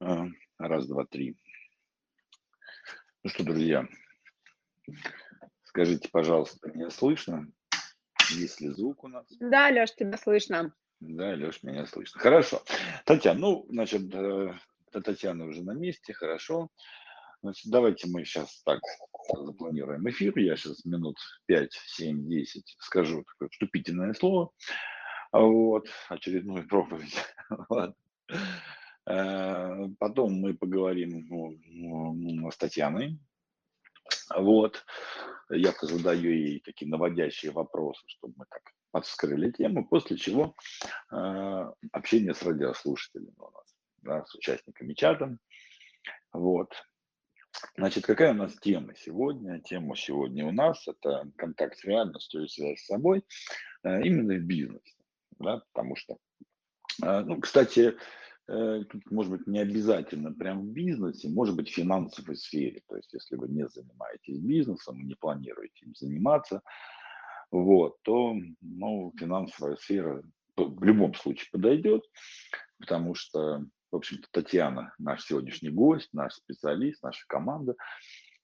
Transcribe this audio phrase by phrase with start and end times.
[0.00, 0.26] А,
[0.58, 1.36] Раз, два, три.
[3.22, 3.86] Ну что, друзья,
[5.64, 7.52] скажите, пожалуйста, меня слышно?
[8.30, 9.26] Есть ли звук у нас?
[9.40, 10.74] Да, Леш, тебя слышно.
[11.00, 12.18] Да, Леш, меня слышно.
[12.18, 12.62] Хорошо.
[13.04, 14.54] Татьяна, ну, значит, э,
[14.90, 16.70] Татьяна уже на месте, хорошо.
[17.42, 18.80] Значит, давайте мы сейчас так
[19.34, 20.38] запланируем эфир.
[20.38, 24.50] Я сейчас минут 5, 7, 10 скажу такое вступительное слово.
[25.32, 27.14] Вот, очередную проповедь.
[29.06, 33.18] Э, потом мы поговорим ну, с Татьяной.
[34.34, 34.84] Вот.
[35.48, 40.54] Я задаю ей такие наводящие вопросы, чтобы мы так подскрыли тему, после чего
[41.12, 45.36] э, общение с радиослушателями у нас, да, с участниками чата.
[46.32, 46.72] Вот.
[47.76, 49.60] Значит, какая у нас тема сегодня?
[49.60, 53.24] Тема сегодня у нас– это контакт с реальностью и связь с собой
[53.82, 54.94] э, именно в бизнесе.
[55.38, 56.18] Да, потому что,
[57.00, 57.96] ну, кстати,
[58.46, 62.82] тут, может быть, не обязательно прям в бизнесе, может быть, в финансовой сфере.
[62.88, 66.62] То есть, если вы не занимаетесь бизнесом не планируете им заниматься,
[67.50, 70.22] вот, то ну, финансовая сфера
[70.56, 72.02] в любом случае подойдет,
[72.78, 77.74] потому что, в общем-то, Татьяна, наш сегодняшний гость, наш специалист, наша команда,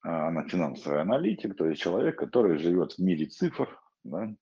[0.02, 4.34] а, она финансовый аналитик, то есть человек, который живет в мире цифр, да,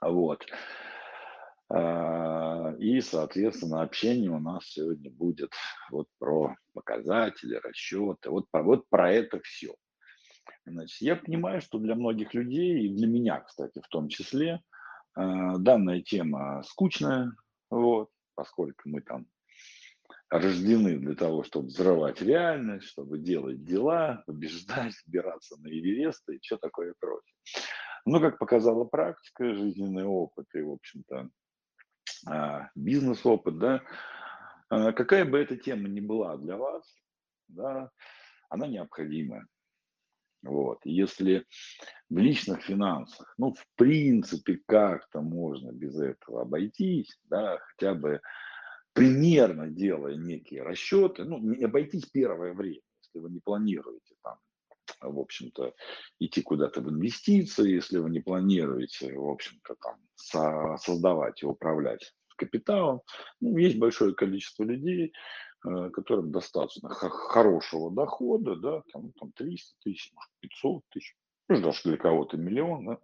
[0.00, 0.46] вот.
[1.76, 5.52] А, и, соответственно, общение у нас сегодня будет
[5.90, 9.74] вот про показатели, расчеты, вот про, вот про это все.
[10.66, 14.60] Значит, я понимаю, что для многих людей, и для меня, кстати, в том числе,
[15.14, 17.32] а, данная тема скучная,
[17.70, 19.26] вот, поскольку мы там
[20.28, 26.56] рождены для того, чтобы взрывать реальность, чтобы делать дела, побеждать, собираться на Эверест и все
[26.56, 27.34] такое прочее.
[28.06, 31.30] Но, как показала практика, жизненный опыт и, в общем-то,
[32.74, 33.82] бизнес-опыт, да,
[34.68, 36.84] а, какая бы эта тема ни была для вас,
[37.48, 37.90] да,
[38.48, 39.46] она необходима.
[40.42, 40.80] Вот.
[40.84, 41.46] Если
[42.10, 48.20] в личных финансах, ну, в принципе, как-то можно без этого обойтись, да, хотя бы
[48.92, 54.13] примерно делая некие расчеты, ну, не обойтись первое время, если вы не планируете
[55.08, 55.74] в общем-то,
[56.18, 62.14] идти куда-то в инвестиции, если вы не планируете, в общем-то, там, со создавать и управлять
[62.36, 63.00] капиталом.
[63.40, 65.12] Ну, есть большое количество людей,
[65.64, 71.16] э, которым достаточно хорошего дохода, да, там, там 300 тысяч, 500 тысяч,
[71.48, 72.98] ну, даже для кого-то миллион, да.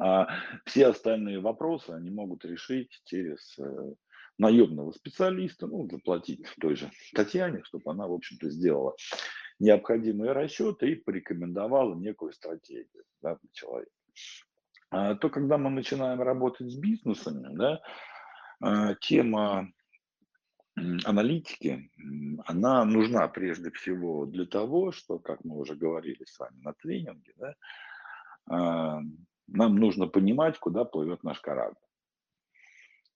[0.00, 0.28] А
[0.66, 3.94] все остальные вопросы они могут решить через э,
[4.38, 8.96] наемного специалиста, ну, заплатить той же Татьяне, чтобы она, в общем-то, сделала
[9.58, 13.92] необходимые расчеты и порекомендовала некую стратегию да, для человека.
[14.90, 17.80] А то, когда мы начинаем работать с бизнесами, да,
[18.60, 19.70] а, тема
[21.04, 21.90] аналитики,
[22.46, 27.32] она нужна прежде всего для того, что, как мы уже говорили с вами на тренинге,
[27.36, 27.54] да,
[28.48, 29.00] а,
[29.46, 31.74] нам нужно понимать, куда плывет наш корабль.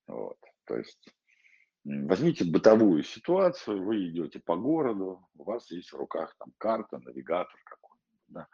[0.06, 0.38] Вот.
[0.64, 1.08] То есть
[1.84, 7.58] возьмите бытовую ситуацию, вы идете по городу, у вас есть в руках там карта, навигатор
[7.64, 8.48] какой-нибудь, да,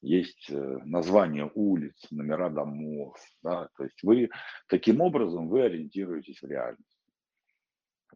[0.00, 4.30] есть э, название улиц, номера домов, да, то есть вы
[4.68, 6.98] таким образом вы ориентируетесь в реальность.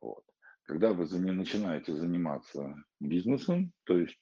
[0.01, 0.25] Вот.
[0.65, 4.19] Когда вы начинаете заниматься бизнесом, то есть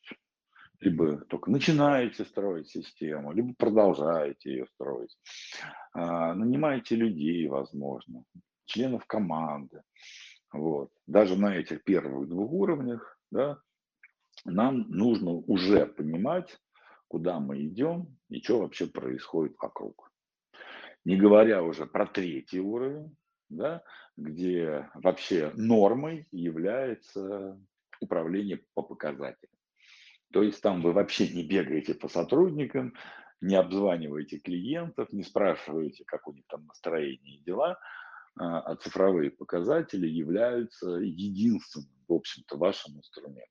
[0.80, 5.16] либо только начинаете строить систему, либо продолжаете ее строить,
[5.92, 8.24] а, нанимаете людей, возможно,
[8.66, 9.82] членов команды.
[10.54, 10.92] Вот.
[11.08, 13.58] Даже на этих первых двух уровнях да,
[14.44, 16.60] нам нужно уже понимать,
[17.08, 20.12] куда мы идем и что вообще происходит вокруг.
[21.04, 23.16] Не говоря уже про третий уровень,
[23.48, 23.82] да,
[24.16, 27.60] где вообще нормой является
[28.00, 29.58] управление по показателям.
[30.32, 32.94] То есть там вы вообще не бегаете по сотрудникам,
[33.40, 37.76] не обзваниваете клиентов, не спрашиваете, как у них там настроение и дела,
[38.36, 43.48] а, а цифровые показатели являются единственным, в общем-то, вашим инструментом.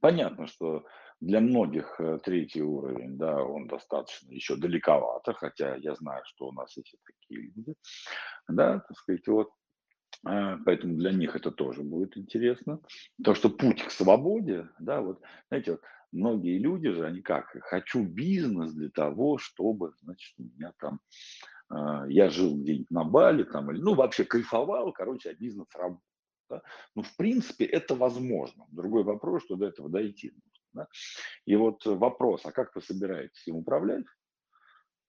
[0.00, 0.84] Понятно, что
[1.20, 6.52] для многих э, третий уровень, да, он достаточно еще далековато, хотя я знаю, что у
[6.52, 7.74] нас есть такие люди,
[8.48, 9.50] да, так сказать, вот,
[10.24, 12.80] а, поэтому для них это тоже будет интересно.
[13.22, 15.80] То, что путь к свободе, да, вот, знаете, вот,
[16.10, 21.00] многие люди же, они как, хочу бизнес для того, чтобы, значит, у меня там,
[22.08, 26.02] я жил где-нибудь на Бали, там, или, ну, вообще кайфовал, короче, а бизнес работал.
[26.50, 26.62] Да?
[26.94, 28.66] Ну, в принципе, это возможно.
[28.70, 30.32] Другой вопрос, что до этого дойти.
[30.72, 30.86] Да?
[31.46, 34.04] И вот вопрос, а как вы собираетесь им управлять,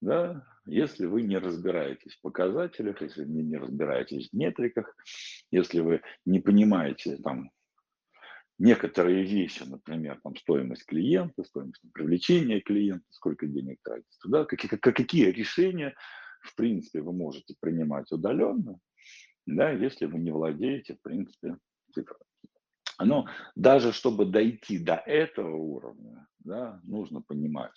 [0.01, 4.93] да, если вы не разбираетесь в показателях, если вы не разбираетесь в метриках,
[5.49, 7.51] если вы не понимаете там
[8.59, 15.31] некоторые вещи, например, там стоимость клиента, стоимость привлечения клиента, сколько денег тратится туда, какие, какие
[15.31, 15.95] решения,
[16.43, 18.79] в принципе, вы можете принимать удаленно,
[19.45, 21.57] да, если вы не владеете, в принципе,
[21.93, 22.23] цифрами.
[22.99, 27.73] Но даже чтобы дойти до этого уровня, да, нужно понимать,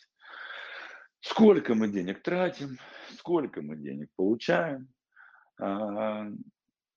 [1.20, 2.78] сколько мы денег тратим,
[3.16, 4.88] сколько мы денег получаем,
[5.58, 6.28] а,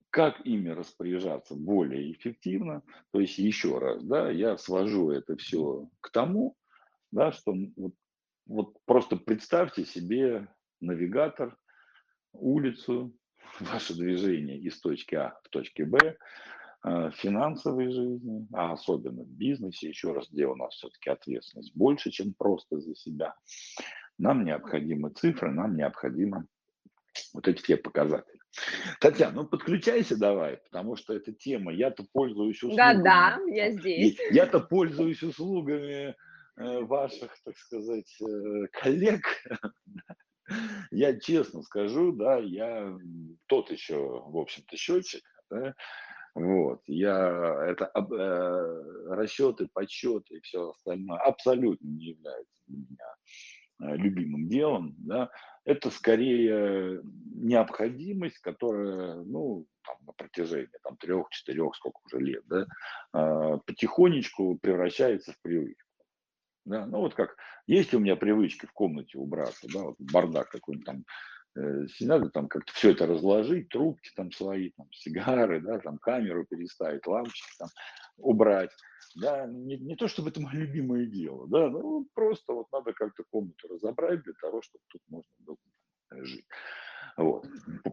[0.09, 2.83] как ими распоряжаться более эффективно.
[3.11, 6.55] То есть еще раз, да, я свожу это все к тому,
[7.11, 7.93] да, что вот,
[8.45, 10.47] вот просто представьте себе
[10.81, 11.57] навигатор,
[12.33, 13.13] улицу,
[13.59, 16.17] ваше движение из точки А в точке Б,
[16.81, 22.09] а, финансовой жизни, а особенно в бизнесе, еще раз, где у нас все-таки ответственность больше,
[22.09, 23.35] чем просто за себя,
[24.17, 26.45] нам необходимы цифры, нам необходимо
[27.33, 28.39] вот эти все показатели.
[28.99, 33.03] Татьяна, ну подключайся давай, потому что эта тема, я-то пользуюсь услугами.
[33.03, 34.17] Да-да, я здесь.
[34.31, 36.15] Я-то пользуюсь услугами
[36.57, 39.21] э, ваших, так сказать, э, коллег.
[40.91, 42.97] Я честно скажу, да, я
[43.47, 45.73] тот еще, в общем-то, счетчик, да,
[46.35, 53.15] вот, я, это э, расчеты, подсчеты и все остальное абсолютно не является для меня
[53.81, 55.29] Э, любимым делом, да,
[55.63, 57.01] это скорее
[57.35, 62.65] необходимость, которая, ну, там, на протяжении там, трех, четырех, сколько уже лет, да,
[63.13, 65.88] а, потихонечку превращается в привычку.
[66.69, 66.85] Да?
[66.85, 67.35] Ну вот как,
[67.67, 71.05] есть у меня привычки в комнате убраться, да, вот бардак какой-нибудь там,
[71.57, 76.45] э, надо там как-то все это разложить, трубки там свои, там, сигары, да, там камеру
[76.45, 77.69] переставить, лампочки там
[78.17, 78.71] убрать
[79.15, 83.23] да, не, не то чтобы это мое любимое дело, да, ну просто вот надо как-то
[83.31, 85.57] комнату разобрать для того, чтобы тут можно было
[86.23, 86.45] жить.
[87.17, 87.45] Вот,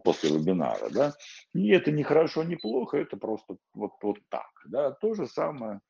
[0.03, 1.13] после вебинара, да.
[1.53, 4.91] И это не хорошо, не плохо, это просто вот, вот так, да.
[4.91, 5.81] То же самое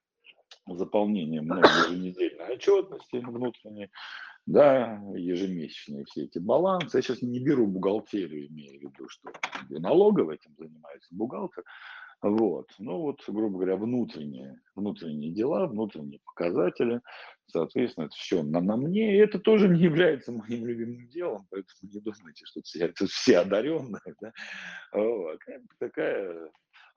[0.76, 3.90] заполнение много еженедельной отчетности внутренней,
[4.46, 6.98] да, ежемесячные все эти балансы.
[6.98, 9.32] Я сейчас не беру бухгалтерию, имею в виду, что
[9.70, 11.64] налоговый этим занимается бухгалтер,
[12.22, 12.70] вот.
[12.80, 17.02] Ну вот, грубо говоря, внутренние, внутренние дела, внутренние показатели,
[17.46, 21.92] соответственно, это все на, на мне, и это тоже не является моим любимым делом, поэтому
[21.92, 24.02] не думайте, что все, это все одаренные.
[24.20, 24.32] Да?
[24.94, 25.40] Вот.
[25.80, 26.50] Такая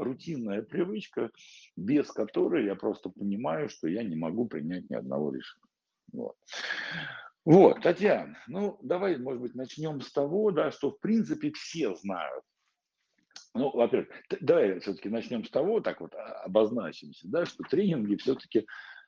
[0.03, 1.31] рутинная привычка,
[1.77, 5.65] без которой я просто понимаю, что я не могу принять ни одного решения.
[6.13, 6.37] Вот.
[7.45, 12.45] Вот, Татьяна, ну давай, может быть, начнем с того, да, что в принципе все знают
[13.55, 14.09] ну, во-первых,
[14.41, 18.67] давай все-таки начнем с того, так вот а, обозначимся, да, что тренинги все-таки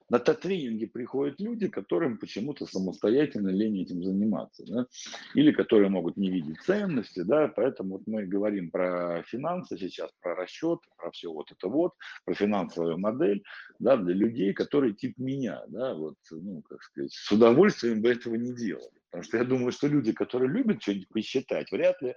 [0.08, 4.86] на тренинги приходят люди, которым почему-то самостоятельно лень этим заниматься, да?
[5.34, 10.34] или которые могут не видеть ценности, да, поэтому вот мы говорим про финансы сейчас, про
[10.34, 11.92] расчет, про все вот это вот,
[12.24, 13.42] про финансовую модель,
[13.78, 18.34] да, для людей, которые тип меня, да, вот, ну, как сказать, с удовольствием бы этого
[18.34, 18.90] не делали.
[19.12, 22.14] Потому что я думаю, что люди, которые любят что-нибудь посчитать, вряд ли э,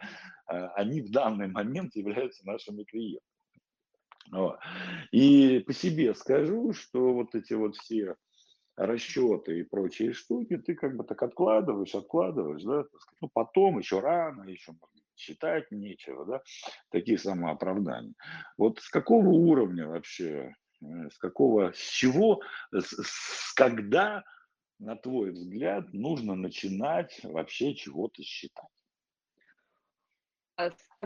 [0.76, 3.35] они в данный момент являются нашими клиентами.
[5.12, 8.16] И по себе скажу, что вот эти вот все
[8.76, 14.00] расчеты и прочие штуки ты как бы так откладываешь, откладываешь, да, так ну потом, еще
[14.00, 14.74] рано, еще
[15.16, 16.42] считать нечего, да,
[16.90, 18.14] такие самооправдания.
[18.58, 22.42] Вот с какого уровня вообще, э, с какого, с чего,
[22.72, 24.24] с, с когда,
[24.80, 28.66] на твой взгляд, нужно начинать вообще чего-то считать?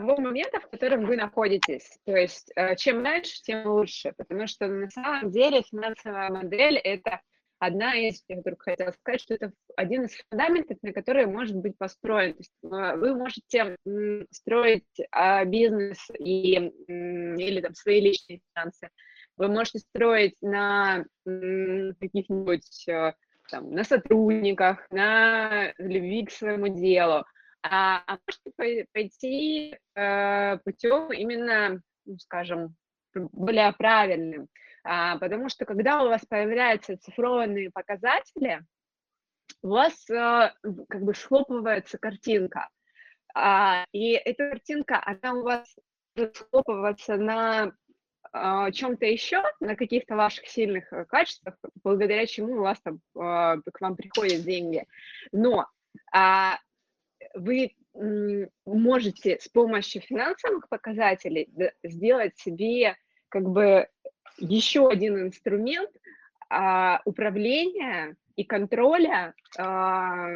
[0.00, 1.98] Того момента, в котором вы находитесь.
[2.04, 7.20] То есть э, чем раньше, тем лучше, потому что на самом деле финансовая модель– это
[7.58, 11.76] одна из, я вдруг хотела сказать, что это один из фундаментов, на который может быть
[11.76, 12.32] построен.
[12.32, 13.76] То есть э, вы можете
[14.30, 18.88] строить а, бизнес и, или там свои личные финансы.
[19.36, 23.12] Вы можете строить на каких-нибудь э,
[23.50, 27.24] там, на сотрудниках, на любви к своему делу–
[27.62, 32.74] а, а можете пойти э, путем именно, ну, скажем,
[33.14, 34.48] более правильным,
[34.84, 38.62] а, потому что когда у вас появляются цифровые показатели,
[39.62, 40.52] у вас э,
[40.88, 42.68] как бы схлопывается картинка,
[43.34, 45.76] а, и эта картинка, она у вас
[46.34, 47.72] схлопываться на
[48.32, 53.56] а, чем-то еще, на каких-то ваших сильных э, качествах, благодаря чему у вас там а,
[53.56, 54.86] к вам приходят деньги.
[55.32, 55.66] Но
[56.12, 56.58] а,
[57.34, 57.74] вы
[58.64, 61.48] можете с помощью финансовых показателей
[61.82, 62.96] сделать себе
[63.28, 63.88] как бы
[64.38, 65.90] еще один инструмент
[66.48, 70.28] а, управления и контроля а,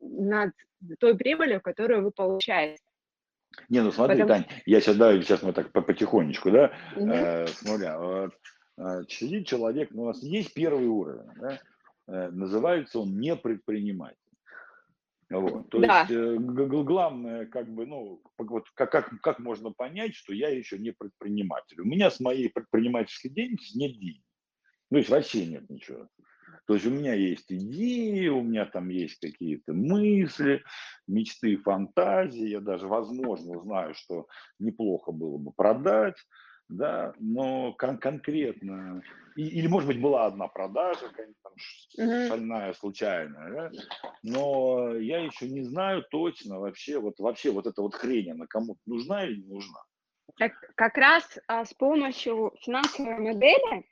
[0.00, 0.52] над
[0.98, 2.82] той прибылью, которую вы получаете.
[3.68, 4.44] Не, ну смотри, Потому...
[4.44, 7.10] Тань, я сейчас, да, сейчас мы так потихонечку, да, угу.
[7.10, 7.98] э, с нуля.
[7.98, 8.34] Вот,
[8.78, 11.60] э, сидит человек, ну, у нас есть первый уровень, да,
[12.08, 14.16] э, называется он не предприниматель.
[15.40, 15.70] Вот.
[15.70, 16.00] То да.
[16.00, 20.78] есть э, главное, как бы, ну, вот как, как, как можно понять, что я еще
[20.78, 21.80] не предприниматель.
[21.80, 24.22] У меня с моей предпринимательской деятельностью нет денег.
[24.90, 26.08] Ну, то есть вообще нет ничего.
[26.66, 30.62] То есть у меня есть идеи, у меня там есть какие-то мысли,
[31.06, 32.48] мечты, фантазии.
[32.48, 34.26] Я даже, возможно, знаю, что
[34.58, 36.16] неплохо было бы продать
[36.68, 39.02] да, но кон- конкретно,
[39.36, 41.10] и, или, может быть, была одна продажа,
[41.42, 41.52] там,
[41.98, 42.28] uh-huh.
[42.28, 43.70] шальная, случайная, да,
[44.22, 48.80] но я еще не знаю точно вообще, вот вообще вот эта вот хрень, она кому-то
[48.86, 49.82] нужна или не нужна.
[50.36, 53.86] Как, как раз а, с помощью финансовой модели,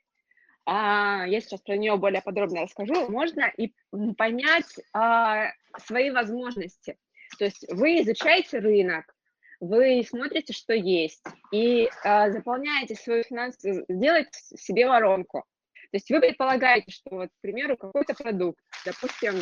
[0.65, 3.75] а, я сейчас про нее более подробно расскажу, можно и
[4.17, 6.99] понять а, свои возможности.
[7.39, 9.15] То есть вы изучаете рынок,
[9.61, 15.45] вы смотрите, что есть, и э, заполняете свою финансовую, сделаете себе воронку.
[15.75, 19.35] То есть вы предполагаете, что, вот, к примеру, какой-то продукт, допустим,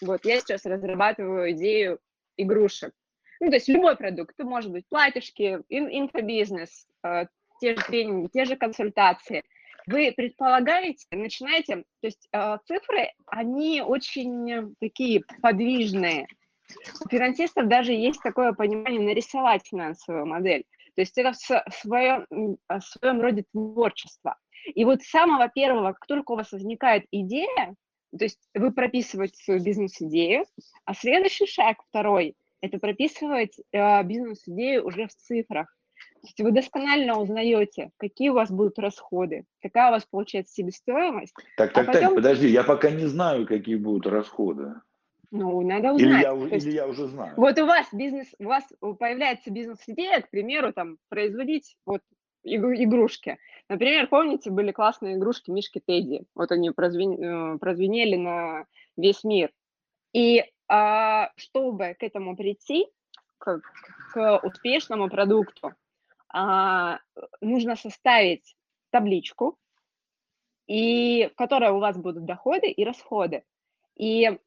[0.00, 1.98] вот я сейчас разрабатываю идею
[2.36, 2.92] игрушек,
[3.40, 7.26] ну, то есть любой продукт, это может быть платьишки, ин инфобизнес, э,
[7.60, 9.42] те же тренинги, те же консультации.
[9.86, 16.26] Вы предполагаете, начинаете, то есть э, цифры, они очень такие подвижные,
[17.04, 20.64] у финансистов даже есть такое понимание нарисовать финансовую модель.
[20.94, 24.36] То есть это в своем, в своем роде творчество.
[24.66, 27.74] И вот с самого первого, как только у вас возникает идея,
[28.16, 30.44] то есть вы прописываете свою бизнес-идею,
[30.84, 35.66] а следующий шаг, второй, это прописывать э, бизнес-идею уже в цифрах.
[36.22, 41.34] То есть вы досконально узнаете, какие у вас будут расходы, какая у вас получается себестоимость.
[41.56, 42.02] Так, так, а потом...
[42.02, 44.74] так, подожди, я пока не знаю, какие будут расходы.
[45.36, 46.12] Ну, надо узнать.
[46.12, 47.34] Или я, или есть, я уже знаю.
[47.36, 48.62] Вот у вас бизнес, у вас
[49.00, 52.02] появляется бизнес-идея, к примеру, там, производить вот
[52.44, 53.38] игрушки.
[53.68, 56.22] Например, помните, были классные игрушки Мишки Тедди.
[56.36, 59.50] Вот они прозвен, э, прозвенели на весь мир.
[60.12, 62.86] И а, чтобы к этому прийти,
[63.38, 63.60] к,
[64.12, 65.72] к успешному продукту,
[66.32, 67.00] а,
[67.40, 68.54] нужно составить
[68.90, 69.58] табличку,
[70.68, 73.42] и в которой у вас будут доходы и расходы.
[73.96, 74.38] И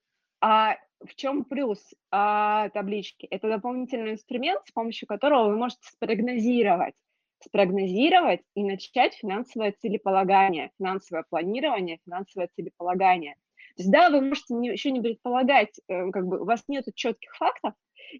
[0.41, 1.79] а в чем плюс
[2.11, 3.27] а, таблички?
[3.27, 6.95] Это дополнительный инструмент, с помощью которого вы можете спрогнозировать,
[7.43, 13.35] спрогнозировать и начать финансовое целеполагание, финансовое планирование, финансовое целеполагание.
[13.75, 16.85] То есть, да, вы можете не, еще не предполагать, э, как бы у вас нет
[16.95, 17.73] четких фактов,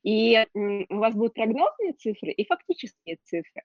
[0.03, 3.63] и у вас будут прогнозные цифры и фактические цифры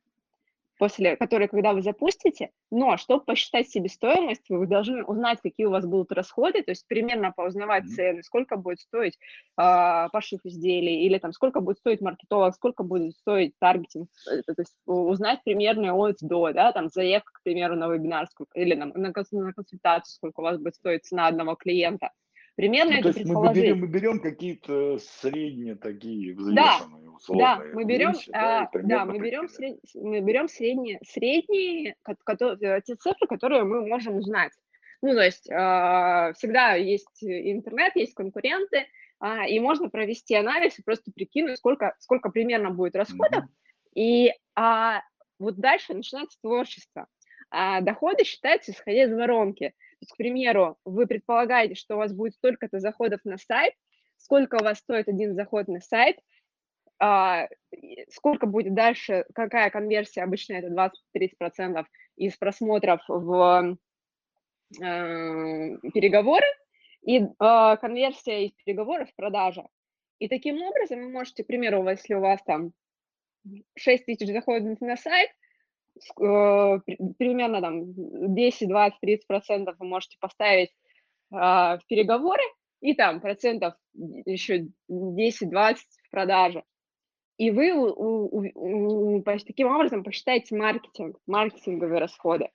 [0.78, 5.86] после которой, когда вы запустите, но чтобы посчитать себестоимость, вы должны узнать, какие у вас
[5.86, 9.18] будут расходы, то есть примерно поузнавать цены, сколько будет стоить
[9.58, 14.54] э, пошив изделий, или там сколько будет стоить маркетолог, сколько будет стоить таргетинг, э, то
[14.58, 19.12] есть узнать примерно от до, да, там заявка, к примеру, на вебинар, или на, на
[19.12, 22.10] консультацию, сколько у вас будет стоить цена одного клиента.
[22.54, 26.54] Примерно ну, это то есть мы берем, мы берем какие-то средние такие взвешенные.
[26.54, 32.82] да, мы берем, вещи, а, да, да, мы берем, сред, мы берем средние, средние которые,
[32.82, 34.52] те цифры, которые мы можем узнать.
[35.02, 38.86] Ну, то есть э, всегда есть интернет, есть конкуренты,
[39.20, 43.44] э, и можно провести анализ и просто прикинуть, сколько, сколько примерно будет расходов.
[43.44, 43.92] Mm-hmm.
[43.94, 45.00] И э,
[45.40, 47.08] вот дальше начинается творчество.
[47.50, 49.70] А доходы считаются исходя из воронки.
[49.70, 53.74] То есть, к примеру, вы предполагаете, что у вас будет столько-то заходов на сайт,
[54.16, 56.16] сколько у вас стоит один заход на сайт,
[58.10, 60.68] сколько будет дальше, какая конверсия, обычно это
[61.16, 61.84] 20-30%
[62.16, 63.76] из просмотров в
[64.80, 66.46] э, переговоры
[67.02, 69.66] и э, конверсия из переговоров в продажа.
[70.18, 72.72] И таким образом вы можете, к примеру, если у вас там
[73.76, 75.30] 6 тысяч заходов на сайт,
[76.20, 76.78] э,
[77.18, 80.70] примерно там 10, 20, 30 процентов вы можете поставить
[81.32, 82.42] э, в переговоры,
[82.80, 86.62] и там процентов еще 10-20 в продаже
[87.38, 92.50] и вы у, у, у, таким образом посчитаете маркетинг, маркетинговые расходы.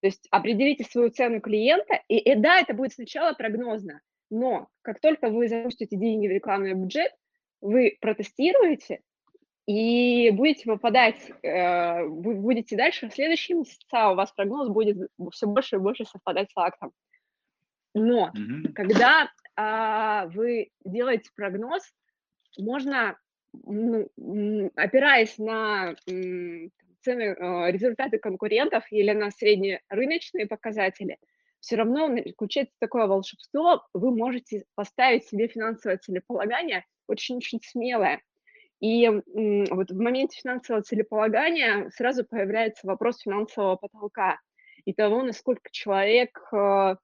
[0.00, 4.00] То есть определите свою цену клиента, и, и да, это будет сначала прогнозно,
[4.30, 7.12] но как только вы запустите деньги в рекламный бюджет,
[7.60, 9.00] вы протестируете
[9.66, 15.76] и будете попадать, э, будете дальше в следующие месяца, у вас прогноз будет все больше
[15.76, 16.92] и больше совпадать с фактом.
[17.94, 18.72] Но mm-hmm.
[18.72, 21.82] когда э, вы делаете прогноз,
[22.56, 23.18] можно
[24.76, 25.94] опираясь на
[27.00, 31.18] цены, э, результаты конкурентов или на среднерыночные показатели,
[31.60, 38.20] все равно включается такое волшебство, вы можете поставить себе финансовое целеполагание очень-очень смелое.
[38.80, 44.38] И вот в моменте финансового целеполагания сразу появляется вопрос финансового потолка.
[44.84, 46.96] и того, насколько человек э,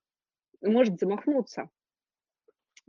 [0.62, 1.68] может замахнуться.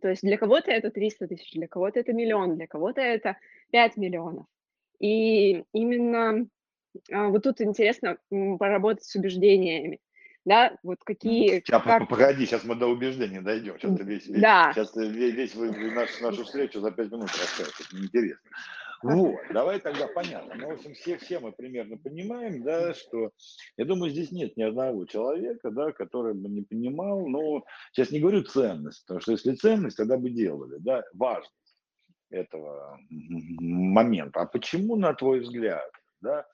[0.01, 3.37] То есть для кого-то это 300 тысяч, для кого-то это миллион, для кого-то это
[3.71, 4.45] 5 миллионов.
[4.99, 6.47] И именно
[7.11, 9.99] а, вот тут интересно поработать с убеждениями.
[10.45, 11.59] Да, вот какие...
[11.59, 12.07] Сейчас, как...
[12.07, 13.79] погоди, сейчас мы до убеждений дойдем.
[13.79, 14.71] Сейчас весь, да.
[14.73, 17.73] сейчас весь, весь, весь наш, нашу встречу за пять минут расскажешь.
[17.79, 18.49] Это неинтересно.
[19.05, 20.55] Вот, давай тогда понятно.
[20.55, 23.31] Ну, в общем, все, все мы примерно понимаем, да, что,
[23.77, 28.19] я думаю, здесь нет ни одного человека, да, который бы не понимал, ну, сейчас не
[28.19, 31.53] говорю ценность, потому что если ценность, тогда бы делали, да, важность
[32.31, 34.41] этого момента.
[34.41, 36.47] А почему, на твой взгляд, да,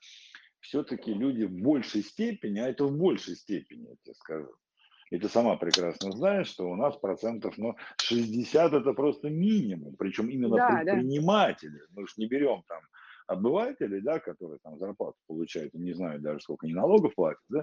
[0.60, 4.54] все-таки люди в большей степени, а это в большей степени, я тебе скажу,
[5.12, 10.30] и ты сама прекрасно знаешь, что у нас процентов ну, 60 это просто минимум, причем
[10.30, 11.80] именно да, предприниматели.
[11.80, 12.00] Да.
[12.00, 12.80] Мы же не берем там
[13.26, 17.62] обывателей, да, которые там зарплату получают, не знаю даже сколько они налогов платят, да,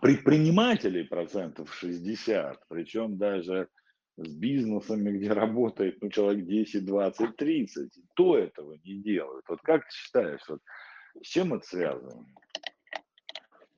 [0.00, 3.68] предпринимателей процентов 60, причем даже
[4.16, 9.44] с бизнесами, где работает ну, человек 10, 20, 30, то этого не делают.
[9.48, 10.60] Вот как ты считаешь, вот,
[11.20, 12.26] с чем это связано?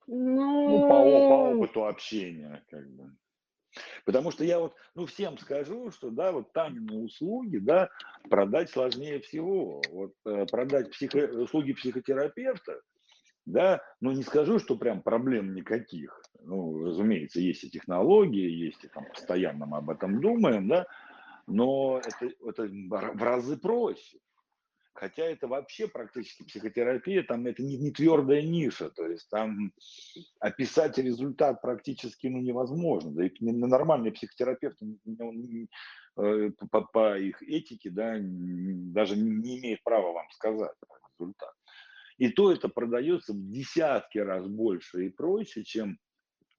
[0.07, 3.11] Ну, ну по, по опыту общения, как бы.
[4.05, 7.91] Потому что я вот, ну, всем скажу, что, да, вот Танины услуги, да,
[8.29, 9.83] продать сложнее всего.
[9.91, 12.81] Вот э, продать психо, услуги психотерапевта,
[13.47, 16.23] да, ну, не скажу, что прям проблем никаких.
[16.41, 20.87] Ну, разумеется, есть и технологии, есть и там постоянно мы об этом думаем, да,
[21.47, 24.19] но это, это в разы проще.
[24.95, 29.73] Хотя это вообще практически психотерапия, там это не, не твердая ниша, то есть там
[30.39, 33.11] описать результат практически ну, невозможно.
[33.11, 34.79] Да и нормальный психотерапевт
[36.17, 40.71] э, по, по их этике да, даже не имеет права вам сказать
[41.19, 41.55] результат.
[42.19, 45.99] И то это продается в десятки раз больше и проще, чем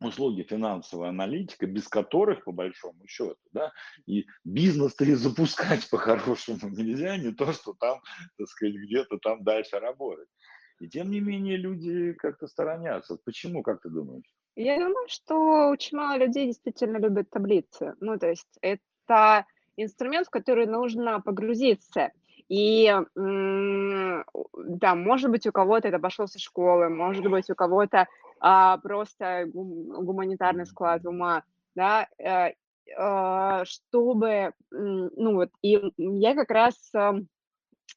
[0.05, 3.71] услуги финансового аналитика, без которых, по большому счету, да,
[4.05, 8.01] и бизнес-то и запускать по-хорошему нельзя, не то, что там,
[8.37, 10.29] так сказать, где-то там дальше работать.
[10.79, 13.17] И тем не менее люди как-то сторонятся.
[13.23, 14.25] Почему, как ты думаешь?
[14.55, 17.93] Я думаю, что очень мало людей действительно любят таблицы.
[17.99, 19.45] Ну, то есть это
[19.77, 22.11] инструмент, в который нужно погрузиться.
[22.47, 28.07] И да, может быть, у кого-то это пошло со школы, может быть, у кого-то
[28.39, 31.43] а, просто гуманитарный склад ума,
[31.75, 32.53] да, э,
[32.97, 36.75] а, чтобы, ну вот, и я как раз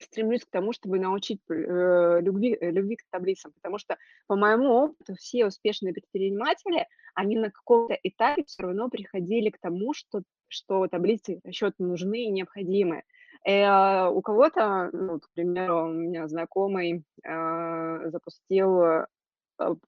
[0.04, 3.96] стремлюсь к тому, чтобы научить э, любви, э, любви к таблицам, потому что,
[4.26, 9.94] по моему опыту, все успешные предприниматели, они на каком-то этапе все равно приходили к тому,
[9.94, 13.02] что, что таблицы расчета нужны и необходимы.
[13.44, 19.06] Э, у кого-то, ну, к примеру, у меня знакомый э, запустил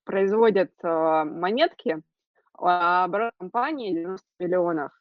[0.04, 2.02] производят э, монетки,
[2.54, 4.92] оборот компании 90 миллионов.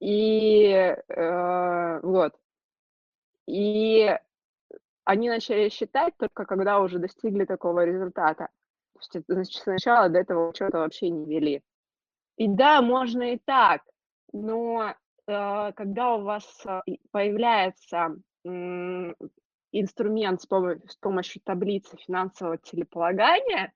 [0.00, 2.34] И э, вот.
[3.46, 4.18] И
[5.04, 8.48] они начали считать только когда уже достигли такого результата.
[8.92, 11.62] То есть, значит, сначала до этого что-то вообще не вели.
[12.36, 13.82] И да, можно и так,
[14.32, 14.94] но
[15.26, 16.64] э, когда у вас
[17.12, 18.16] появляется
[19.80, 23.72] инструмент с, пом- с помощью таблицы финансового целеполагания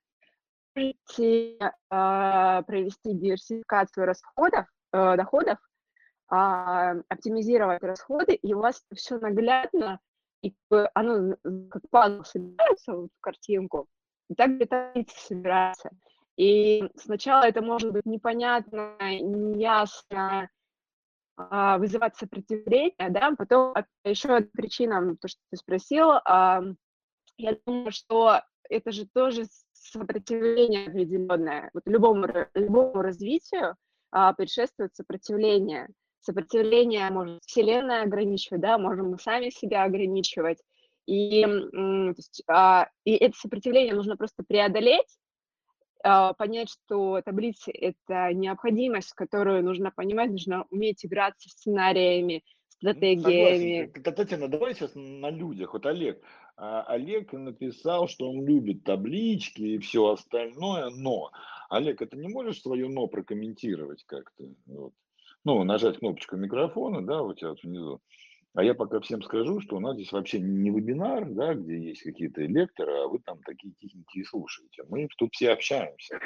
[0.75, 5.57] можете э, провести диверсификацию расходов, э, доходов,
[6.31, 6.35] э,
[7.09, 9.99] оптимизировать расходы, и у вас все наглядно,
[10.41, 10.53] и
[10.93, 11.35] оно
[11.69, 13.87] как пазл собирается вот, в картинку,
[14.29, 15.89] и так таблица собирается.
[16.37, 20.47] И сначала это может быть непонятно, неясно, а,
[21.79, 23.73] вызывать сопротивление, да, потом
[24.03, 26.61] еще одна причина, то, что ты спросил, а,
[27.37, 31.69] я думаю, что это же тоже сопротивление определенное.
[31.73, 33.75] Вот любому, любому развитию
[34.11, 35.89] а, предшествует сопротивление.
[36.21, 40.59] Сопротивление может Вселенная ограничивать, да, можем мы сами себя ограничивать.
[41.07, 41.45] И,
[42.15, 45.20] есть, а, и это сопротивление нужно просто преодолеть, а,
[46.37, 53.91] понять, что таблицы— это необходимость, которую нужно понимать, нужно уметь играться сценариями, стратегиями.
[53.93, 54.15] Согласен.
[54.15, 55.73] Татьяна, давай сейчас на людях.
[55.73, 56.21] Вот Олег.
[56.57, 61.31] А, Олег написал, что он любит таблички и все остальное, но.
[61.69, 64.43] Олег, это не можешь свое «но» прокомментировать как-то?
[64.65, 64.93] Вот.
[65.45, 68.01] Ну, нажать кнопочку микрофона, да, у тебя вот внизу.
[68.53, 72.03] А я пока всем скажу, что у нас здесь вообще не вебинар, да, где есть
[72.03, 74.83] какие-то лекторы, а вы там такие тихенькие слушаете.
[74.89, 76.19] Мы тут все общаемся.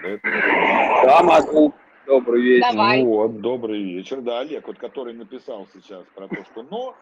[1.04, 1.74] Да, могу.
[2.08, 2.72] Добрый вечер.
[2.72, 3.04] Давай.
[3.04, 4.22] Вот, добрый вечер.
[4.22, 6.96] Да, Олег, вот который написал сейчас про то, что «но»,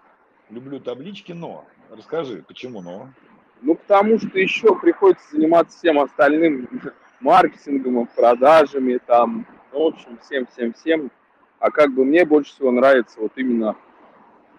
[0.50, 1.66] люблю таблички «но».
[1.90, 3.10] Расскажи, почему «но»?
[3.62, 6.68] Ну, потому что еще приходится заниматься всем остальным
[7.22, 11.12] маркетингом, продажами, там, ну, в общем, всем-всем-всем.
[11.60, 13.78] А как бы мне больше всего нравится вот именно,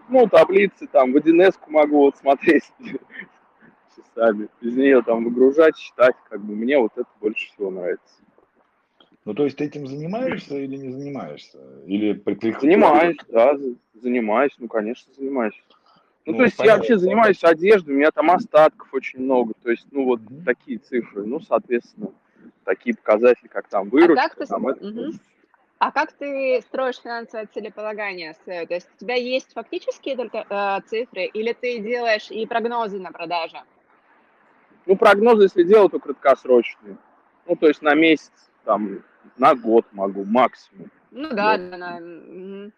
[0.08, 2.64] ну, таблицы, там, в 1 могу вот смотреть
[3.96, 8.14] часами, без нее там выгружать, считать, как бы мне вот это больше всего нравится.
[9.24, 11.58] Ну, то есть ты этим занимаешься или не занимаешься?
[11.86, 12.12] Или
[12.60, 13.56] Занимаюсь, да,
[13.94, 15.54] занимаюсь, ну, конечно, занимаюсь.
[16.26, 19.54] Ну, ну то есть понятно, я вообще занимаюсь одеждой, у меня там остатков очень много,
[19.62, 20.44] то есть, ну, вот mm-hmm.
[20.44, 22.10] такие цифры, ну, соответственно,
[22.64, 24.46] такие показатели, как там выручка, а как ты...
[24.46, 25.12] там, это.
[25.78, 28.66] А как ты строишь финансовое целеполагание свое?
[28.66, 33.12] То есть у тебя есть фактические только э, цифры, или ты делаешь и прогнозы на
[33.12, 33.60] продажи?
[34.86, 36.96] Ну, прогнозы, если делать, то краткосрочные.
[37.46, 38.32] Ну, то есть на месяц,
[38.64, 39.02] там,
[39.36, 40.90] на год могу максимум.
[41.10, 41.96] Ну да, да, да.
[41.96, 42.72] Угу.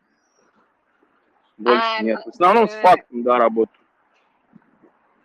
[1.59, 2.20] Больше а, нет.
[2.24, 2.68] В основном э...
[2.68, 3.86] с фактом, да, работаю.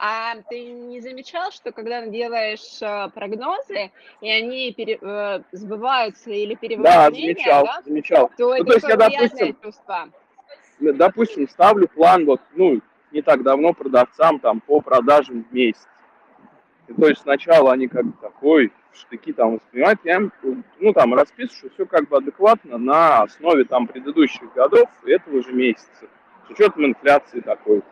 [0.03, 6.55] А ты не замечал, что когда делаешь э, прогнозы, и они пере, э, сбываются или
[6.55, 7.81] перевыполнения, да, замечал, да?
[7.85, 8.31] замечал.
[8.35, 10.09] то ну, это то есть я, допустим, чувство.
[10.79, 15.87] Допустим, ставлю план, вот, ну, не так давно продавцам там по продажам в месяц.
[16.87, 20.33] И, то есть сначала они как бы такой, штыки там воспринимать, я им,
[20.79, 26.07] ну, там, расписываю все как бы адекватно на основе там предыдущих годов этого же месяца,
[26.47, 27.83] с учетом инфляции такой.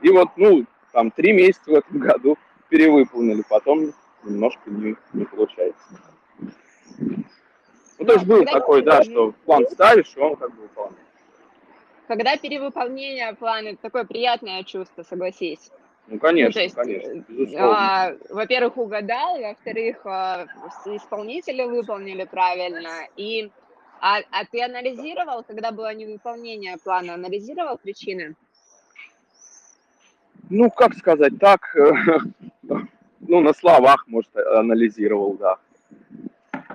[0.00, 2.36] И вот, ну, там, три месяца в этом году
[2.68, 3.92] перевыполнили, потом
[4.24, 5.84] немножко не, не получается.
[6.98, 11.04] Ну, то есть был такой, да, что план ставишь, и он как бы выполняется.
[12.08, 15.70] Когда перевыполнение плана, такое приятное чувство, согласись.
[16.06, 17.24] Ну, конечно, ну, есть, конечно,
[17.60, 20.46] А, во-первых, угадал, во-вторых, а,
[20.86, 23.52] исполнители выполнили правильно, и
[24.00, 28.34] а, а ты анализировал, когда было невыполнение плана, анализировал причины?
[30.50, 31.92] Ну, как сказать, так, э,
[33.20, 35.56] ну, на словах, может, анализировал, да.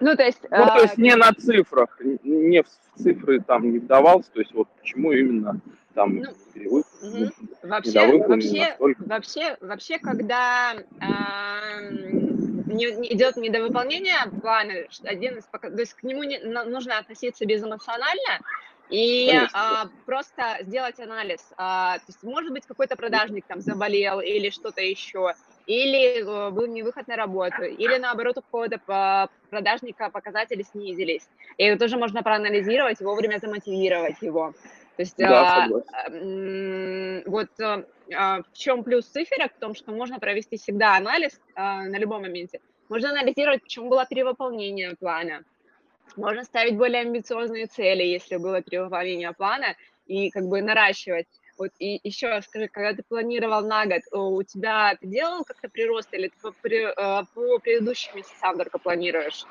[0.01, 0.41] Ну, то есть...
[0.49, 4.67] Ну, то есть не на цифрах, не в цифры там не вдавался, то есть вот
[4.79, 5.59] почему именно
[5.93, 7.31] там ну, перевод, угу.
[7.63, 11.91] вообще, вообще, вообще, вообще, когда э,
[12.67, 18.41] не, не идет недовыполнение плана, один из, то есть к нему не, нужно относиться безэмоционально,
[18.89, 21.41] и а, просто сделать анализ.
[21.58, 25.34] А, то есть, может быть, какой-то продажник там заболел или что-то еще,
[25.65, 31.28] или а, был не выход на работу, или наоборот у какого-то продажника показатели снизились.
[31.58, 34.54] И это тоже можно проанализировать вовремя замотивировать его.
[34.95, 35.67] То есть да, а,
[37.26, 39.54] вот а, в чем плюс циферок?
[39.54, 42.62] В том, что можно провести всегда анализ а, на любом моменте.
[42.88, 45.43] Можно анализировать, почему было перевыполнение плана
[46.17, 49.75] можно ставить более амбициозные цели, если было перевыполнение плана,
[50.06, 51.28] и как бы наращивать.
[51.58, 56.10] Вот и еще скажи, когда ты планировал на год, у тебя ты делал как-то прирост
[56.13, 59.45] или ты по, э, по предыдущим месяцам только планируешь?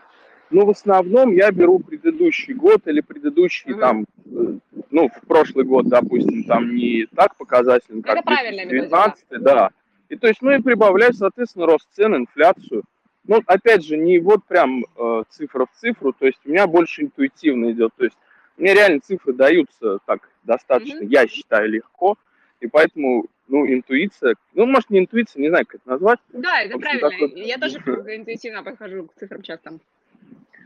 [0.50, 3.80] Ну, в основном я беру предыдущий год или предыдущий mm-hmm.
[3.80, 4.58] там, э,
[4.90, 9.38] ну, в прошлый год, допустим, там не так показательно, как Это 2019, да.
[9.38, 9.70] да.
[10.10, 12.84] И то есть, ну и прибавляю, соответственно, рост цен, инфляцию.
[13.26, 17.02] Ну, опять же, не вот прям э, цифра в цифру, то есть у меня больше
[17.02, 18.16] интуитивно идет, то есть
[18.58, 21.08] мне реально цифры даются так достаточно, mm-hmm.
[21.08, 22.16] я считаю, легко,
[22.60, 26.18] и поэтому, ну, интуиция, ну, может, не интуиция, не знаю, как это назвать.
[26.32, 27.46] Да, это общем, правильно, такой...
[27.46, 29.78] я тоже интуитивно подхожу к цифрам часто.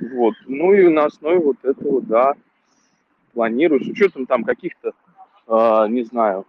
[0.00, 2.34] Вот, ну и на основе вот этого, да,
[3.34, 4.92] планирую, с учетом там каких-то,
[5.46, 6.44] э, не знаю,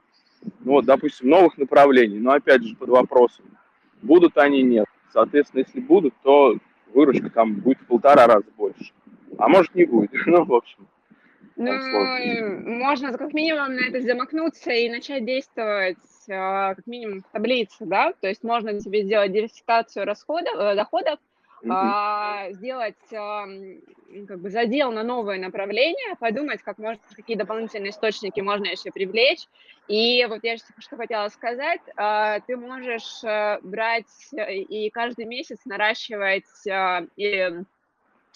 [0.62, 3.46] ну вот, допустим, новых направлений, но опять же под вопросом,
[4.02, 4.86] будут они, нет.
[5.12, 6.56] Соответственно, если будут, то
[6.94, 8.92] выручка там будет в полтора раза больше.
[9.38, 10.12] А может не будет.
[10.26, 10.88] Ну, в общем.
[11.56, 15.98] Ну, можно как минимум на это замахнуться и начать действовать
[16.30, 21.20] а, как минимум в таблице, да, то есть можно себе сделать диверсификацию расходов, э, доходов,
[21.68, 23.46] а, сделать а,
[24.28, 29.48] как бы задел на новое направление, подумать, как можно, какие дополнительные источники можно еще привлечь.
[29.88, 36.68] И вот я что хотела сказать, а, ты можешь а, брать и каждый месяц наращивать
[36.70, 37.66] а, или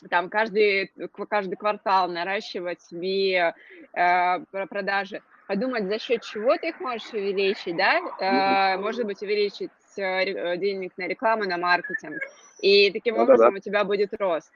[0.10, 0.92] там каждый,
[1.30, 3.54] каждый квартал наращивать себе
[3.94, 9.72] э, продажи, подумать, за счет чего ты их можешь увеличить, да, э, может быть, увеличить
[9.98, 12.22] э, денег на рекламу, на маркетинг,
[12.64, 13.58] и таким да, образом да, да.
[13.58, 14.52] у тебя будет рост.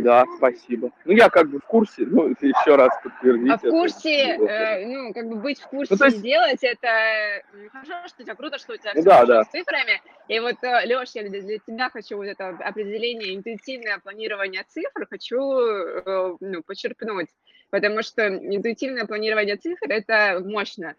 [0.00, 0.90] Да, спасибо.
[1.04, 3.52] Ну, я как бы в курсе, ну, еще раз подтвердить.
[3.52, 6.18] А в курсе, э, ну, как бы быть в курсе ну, есть...
[6.18, 7.42] сделать, это
[7.72, 9.44] хорошо, что у тебя круто, что у тебя ну, все да, да.
[9.44, 10.00] с цифрами.
[10.28, 15.38] И вот, э, Леш, я для, тебя хочу вот это определение, интуитивное планирование цифр, хочу
[15.38, 17.28] э, ну, подчеркнуть,
[17.70, 20.94] потому что интуитивное планирование цифр– это мощно.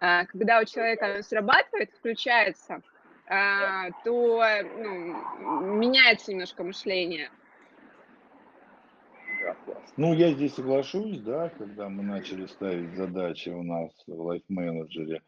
[0.00, 2.80] А когда у человека оно срабатывает, включается–
[3.26, 7.30] то ну, меняется немножко мышление.
[9.96, 15.22] Ну, я здесь соглашусь, да, когда мы начали ставить задачи у нас в лайф-менеджере,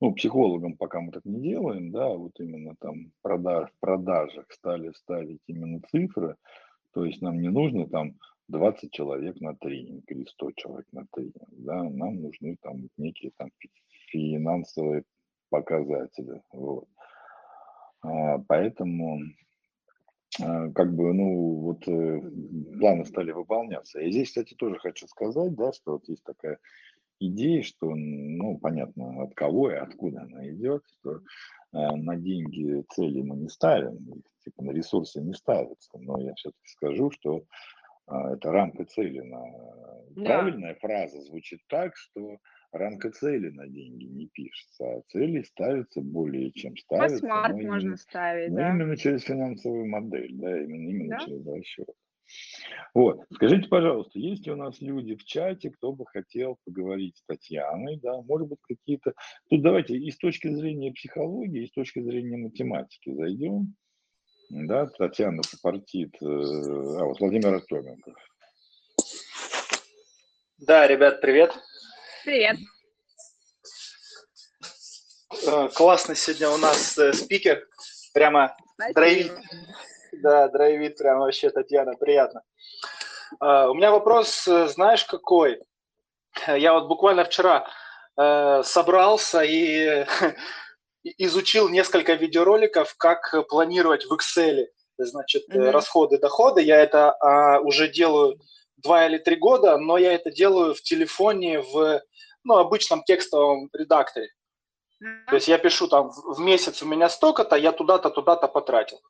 [0.00, 4.92] ну, психологам пока мы так не делаем, да, вот именно там продаж, в продажах стали
[4.92, 6.36] ставить именно цифры,
[6.92, 8.14] то есть нам не нужно там
[8.48, 13.50] 20 человек на тренинг или 100 человек на тренинг, да, нам нужны там некие там
[14.08, 15.04] финансовые
[15.48, 16.88] показатели, вот.
[18.04, 19.20] А, поэтому
[20.40, 22.20] а, как бы, ну, вот э,
[22.78, 24.00] планы стали выполняться.
[24.00, 26.58] И здесь, кстати, тоже хочу сказать, да, что вот есть такая
[27.20, 31.20] идея, что, ну, понятно, от кого и откуда она идет, что э,
[31.72, 37.10] на деньги цели мы не ставим, типа на ресурсы не ставятся, но я все-таки скажу,
[37.10, 37.44] что
[38.06, 39.20] это рамка цели.
[39.20, 39.40] На...
[40.10, 40.24] Да.
[40.24, 42.36] Правильная фраза звучит так, что
[42.74, 47.20] рамка цели на деньги не пишется, а цели ставятся более чем ставятся.
[47.20, 48.70] По смарт можно именно, ставить, да.
[48.70, 51.24] Именно через финансовую модель, да, именно, именно да?
[51.24, 51.88] через расчет.
[52.94, 57.24] Вот, скажите, пожалуйста, есть ли у нас люди в чате, кто бы хотел поговорить с
[57.26, 59.12] Татьяной, да, может быть, какие-то...
[59.50, 63.74] Тут давайте и с точки зрения психологии, и с точки зрения математики зайдем.
[64.50, 68.14] Да, Татьяна сопартит, э, а вот Владимир Артеменко.
[70.58, 71.52] Да, ребят, привет.
[72.24, 72.56] Привет.
[75.46, 77.68] Э, классно сегодня у нас э, спикер.
[78.14, 78.56] Прямо
[78.94, 79.32] драйвит.
[80.22, 82.40] Да, драйвит прямо вообще, Татьяна, приятно.
[83.42, 85.60] Э, у меня вопрос, знаешь, какой?
[86.46, 87.68] Я вот буквально вчера
[88.16, 90.06] собрался и
[91.18, 94.64] изучил несколько видеороликов, как планировать в Excel,
[94.96, 95.70] значит, mm-hmm.
[95.70, 96.62] расходы, доходы.
[96.62, 98.40] Я это а, уже делаю
[98.84, 102.02] два или три года, но я это делаю в телефоне в
[102.44, 104.28] ну, обычном текстовом редакторе.
[105.02, 105.26] Mm-hmm.
[105.28, 109.00] То есть я пишу там в месяц у меня столько-то, я туда-то, туда-то потратил.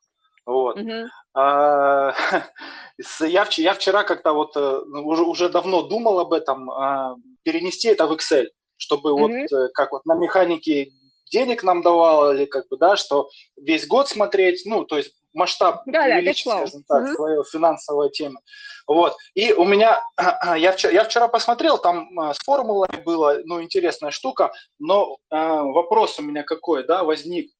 [0.45, 0.77] Вот.
[0.77, 1.07] Mm-hmm.
[1.33, 2.13] А,
[3.21, 8.07] я, я вчера как-то вот э, уже, уже давно думал об этом, а, перенести это
[8.07, 9.19] в Excel, чтобы mm-hmm.
[9.19, 10.91] вот э, как вот на механике
[11.31, 16.05] денег нам давали, как бы, да, что весь год смотреть, ну, то есть масштаб да,
[16.05, 17.13] увеличить, да, скажем так, угу.
[17.13, 18.39] свою финансовую тему.
[18.87, 19.15] Вот.
[19.33, 20.01] И у меня,
[20.57, 25.35] я вчера, я вчера посмотрел, там а, с формулой было, ну, интересная штука, но э,
[25.37, 27.51] вопрос у меня какой, да, возник.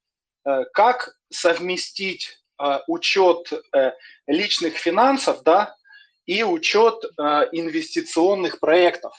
[0.46, 3.92] Э, как совместить э, учет э,
[4.28, 5.76] личных финансов, да,
[6.26, 9.14] и учет э, инвестиционных проектов?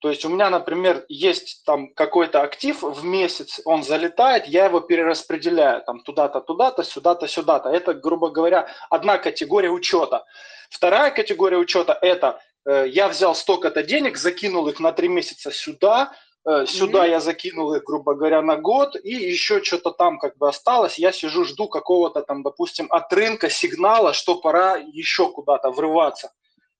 [0.00, 4.80] То есть у меня, например, есть там какой-то актив в месяц, он залетает, я его
[4.80, 7.68] перераспределяю там туда-то, туда-то, сюда-то, сюда-то.
[7.68, 10.24] Это, грубо говоря, одна категория учета.
[10.70, 16.12] Вторая категория учета– это э, я взял столько-то денег, закинул их на три месяца сюда,
[16.46, 17.10] э, сюда mm-hmm.
[17.10, 20.96] я закинул их, грубо говоря, на год, и еще что-то там как бы осталось.
[20.96, 26.30] Я сижу, жду какого-то там, допустим, от рынка сигнала, что пора еще куда-то врываться.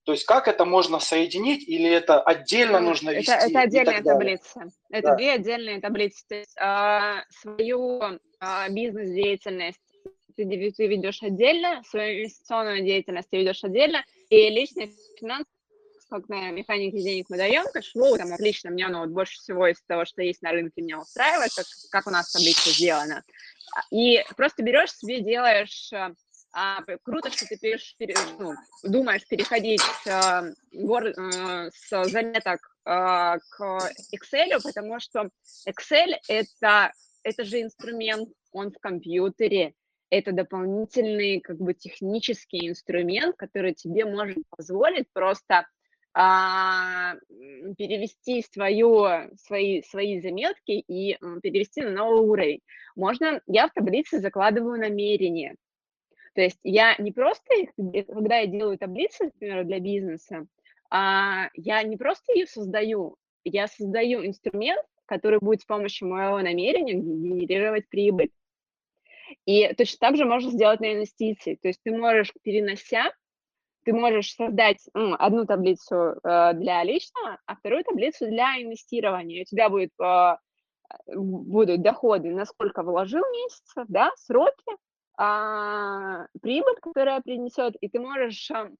[0.08, 3.30] То есть как это можно соединить или это отдельно нужно вести?
[3.30, 4.70] Это, это отдельная таблица.
[4.88, 5.16] Это да.
[5.16, 6.24] две отдельные таблицы.
[6.26, 8.00] То есть а, свою
[8.40, 9.76] а, бизнес-деятельность
[10.34, 15.50] ты, ты ведешь отдельно, свою инвестиционную деятельность ты ведешь отдельно, и личные финансы
[16.08, 19.66] как на механике денег мы даем cash flow, там отлично, мне оно вот больше всего
[19.66, 23.24] из того, что есть на рынке, меня устраивает, как, как у нас таблица сделана.
[23.90, 25.92] И просто берешь себе, делаешь
[26.60, 33.38] а, круто, что ты переш, пере, ну, думаешь переходить э, гор, э, с заметок э,
[33.50, 33.78] к
[34.12, 35.30] Excel, потому что
[35.68, 36.92] Excel это,
[37.22, 39.74] это же инструмент, он в компьютере,
[40.10, 45.64] это дополнительный как бы технический инструмент, который тебе может позволить просто
[46.12, 47.14] а,
[47.76, 52.60] перевести свою, свои, свои заметки и перевести на новый уровень.
[52.96, 55.54] Можно, я в таблице закладываю намерение,
[56.34, 60.46] то есть я не просто, их, когда я делаю таблицу, например, для бизнеса,
[60.90, 66.94] а я не просто ее создаю, я создаю инструмент, который будет с помощью моего намерения
[66.94, 68.30] генерировать прибыль.
[69.44, 71.58] И точно так же можно сделать на инвестиции.
[71.60, 73.12] То есть ты можешь, перенося,
[73.84, 79.42] ты можешь создать ну, одну таблицу э, для личного, а вторую таблицу для инвестирования.
[79.42, 80.36] У тебя будет, э,
[81.14, 84.76] будут доходы, насколько вложил месяцев, да, сроки,
[85.18, 88.70] а, прибыль, которая принесет, и ты можешь а,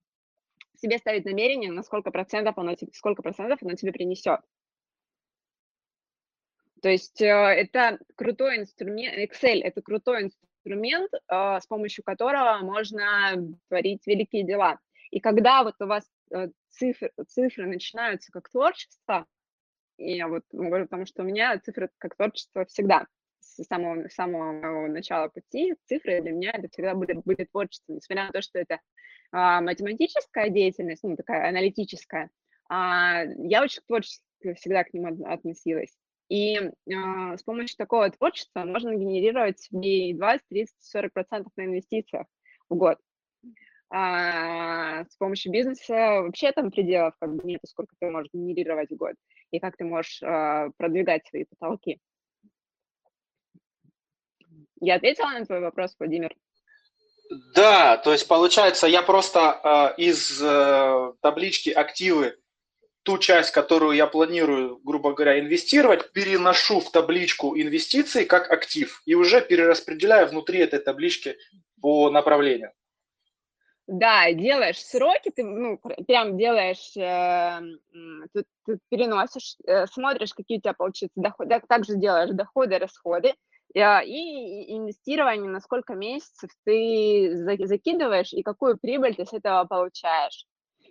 [0.76, 4.40] себе ставить намерение, на сколько процентов оно, сколько процентов оно тебе принесет.
[6.80, 10.30] То есть э, это крутой инструмент, Excel– это крутой
[10.62, 13.34] инструмент, а, с помощью которого можно
[13.66, 14.78] творить великие дела.
[15.10, 19.26] И когда вот у вас э, цифры, цифры начинаются как творчество,
[19.96, 23.08] и я вот говорю, потому что у меня цифры как творчество всегда–
[23.64, 28.32] с самого, самого начала пути цифры для меня это всегда были, были творчество, несмотря на
[28.32, 28.80] то, что это
[29.32, 32.30] а, математическая деятельность, ну, такая аналитическая,
[32.68, 34.22] а, я очень творчески
[34.54, 35.96] всегда к ним относилась.
[36.28, 42.26] И а, с помощью такого творчества можно генерировать себе 20, 30, 40 процентов на инвестициях
[42.68, 42.98] в год.
[43.90, 48.96] А, с помощью бизнеса вообще там пределов как бы нет, сколько ты можешь генерировать в
[48.96, 49.14] год
[49.50, 51.98] и как ты можешь а, продвигать свои потолки.
[54.80, 56.34] Я ответила на твой вопрос, Владимир?
[57.54, 62.38] Да, то есть получается, я просто э, из э, таблички активы
[63.02, 69.14] ту часть, которую я планирую, грубо говоря, инвестировать, переношу в табличку инвестиций как актив и
[69.14, 71.36] уже перераспределяю внутри этой таблички
[71.80, 72.72] по направлению.
[73.86, 77.60] Да, делаешь сроки, ты ну, прям делаешь, э,
[78.34, 83.34] ты, ты переносишь, э, смотришь, какие у тебя получится доходы, также делаешь доходы, расходы,
[83.74, 90.46] и инвестирование, на сколько месяцев ты закидываешь и какую прибыль ты с этого получаешь.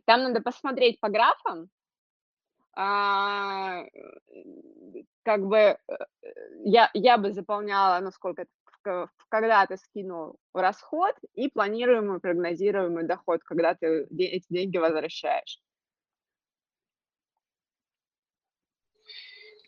[0.05, 1.69] Там надо посмотреть по графам,
[2.79, 3.83] а,
[5.23, 5.77] как бы
[6.63, 8.45] я, я бы заполняла, ну, сколько
[9.29, 15.59] когда ты скинул расход и планируемый прогнозируемый доход, когда ты эти деньги возвращаешь.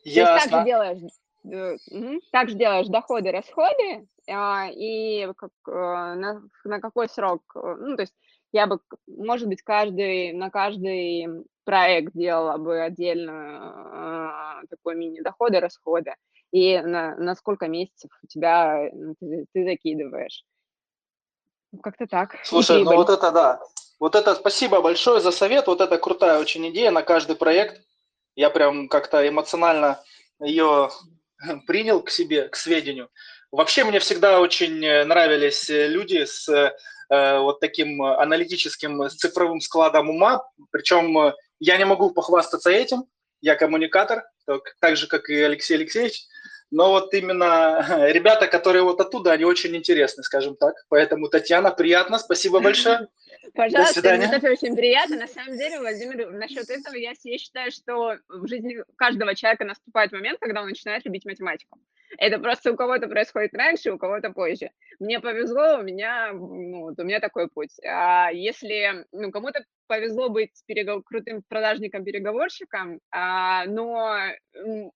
[0.04, 0.52] Ясно.
[0.52, 1.00] Так же делаешь,
[1.44, 7.76] угу, так же делаешь доходы, расходы, а, и как, э, на, на какой срок, э,
[7.80, 8.14] ну, то есть
[8.52, 16.16] я бы, может быть, каждый, на каждый проект делала бы отдельно э, такой мини-доходы, расходы
[16.52, 20.44] и на, на сколько месяцев у тебя ну, ты, ты закидываешь.
[21.84, 22.38] Как-то так.
[22.44, 23.62] Слушай, ну вот это да.
[24.00, 25.68] Вот это спасибо большое за совет.
[25.68, 27.82] Вот это крутая очень идея на каждый проект.
[28.36, 30.02] Я прям как-то эмоционально
[30.40, 30.90] ее
[31.68, 33.10] принял к себе, к сведению.
[33.52, 40.44] Вообще мне всегда очень нравились люди с э, вот таким аналитическим, с цифровым складом ума.
[40.72, 43.06] Причем я не могу похвастаться этим.
[43.42, 44.24] Я коммуникатор,
[44.80, 46.28] так же, как и Алексей Алексеевич.
[46.72, 50.76] Но вот именно ребята, которые вот оттуда, они очень интересны, скажем так.
[50.90, 53.08] Поэтому, Татьяна, приятно, спасибо большое.
[53.54, 54.30] Пожалуйста, свидания.
[54.32, 55.18] это очень приятно.
[55.18, 60.12] На самом деле, Владимир, насчет этого я, я считаю, что в жизни каждого человека наступает
[60.12, 61.80] момент, когда он начинает любить математику.
[62.18, 64.72] Это просто у кого-то происходит раньше, у кого-то позже.
[65.00, 67.76] Мне повезло, у меня, ну, у меня такой путь.
[67.86, 71.04] А если ну, кому-то повезло быть перегов...
[71.06, 74.18] крутым продажником-переговорщиком, а, но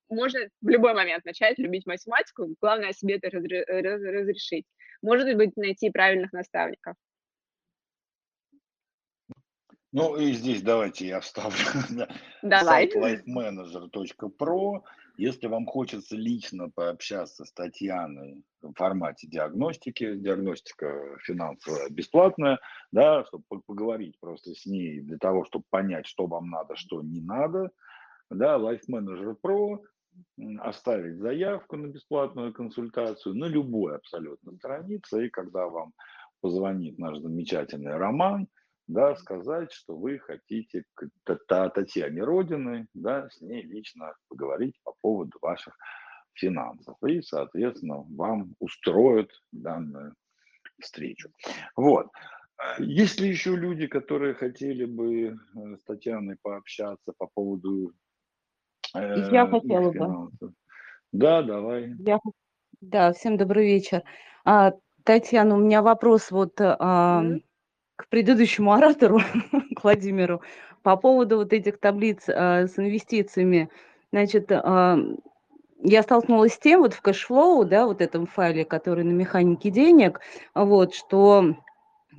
[0.09, 2.47] можно в любой момент начать любить математику.
[2.59, 3.63] Главное себе это разре...
[3.63, 4.65] разрешить.
[5.01, 6.95] Может быть, найти правильных наставников.
[9.93, 11.55] Ну и здесь давайте я вставлю.
[12.41, 12.89] Давай.
[12.89, 14.81] Сайт lifemanager.pro.
[15.17, 22.57] Если вам хочется лично пообщаться с Татьяной в формате диагностики, диагностика финансовая бесплатная,
[22.91, 27.21] да, чтобы поговорить просто с ней для того, чтобы понять, что вам надо, что не
[27.21, 27.69] надо,
[28.31, 29.77] да, Life Manager Pro,
[30.61, 35.93] оставить заявку на бесплатную консультацию на любой абсолютно странице, и когда вам
[36.41, 38.47] позвонит наш замечательный Роман–
[38.87, 45.37] да, сказать, что вы хотите к Татьяне Родины, да, с ней лично поговорить по поводу
[45.41, 45.75] ваших
[46.33, 46.95] финансов.
[47.05, 50.15] И, соответственно, вам устроят данную
[50.79, 51.29] встречу.
[51.75, 52.07] Вот.
[52.57, 57.93] А есть ли еще люди, которые хотели бы э, с Татьяной пообщаться по поводу
[58.95, 60.53] э, Я хотела бы.
[61.11, 61.93] Да, давай.
[61.99, 62.19] Я...
[62.81, 64.03] Да, всем добрый вечер.
[64.43, 67.43] А, Татьяна, у меня вопрос вот а, mm-hmm
[67.95, 69.19] к предыдущему оратору,
[69.75, 70.41] к Владимиру,
[70.81, 73.69] по поводу вот этих таблиц а, с инвестициями.
[74.11, 74.97] Значит, а,
[75.83, 79.69] я столкнулась с тем, вот в cash flow, да, вот этом файле, который на механике
[79.69, 80.21] денег,
[80.55, 81.55] вот, что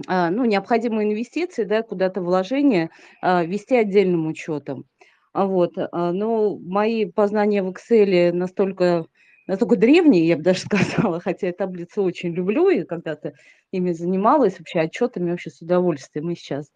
[0.06, 2.90] а, ну, необходимые инвестиции, да, куда-то вложения
[3.22, 4.84] а, вести отдельным учетом.
[5.32, 9.06] Вот, а, но мои познания в Excel настолько
[9.46, 10.60] настолько древние, я бы даже
[11.04, 13.34] сказала, хотя я таблицы очень люблю и когда-то
[13.72, 16.70] ими занималась, вообще отчетами вообще с удовольствием и сейчас.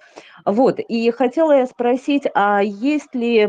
[0.45, 3.49] Вот, и хотела я спросить, а есть ли,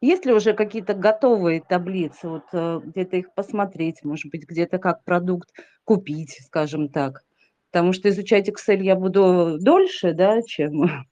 [0.00, 5.04] есть ли уже какие-то готовые таблицы, вот э, где-то их посмотреть, может быть, где-то как
[5.04, 5.50] продукт
[5.84, 7.22] купить, скажем так?
[7.70, 11.06] Потому что изучать Excel я буду дольше, да, чем...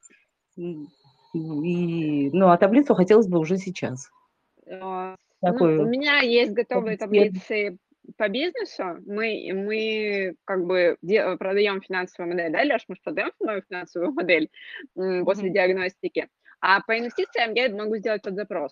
[1.37, 4.09] И, ну, а таблицу хотелось бы уже сейчас.
[5.45, 5.75] Такой...
[5.75, 7.79] Ну, у меня есть готовые таблицы
[8.17, 8.99] по бизнесу.
[9.07, 14.13] Мы, мы как бы де- продаем финансовую модель, да, Леш, мы же продаем мою финансовую
[14.13, 14.51] модель
[14.97, 15.53] м, после mm-hmm.
[15.53, 16.29] диагностики.
[16.61, 18.71] А по инвестициям я могу сделать под запрос.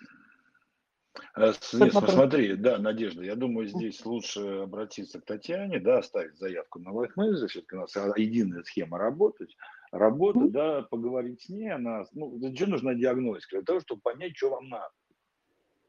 [1.37, 6.89] Э, смотри, да, Надежда, я думаю, здесь лучше обратиться к Татьяне, да, оставить заявку на
[6.89, 9.55] Life Manager, все-таки у нас единая схема работать,
[9.91, 13.57] работа, да, поговорить с ней, она, ну, зачем нужна диагностика?
[13.57, 14.93] Для того, чтобы понять, что вам надо.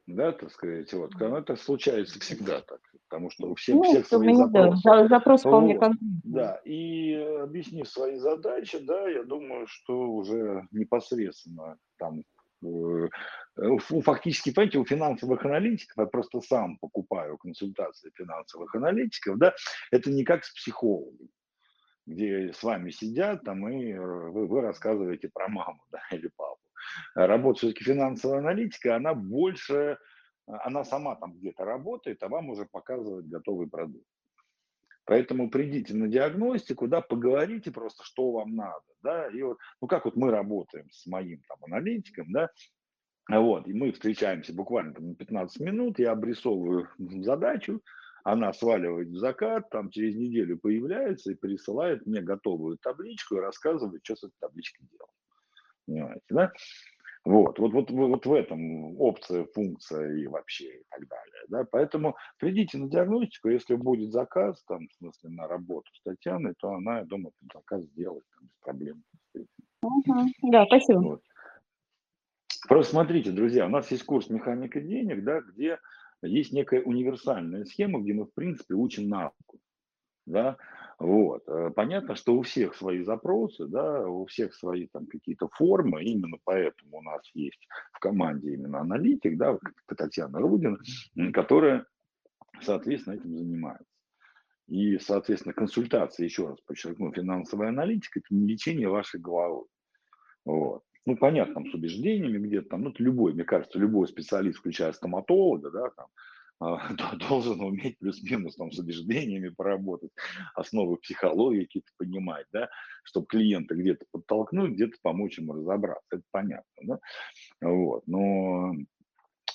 [0.05, 4.05] Да, так сказать, вот, ну, это случается всегда так, потому что у всех, ну, всех
[4.05, 4.81] свои запросы.
[4.83, 5.93] Да, запрос вполне вот,
[6.25, 12.23] Да, и объяснив свои задачи, да, я думаю, что уже непосредственно там
[12.63, 13.09] Э,
[13.57, 19.53] у, фактически, понимаете, у финансовых аналитиков, я просто сам покупаю консультации финансовых аналитиков, да,
[19.91, 21.29] это не как с психологом,
[22.05, 26.59] где с вами сидят, там, и э, вы, вы рассказываете про маму, да, или папу.
[27.15, 29.97] Работа все-таки финансовая аналитика, она больше,
[30.47, 34.07] она сама там где-то работает, а вам уже показывает готовый продукт.
[35.05, 40.05] Поэтому придите на диагностику, да, поговорите просто, что вам надо, да, и вот, ну как
[40.05, 42.49] вот мы работаем с моим там аналитиком, да,
[43.29, 47.81] вот, и мы встречаемся буквально там на 15 минут, я обрисовываю задачу,
[48.23, 54.01] она сваливает в закат, там через неделю появляется и присылает мне готовую табличку и рассказывает,
[54.03, 55.11] что с этой табличкой делать.
[55.85, 56.51] Понимаете, да?
[57.25, 61.43] Вот, вот, вот, вот в этом опция, функция и вообще и так далее.
[61.47, 61.65] Да?
[61.71, 66.73] Поэтому придите на диагностику, если будет заказ, там, в смысле, на работу с Татьяной, то
[66.73, 69.03] она, я думаю, заказ сделает там, без проблем.
[69.83, 70.51] Угу.
[70.51, 70.99] Да, спасибо.
[70.99, 71.21] Вот.
[72.67, 75.79] Просто смотрите, друзья, у нас есть курс «Механика денег», да, где
[76.21, 79.59] есть некая универсальная схема, где мы, в принципе, учим навыку.
[80.25, 80.57] Да?
[81.03, 81.43] Вот.
[81.49, 86.37] Э, понятно, что у всех свои запросы, да, у всех свои там какие-то формы, именно
[86.45, 89.59] поэтому у нас есть в команде именно аналитик, да,
[89.97, 90.77] Татьяна Рудина,
[91.33, 91.85] которая,
[92.61, 93.85] соответственно, этим занимается.
[94.67, 99.65] И, соответственно, консультация, еще раз подчеркну, финансовая аналитика– это не лечение вашей головы.
[100.45, 100.83] Вот.
[101.05, 105.69] Ну, понятно, там, с убеждениями где-то там, ну, любой, мне кажется, любой специалист, включая стоматолога,
[105.69, 106.07] да, там,
[107.29, 110.11] должен уметь плюс-минус там с убеждениями поработать,
[110.55, 112.69] основы психологии какие-то понимать, да,
[113.03, 116.99] чтобы клиента где-то подтолкнуть, где-то помочь ему разобраться, это понятно, да,
[117.61, 118.73] вот, но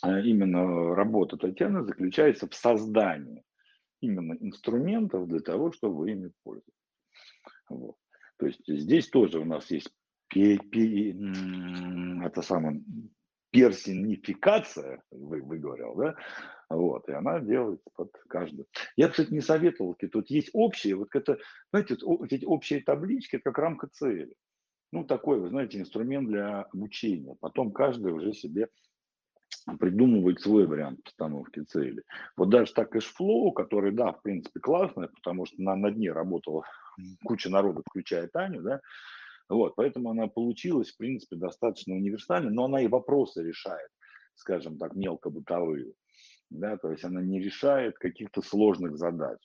[0.02, 3.42] а, именно работа Татьяны заключается в создании
[4.00, 6.72] именно инструментов для того, чтобы ими пользовались.
[7.68, 7.96] Вот.
[8.38, 9.90] То есть здесь тоже у нас есть
[12.22, 12.82] это самое
[13.51, 16.14] персонификация, вы, говорил, да,
[16.70, 18.66] вот, и она делается под каждую.
[18.96, 21.38] Я, кстати, не советовал, тут есть общие, вот это,
[21.70, 24.34] знаете, вот эти общие таблички, это как рамка цели.
[24.92, 27.36] Ну, такой, вы знаете, инструмент для обучения.
[27.40, 28.68] Потом каждый уже себе
[29.78, 32.03] придумывает свой вариант постановки цели.
[32.36, 36.11] Вот даже так cash flow, который, да, в принципе, классный, потому что на, на дне
[36.11, 36.64] работала
[37.24, 38.80] куча народу, включая Таню, да,
[39.49, 43.88] вот, поэтому она получилась, в принципе, достаточно универсальной, но она и вопросы решает,
[44.34, 45.94] скажем так, мелко-бытовые.
[46.51, 49.38] Да, то есть она не решает каких-то сложных задач.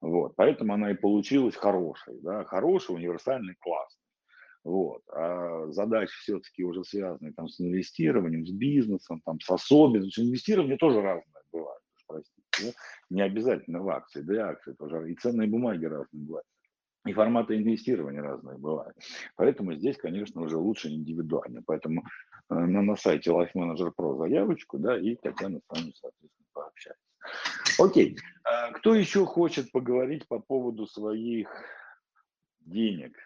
[0.00, 4.02] Вот, поэтому она и получилась хорошей, да, хорошей, универсальной, классной.
[4.64, 5.02] Вот.
[5.12, 10.24] А задачи все-таки уже связаны там, с инвестированием, с бизнесом, там, с особенностью.
[10.24, 12.42] Инвестирование тоже разное бывает, простите.
[12.62, 12.72] Да?
[13.10, 15.10] Не обязательно в акции, да и акции тоже.
[15.10, 16.46] И ценные бумаги разные бывают
[17.06, 18.96] и форматы инвестирования разные бывают.
[19.36, 21.62] Поэтому здесь, конечно, уже лучше индивидуально.
[21.64, 22.04] Поэтому
[22.50, 27.02] э, на, на сайте Life Manager Pro заявочку, да, и Татьяна с вами, соответственно, пообщается.
[27.78, 28.16] Окей.
[28.44, 31.48] А кто еще хочет поговорить по поводу своих
[32.60, 33.16] денег?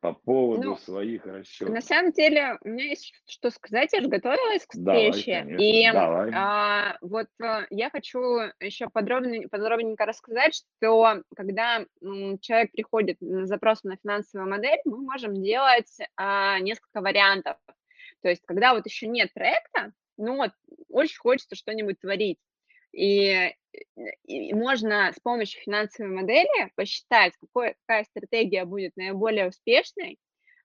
[0.00, 1.74] По поводу ну, своих расчетов.
[1.74, 5.44] На самом деле, у меня есть что сказать, я же готовилась к встрече.
[5.44, 6.30] Давай, и Давай.
[6.34, 8.20] А, вот а, я хочу
[8.60, 14.98] еще подробно, подробненько рассказать, что когда м, человек приходит на запрос на финансовую модель, мы
[14.98, 17.56] можем делать а, несколько вариантов.
[18.22, 20.50] То есть, когда вот еще нет проекта, ну вот
[20.88, 22.38] очень хочется что-нибудь творить.
[22.92, 23.54] И,
[24.24, 30.18] и можно с помощью финансовой модели посчитать, какой, какая стратегия будет наиболее успешной,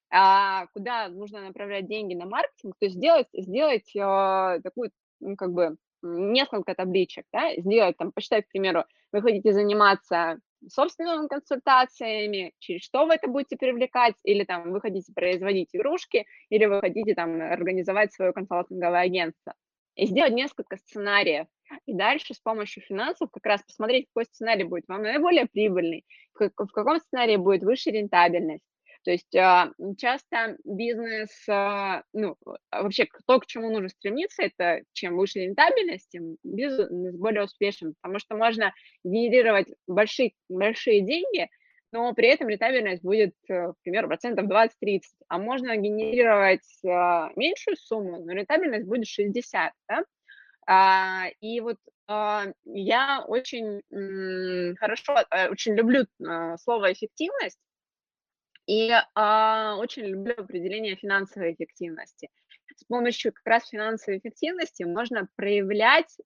[0.10, 5.52] а, куда нужно направлять деньги на маркетинг, то есть сделать, сделать э, такую, ну, как
[5.54, 12.84] бы, несколько табличек, да, сделать там, посчитать, к примеру, вы хотите заниматься собственными консультациями, через
[12.84, 17.42] что вы это будете привлекать, или там вы хотите производить игрушки, или вы хотите там
[17.42, 19.54] организовать свое консалтинговое агентство.
[19.96, 21.48] И сделать несколько сценариев,
[21.86, 26.50] и дальше с помощью финансов как раз посмотреть, какой сценарий будет вам наиболее прибыльный, в
[26.50, 28.64] каком сценарии будет выше рентабельность.
[29.04, 32.38] То есть а, часто бизнес, а, ну,
[32.70, 37.96] а вообще то, к чему нужно стремиться, это чем выше рентабельность, тем бизнес более успешен,
[38.02, 41.50] потому что можно генерировать большие, большие деньги,
[41.92, 46.62] но при этом рентабельность будет, э, к примеру, процентов 20-30, а можно генерировать
[47.36, 50.06] меньшую сумму, но рентабельность будет 60, да?
[50.66, 53.82] А, и вот а, я очень
[54.78, 57.60] хорошо, а, очень люблю а, слово эффективность
[58.66, 62.30] и очень люблю определение финансовой эффективности.
[62.76, 66.18] С помощью как раз финансовой эффективности можно проявлять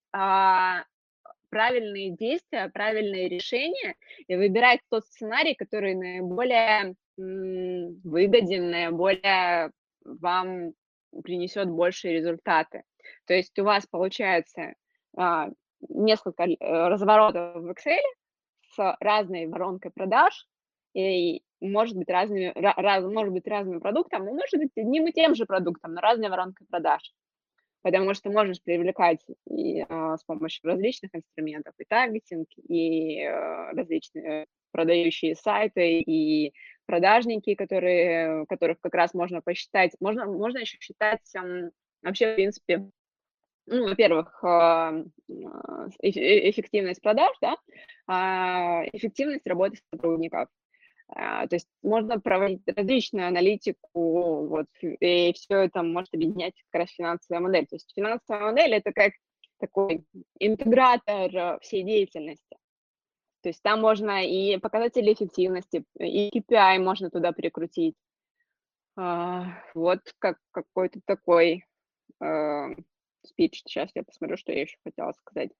[1.49, 3.95] правильные действия, правильные решения
[4.27, 9.71] и выбирать тот сценарий, который наиболее выгоден, наиболее
[10.05, 10.73] вам
[11.23, 12.83] принесет большие результаты.
[13.26, 14.74] То есть у вас получается
[15.16, 15.49] а,
[15.89, 17.99] несколько э, разворотов в Excel
[18.76, 20.47] с разной воронкой продаж,
[20.93, 25.36] и может быть разными, раз, может быть разным продуктом, но может быть одним и тем
[25.36, 27.14] же продуктом, но разной воронкой продаж.
[27.84, 34.47] Потому что можешь привлекать и, а, с помощью различных инструментов, и таргетинг, и а, различные
[34.72, 36.53] продающие сайты, и
[36.86, 39.95] продажники, которые, которых как раз можно посчитать.
[39.99, 41.22] Можно, можно еще считать
[42.03, 42.89] вообще, в принципе,
[43.68, 47.57] ну, во-первых, а, а, эффективность продаж, да,
[48.07, 50.49] а, эффективность работы сотрудников.
[51.09, 57.39] То есть можно проводить различную аналитику, вот, и все это может объединять как раз финансовая
[57.39, 57.65] модель.
[57.65, 59.13] То есть финансовая модель– это как
[59.57, 60.03] такой
[60.38, 62.57] интегратор всей деятельности.
[63.41, 67.95] То есть там можно и показатели эффективности, и KPI можно туда прикрутить.
[68.97, 71.63] Вот как какой-то такой
[73.28, 73.61] спич.
[73.65, 75.51] Сейчас я посмотрю, что я еще хотела сказать.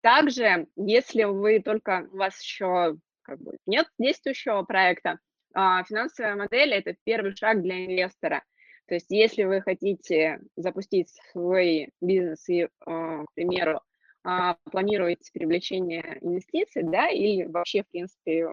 [0.00, 5.18] Также, если вы только, у вас еще как бы нет действующего проекта,
[5.54, 8.42] а, финансовая модель– это первый шаг для инвестора.
[8.86, 13.80] То есть если вы хотите запустить свой бизнес и, а, к примеру,
[14.24, 18.46] а, планируете привлечение инвестиций, да, или вообще, в принципе,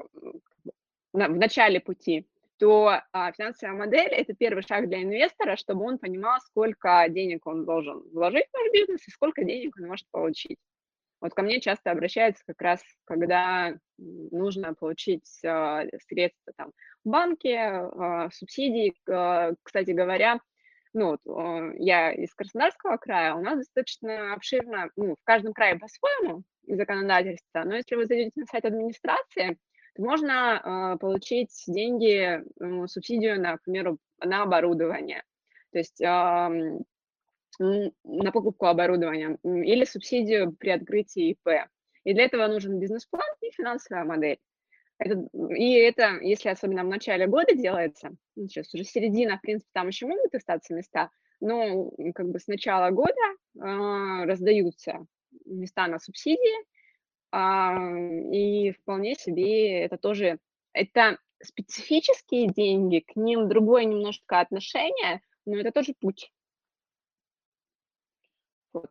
[1.14, 2.28] в начале пути,
[2.58, 7.66] то а, финансовая модель– это первый шаг для инвестора, чтобы он понимал, сколько денег он
[7.66, 10.58] должен вложить в ваш бизнес и сколько денег он может получить.
[11.22, 16.72] Вот ко мне часто обращаются как раз, когда нужно получить а, средства там,
[17.04, 18.94] в банке, а, субсидии.
[19.10, 20.40] А, кстати говоря,
[20.94, 26.44] ну, вот, я из Краснодарского края, у нас достаточно обширно, ну, в каждом крае по-своему
[26.68, 29.58] законодательство, но если вы зайдете на сайт администрации,
[29.98, 35.24] можно э, получить деньги, э, субсидию, например, на оборудование,
[35.72, 36.52] то есть на
[38.32, 41.68] покупку оборудования или субсидию при открытии ИП.
[42.04, 44.40] И для этого нужен бизнес-план и финансовая модель.
[44.98, 49.70] Это, и это, если особенно в начале года делается, ну, сейчас уже середина, в принципе,
[49.74, 51.10] там еще могут остаться места,
[51.42, 55.06] но как бы с начала года э, раздаются
[55.46, 56.66] места на субсидии,
[57.36, 60.40] и вполне себе это тоже,
[60.72, 66.32] это специфические деньги, к ним другое немножко отношение, но это тоже путь.
[68.72, 68.90] Вот.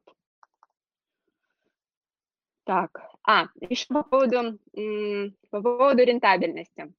[2.65, 4.59] Так, а, еще по поводу,
[5.51, 6.93] по поводу рентабельности.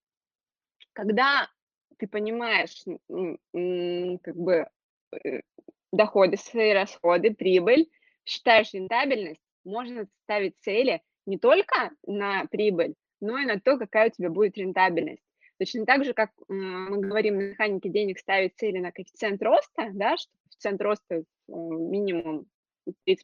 [0.93, 1.49] Когда
[1.97, 2.83] ты понимаешь,
[4.21, 4.67] как бы,
[5.23, 5.41] э,
[5.91, 7.89] доходы свои, расходы, прибыль,
[8.25, 14.11] считаешь рентабельность, можно ставить цели– не только на прибыль, но и на то, какая у
[14.11, 15.23] тебя будет рентабельность.
[15.57, 20.17] Точно так же, как мы говорим на механике денег ставить цели на коэффициент роста, да,
[20.17, 22.45] что коэффициент роста минимум
[23.07, 23.17] 30%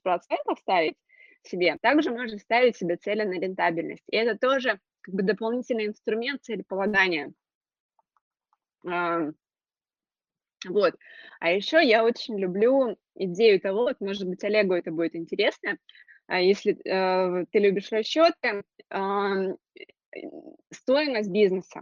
[0.60, 0.96] ставить
[1.44, 4.04] себе, также можно ставить себе цели на рентабельность.
[4.10, 7.34] И это тоже как бы дополнительный инструмент целеполагания.
[8.84, 10.96] Вот.
[11.40, 15.78] А еще я очень люблю идею того, вот, может быть, Олегу это будет интересно,
[16.40, 18.64] если э, ты любишь расчеты,
[20.72, 21.82] стоимость бизнеса.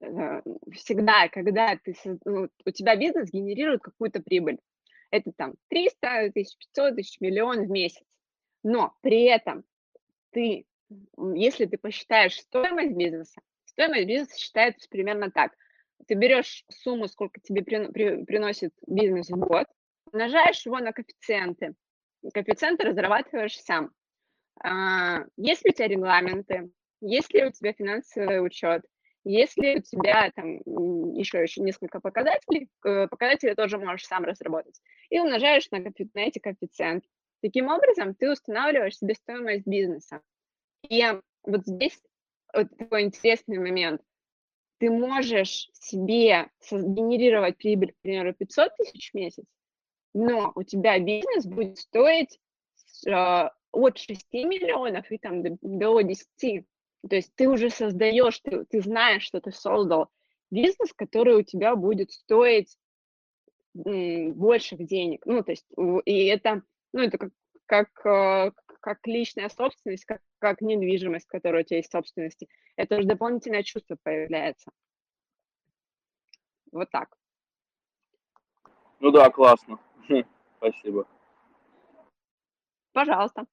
[0.00, 0.42] Э,
[0.72, 1.94] всегда, когда ты,
[2.24, 4.58] ну, у тебя бизнес генерирует какую-то прибыль.
[5.10, 8.04] Это там 300, 1500, 1000 миллион в месяц.
[8.62, 9.64] Но при этом
[10.30, 10.66] ты,
[11.34, 15.52] если ты посчитаешь стоимость бизнеса, стоимость бизнеса считается примерно так.
[16.06, 19.66] Ты берешь сумму, сколько тебе приносит бизнес в год,
[20.12, 21.74] умножаешь его на коэффициенты,
[22.32, 23.90] коэффициенты разрабатываешь сам.
[24.62, 26.70] А, есть ли у тебя регламенты,
[27.00, 28.84] есть ли у тебя финансовый учет,
[29.24, 30.58] есть ли у тебя там
[31.14, 37.06] еще, еще несколько показателей, показатели тоже можешь сам разработать, и умножаешь на, на эти коэффициенты.
[37.42, 40.22] Таким образом, ты устанавливаешь себе стоимость бизнеса.
[40.88, 41.04] И
[41.44, 42.00] вот здесь
[42.52, 44.00] вот такой интересный момент.
[44.78, 49.44] Ты можешь себе генерировать прибыль, к примеру, 500 тысяч в месяц,
[50.18, 52.40] но у тебя бизнес будет стоить
[53.08, 56.66] а, от 6 миллионов и там до, до 10.
[57.08, 60.08] То есть ты уже создаешь, ты, ты знаешь, что ты создал
[60.50, 62.76] бизнес, который у тебя будет стоить
[63.74, 65.24] больших денег.
[65.24, 65.66] Ну, то есть,
[66.04, 66.62] и это,
[66.92, 67.30] ну, это как,
[67.66, 72.48] как, э, как личная собственность, как, как недвижимость, которая у тебя есть собственности.
[72.74, 74.72] Это уже дополнительное чувство появляется.
[76.72, 77.16] Вот так.
[78.98, 79.78] Ну да, классно.
[80.58, 81.06] Спасибо.
[82.92, 83.46] Пожалуйста.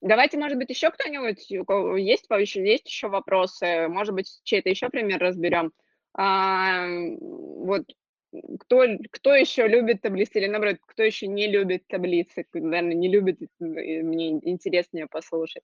[0.00, 2.26] Давайте, может быть, еще кто-нибудь, у кого есть,
[2.56, 5.72] есть еще вопросы, может быть, чей-то еще пример разберем.
[6.14, 6.86] А,
[7.20, 7.84] вот
[8.60, 13.40] кто, кто еще любит таблицы или, наоборот, кто еще не любит таблицы, наверное, не любит,
[13.58, 15.62] мне интереснее послушать.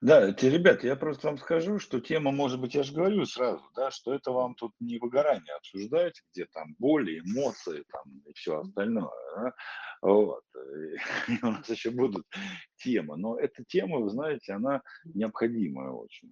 [0.00, 3.62] Да, те, ребят, я просто вам скажу, что тема, может быть, я же говорю сразу,
[3.74, 8.60] да, что это вам тут не выгорание обсуждать, где там боли, эмоции там и все
[8.60, 9.10] остальное.
[9.36, 9.52] Да?
[10.02, 10.44] Вот.
[11.28, 12.24] И у нас еще будут
[12.76, 13.16] темы.
[13.16, 16.30] Но эта тема, вы знаете, она необходимая очень.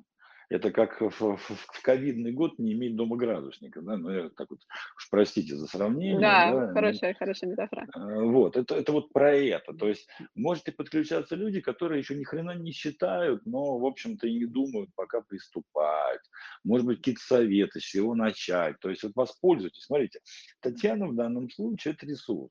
[0.53, 4.51] Это как в, в, в ковидный год не иметь дома градусника, да, ну, я так
[4.51, 4.61] вот,
[4.97, 6.21] уж простите за сравнение.
[6.21, 7.87] Да, да хорошая, хорошая метафора.
[7.95, 12.25] Э, вот, это, это вот про это, то есть можете подключаться люди, которые еще ни
[12.25, 16.21] хрена не считают, но, в общем-то, и не думают пока приступать,
[16.65, 20.21] может быть, какие-то советы, с чего начать, то есть вот воспользуйтесь, смотрите,
[20.61, 22.51] Татьяна в данном случае это ресурс,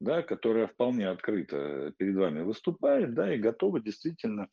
[0.00, 4.48] да, которая вполне открыто перед вами выступает, да, и готова действительно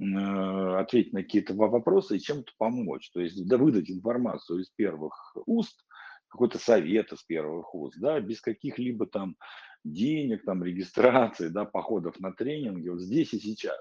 [0.00, 3.10] э, ответить на какие-то вопросы и чем-то помочь.
[3.12, 5.84] То есть да, выдать информацию из первых уст,
[6.28, 9.36] какой-то совет из первых уст, да, без каких-либо там
[9.84, 13.80] денег, там, регистрации, да, походов на тренинги, вот здесь и сейчас.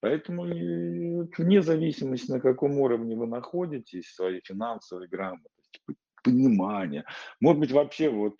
[0.00, 5.80] Поэтому вне зависимости, на каком уровне вы находитесь, своей финансовой грамотности,
[6.24, 7.04] понимания,
[7.40, 8.36] может быть, вообще вот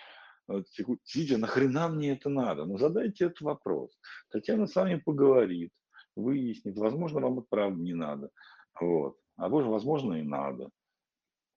[1.04, 2.64] сидя, нахрена мне это надо?
[2.64, 3.90] Ну, задайте этот вопрос.
[4.30, 5.72] Татьяна с вами поговорит,
[6.16, 8.30] выяснит, возможно, вам это правда не надо.
[8.80, 9.18] Вот.
[9.36, 10.70] А может, возможно, и надо.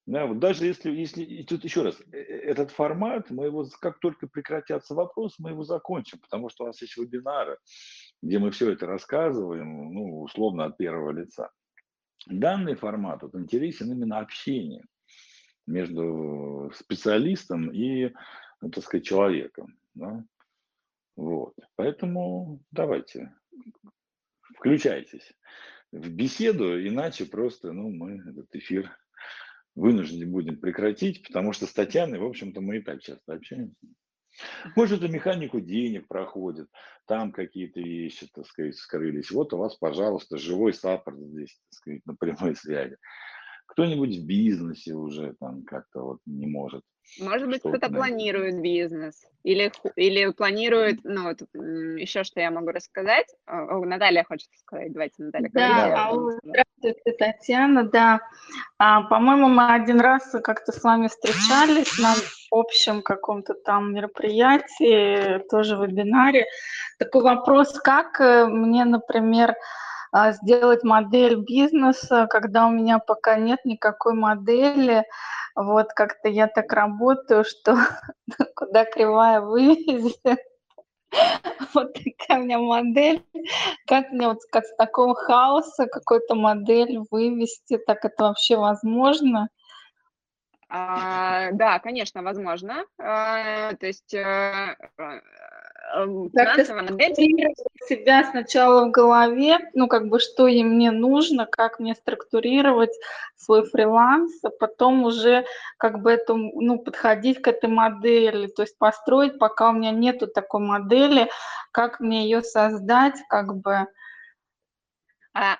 [0.05, 3.65] Да, вот даже если, если, и тут еще раз, э, э, этот формат, мы его,
[3.81, 7.57] как только прекратятся вопросы, мы его закончим, потому что у нас есть вебинары,
[8.21, 11.49] где мы все это рассказываем, ну, условно, от первого лица.
[12.27, 14.83] Данный формат вот, интересен именно общение
[15.65, 18.13] между специалистом и
[18.61, 19.77] ну, так сказать, человеком.
[19.93, 20.23] Да?
[21.15, 21.55] Вот.
[21.75, 23.33] Поэтому давайте,
[24.55, 25.33] включайтесь
[25.91, 28.91] в беседу, иначе просто ну, мы этот эфир
[29.75, 33.75] вынуждены будем прекратить, потому что с Татьяной, в общем-то, мы и так часто общаемся.
[34.75, 36.67] Может, эту механику денег проходит,
[37.05, 39.31] там какие-то вещи, так сказать, скрылись.
[39.31, 42.97] Вот у вас, пожалуйста, живой саппорт здесь, так сказать, на прямой связи.
[43.67, 46.83] Кто-нибудь в бизнесе уже там как-то вот не может
[47.19, 53.27] может быть, кто-то планирует бизнес или, или планирует, ну, вот, еще что я могу рассказать.
[53.45, 55.49] О, Наталья хочет сказать, давайте, Наталья.
[55.53, 56.39] Да, говорите.
[56.43, 58.21] здравствуйте, Татьяна, да.
[58.79, 62.15] А, по-моему, мы один раз как-то с вами встречались на
[62.49, 66.45] общем каком-то там мероприятии, тоже вебинаре.
[66.97, 69.55] Такой вопрос, как э, мне, например, а,
[70.33, 75.03] сделать модель бизнеса, когда у меня пока нет никакой модели,
[75.55, 77.77] вот как-то я так работаю, что
[78.55, 80.39] куда кривая вывезет,
[81.73, 83.25] вот такая у меня модель.
[83.87, 89.49] Как мне вот как с такого хаоса какую-то модель вывести, так это вообще возможно?
[90.67, 92.85] А, да, конечно, возможно.
[92.97, 94.75] А, то есть а,
[95.93, 97.53] финансовая модель...
[97.87, 102.93] себя сначала в голове, ну, как бы, что и мне нужно, как мне структурировать
[103.37, 105.45] свой фриланс, а потом уже,
[105.77, 110.27] как бы, это, ну, подходить к этой модели, то есть построить, пока у меня нету
[110.27, 111.29] такой модели,
[111.71, 113.87] как мне ее создать, как бы,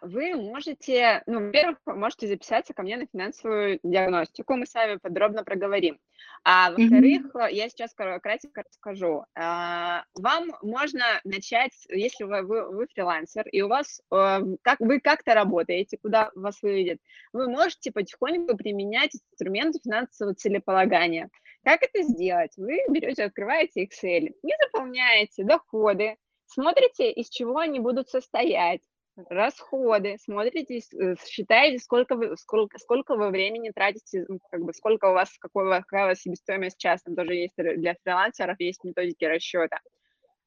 [0.02, 5.44] вы можете, ну, во-первых, можете записаться ко мне на финансовую диагностику, мы с вами подробно
[5.44, 6.00] проговорим.
[6.46, 7.52] А во-вторых, mm-hmm.
[7.52, 9.26] я сейчас кратко расскажу.
[9.36, 15.00] А, вам можно начать, если вы, вы, вы фрилансер, и у вас, э, как вы
[15.02, 17.02] как-то работаете, куда вас выведет,
[17.34, 21.30] вы можете потихоньку применять инструменты финансового целеполагания.
[21.64, 22.54] Как это сделать?
[22.58, 26.16] Вы берете, открываете Excel и заполняете доходы,
[26.46, 28.82] смотрите, из чего они будут состоять,
[29.30, 35.14] расходы, смотрите, э, считаете, сколько вы, сколько, сколько вы времени тратите, как бы, сколько у
[35.14, 39.80] вас, какой, какая у вас себестоимость час, там тоже есть для фрилансеров, есть методики расчета.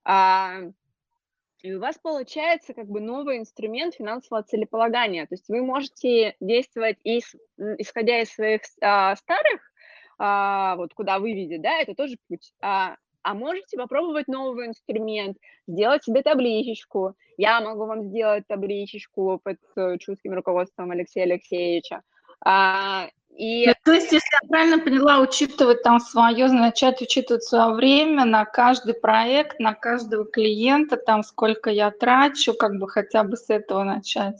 [0.05, 0.61] А,
[1.63, 5.27] и у вас получается как бы новый инструмент финансового целеполагания.
[5.27, 7.35] То есть вы можете действовать, из,
[7.79, 9.61] исходя из своих а, старых,
[10.19, 12.53] а, вот куда выведет, да, это тоже путь.
[12.61, 12.97] А,
[13.29, 17.15] а можете попробовать новый инструмент, сделать себе табличечку.
[17.37, 22.01] Я могу вам сделать табличечку под э, чутким руководством Алексея Алексеевича.
[22.43, 23.67] А, и...
[23.67, 28.47] Ну, то есть, если я правильно поняла, учитывать там свое, начать учитывать свое время на
[28.47, 33.85] каждый проект, на каждого клиента, там сколько я трачу, как бы хотя бы с этого
[33.85, 34.39] начать.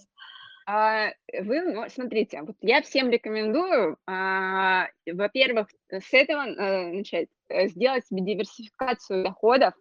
[0.65, 7.38] А, вы, ну, смотрите, вот я всем рекомендую, а, во-первых, с этого а, начать, э,
[7.51, 9.75] сделать себе диверсификацию доходов,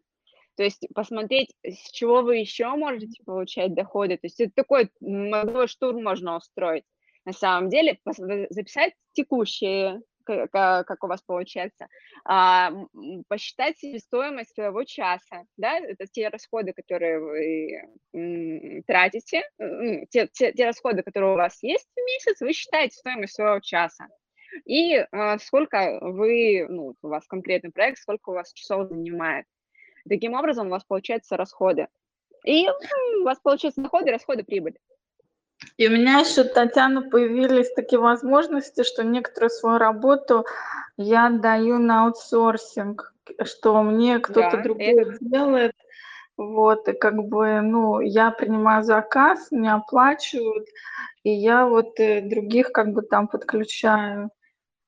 [0.55, 4.17] то есть посмотреть, с чего вы еще можете получать доходы.
[4.17, 6.83] То есть это такой мозговой штурм можно устроить.
[7.25, 7.99] На самом деле
[8.49, 11.87] записать текущие как, у вас получается,
[12.25, 12.71] а,
[13.27, 19.49] посчитать стоимость своего часа, да, это те расходы, которые вы тратите,
[20.09, 24.07] те, те, те расходы, которые у вас есть в месяц, вы считаете стоимость своего часа.
[24.65, 29.45] И а, сколько вы, ну, у вас конкретный проект, сколько у вас часов занимает.
[30.07, 31.87] Таким образом у вас получаются расходы.
[32.45, 32.67] И
[33.19, 34.77] у вас получаются доходы, расходы, прибыль.
[35.77, 40.45] И у меня еще, Татьяна, появились такие возможности, что некоторую свою работу
[40.97, 45.17] я даю на аутсорсинг, что мне кто-то да, другой это...
[45.19, 45.75] делает.
[46.37, 50.67] Вот, и как бы, ну, я принимаю заказ, мне оплачивают,
[51.23, 54.29] и я вот э, других как бы там подключаю.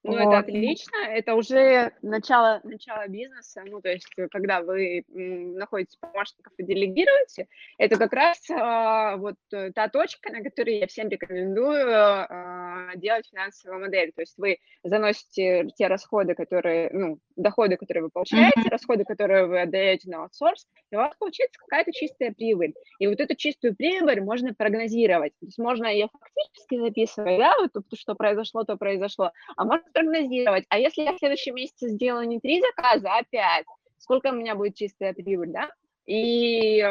[0.10, 0.34] Ну, вот.
[0.34, 6.54] это отлично, это уже начало, начало бизнеса, ну, то есть, э, когда вы находите помощников
[6.58, 7.48] и делегируете,
[7.78, 13.28] это как раз а, вот э, та точка, на которой я всем рекомендую а, делать
[13.30, 18.70] финансовую модель, то есть вы заносите те расходы, которые, ну, доходы, которые вы получаете, mm-hmm.
[18.70, 23.20] расходы, которые вы отдаете на аутсорс, и у вас получается какая-то чистая прибыль, и вот
[23.20, 28.64] эту чистую прибыль можно прогнозировать, то есть можно ее фактически записывать, да, вот что произошло,
[28.64, 33.10] то произошло, а можно прогнозировать, а если я в следующем месяце сделаю не три заказа,
[33.10, 33.66] а пять,
[33.98, 35.70] сколько у меня будет чистая прибыль, да?
[36.06, 36.84] И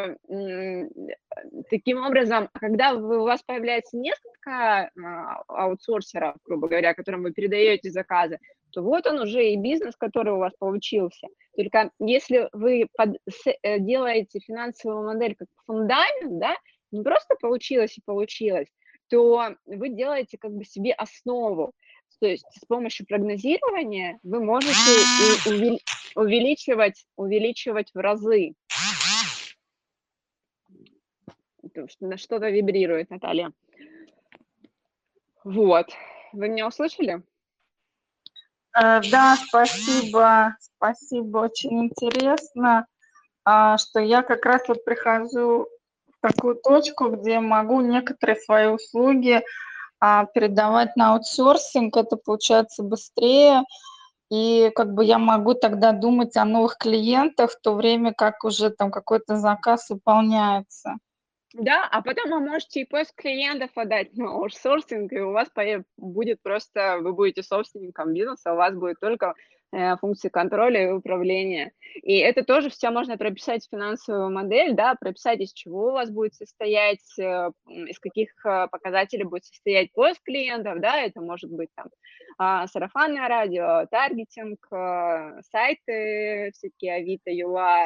[1.70, 8.38] таким образом, когда у вас появляется несколько а, аутсорсеров, грубо говоря, которым вы передаете заказы,
[8.70, 11.26] то вот он уже и бизнес, который у вас получился.
[11.56, 13.16] Только если вы под,
[13.62, 16.54] э, делаете финансовую модель как фундамент, да,
[16.92, 18.68] не просто получилось и получилось,
[19.09, 21.72] то вы делаете как бы себе основу.
[22.20, 24.74] То есть с помощью прогнозирования вы можете
[26.14, 28.54] увеличивать, увеличивать в разы.
[32.16, 33.52] Что-то вибрирует, Наталья.
[35.44, 35.86] Вот.
[36.32, 37.22] Вы меня услышали?
[38.74, 40.56] Э, да, спасибо.
[40.78, 42.86] Спасибо, очень интересно,
[43.44, 45.66] а, что я как раз вот прихожу
[46.06, 49.42] в такую точку, где могу некоторые свои услуги
[50.01, 53.62] а передавать на аутсорсинг, это получается быстрее,
[54.30, 58.70] и как бы я могу тогда думать о новых клиентах в то время, как уже
[58.70, 60.96] там какой-то заказ выполняется.
[61.55, 65.49] Да, а потом вы можете и поиск клиентов отдать на аутсорсинг, и у вас
[65.96, 69.34] будет просто, вы будете собственником бизнеса, у вас будет только
[70.00, 71.72] функции контроля и управления.
[72.02, 76.10] И это тоже все можно прописать в финансовую модель, да, прописать, из чего у вас
[76.10, 81.68] будет состоять, э, из каких э, показателей будет состоять поиск клиентов, да, это может быть
[81.74, 81.88] там
[82.38, 84.64] а, сарафанное радио, таргетинг,
[85.50, 87.84] сайты всякие, Авито, Юла,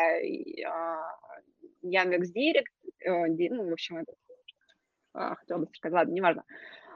[1.80, 2.72] Яндекс Директ,
[3.04, 4.12] ну, в общем, это,
[5.36, 6.44] хотела бы сказать, ладно, неважно.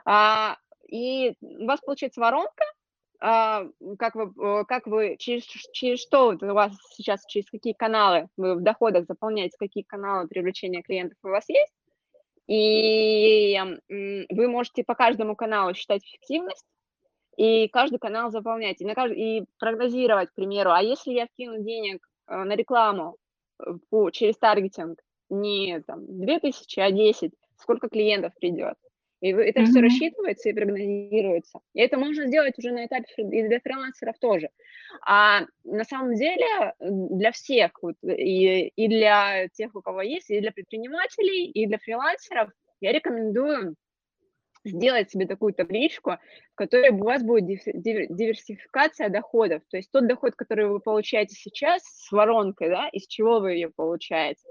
[0.04, 2.75] А, и у вас получается воронка, а,
[3.18, 8.62] как вы, как вы через, через что у вас сейчас, через какие каналы вы в
[8.62, 11.72] доходах заполняете, какие каналы привлечения клиентов у вас есть,
[12.46, 13.58] и
[13.88, 16.64] вы можете по каждому каналу считать эффективность,
[17.36, 21.62] и каждый канал заполнять, и, на каждый, и прогнозировать, к примеру, а если я вкину
[21.62, 23.16] денег э, на рекламу
[23.58, 28.76] э, по, через таргетинг не там, 2000, а 10, сколько клиентов придет?
[29.26, 29.64] И это mm-hmm.
[29.64, 31.58] все рассчитывается и прогнозируется.
[31.74, 34.50] И это можно сделать уже на этапе и для фрилансеров тоже.
[35.04, 40.40] А на самом деле для всех, вот, и, и для тех, у кого есть, и
[40.40, 42.50] для предпринимателей, и для фрилансеров
[42.80, 43.74] я рекомендую
[44.64, 46.12] сделать себе такую табличку,
[46.52, 49.62] в которой у вас будет диверсификация доходов.
[49.70, 53.70] То есть тот доход, который вы получаете сейчас с воронкой, да, из чего вы ее
[53.74, 54.42] получаете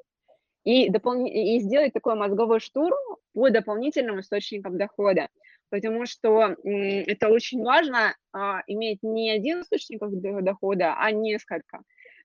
[0.66, 1.26] и, допол...
[1.26, 2.98] и сделать такой мозговой штурм
[3.34, 5.30] по дополнительным источникам дохода.
[5.70, 10.00] Потому что это очень важно а, иметь не один источник
[10.44, 11.82] дохода, а несколько.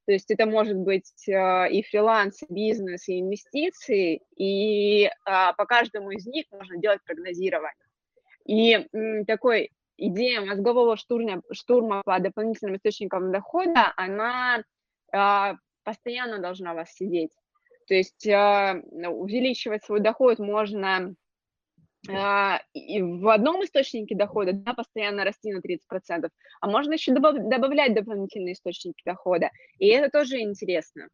[0.06, 5.66] То есть это может быть а, и фриланс, и бизнес, и инвестиции, и а, по
[5.66, 7.74] каждому из них можно делать прогнозирование.
[8.46, 14.64] И м, такой идея мозгового штурма, штурма по дополнительным источникам дохода, она
[15.12, 17.30] а, постоянно должна вас сидеть.
[17.90, 21.12] То есть а, увеличивать свой доход можно
[22.08, 26.30] а, и в одном источнике дохода да, постоянно расти на 30%,
[26.60, 29.50] а можно еще добавлять дополнительные источники дохода.
[29.80, 31.08] И это тоже интересно.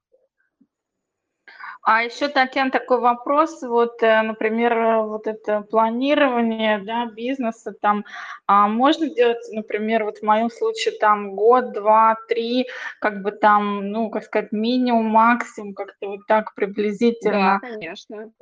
[1.82, 8.04] А еще, Татьяна, такой вопрос, вот, э, например, вот это планирование, да, бизнеса, там,
[8.46, 12.66] а можно делать, например, вот в моем случае, там, год, два, три,
[13.00, 17.60] как бы там, ну, как сказать, минимум, максимум, как-то вот так приблизительно.
[17.62, 18.32] Да, конечно.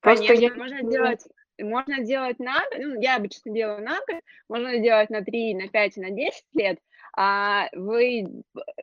[0.00, 0.54] Просто конечно, я...
[0.54, 1.26] можно делать
[1.58, 5.96] можно делать на ну, я обычно делаю на год, можно делать на 3, на 5,
[5.96, 6.78] на 10 лет,
[7.16, 8.26] а вы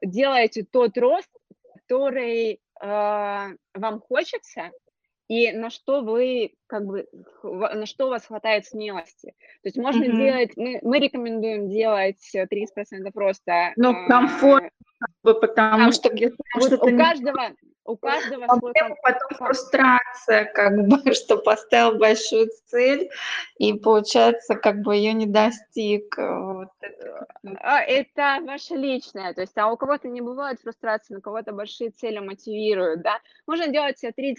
[0.01, 1.29] делаете тот рост,
[1.75, 4.71] который э, вам хочется,
[5.29, 7.07] и на что вы, как бы,
[7.43, 9.33] на что у вас хватает смелости.
[9.61, 10.17] То есть можно mm-hmm.
[10.17, 12.47] делать, мы, мы рекомендуем делать 30%
[13.15, 13.73] роста.
[13.77, 16.11] Ну, комфорт, э, потому что,
[16.55, 17.55] вот у каждого,
[17.85, 23.09] у каждого а свой потом фрустрация, как бы, что поставил большую цель,
[23.57, 26.15] и получается, как бы ее не достиг.
[26.17, 27.27] Вот это.
[27.59, 31.91] А, это ваше личное, то есть, а у кого-то не бывает фрустрации, у кого-то большие
[31.91, 33.19] цели мотивируют, да.
[33.47, 34.35] Можно делать 30%,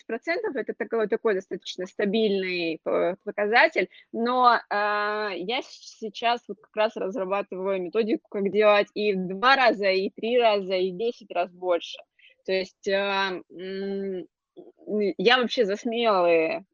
[0.55, 7.83] это такой, такой достаточно стабильный э, показатель, но э, я сейчас вот как раз разрабатываю
[7.83, 11.99] методику, как делать и в два раза, и три раза, и десять раз больше.
[12.45, 13.41] То есть а,
[15.19, 16.65] я вообще за смелые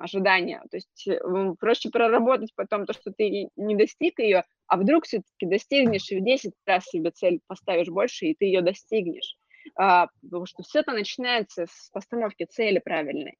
[0.00, 0.62] ожидания.
[0.70, 1.18] То есть э,
[1.58, 6.24] проще проработать потом то, что ты не достиг ее, а вдруг все-таки достигнешь и в
[6.24, 9.36] 10 раз себе цель поставишь больше, и ты ее достигнешь.
[9.76, 13.36] А, потому что все это начинается с постановки цели правильной.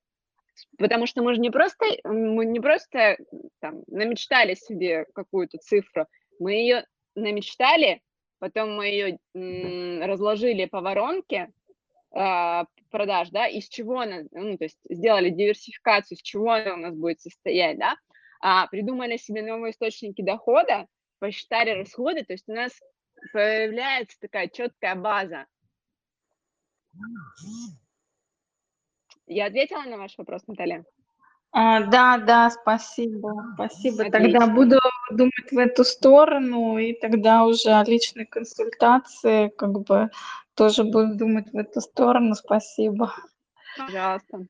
[0.77, 3.17] Потому что мы же не просто, мы не просто
[3.61, 6.07] там, намечтали себе какую-то цифру,
[6.41, 6.85] мы ее
[7.15, 8.01] намечтали,
[8.39, 9.19] потом мы ее
[10.05, 11.53] разложили по воронке,
[12.11, 16.95] продаж, да, из чего она, ну, то есть сделали диверсификацию, из чего она у нас
[16.95, 17.97] будет состоять, да,
[18.41, 20.87] а, придумали себе новые источники дохода,
[21.19, 22.73] посчитали расходы, то есть у нас
[23.33, 25.47] появляется такая четкая база.
[29.27, 30.85] Я ответила на ваш вопрос, Наталья?
[31.51, 34.05] А, да, да, спасибо, спасибо.
[34.05, 34.11] Отлично.
[34.11, 34.79] Тогда буду
[35.11, 40.11] думать в эту сторону, и тогда уже о личной консультации как бы
[40.55, 42.35] тоже буду думать в эту сторону.
[42.35, 43.15] Спасибо.
[43.79, 44.47] Пожалуйста.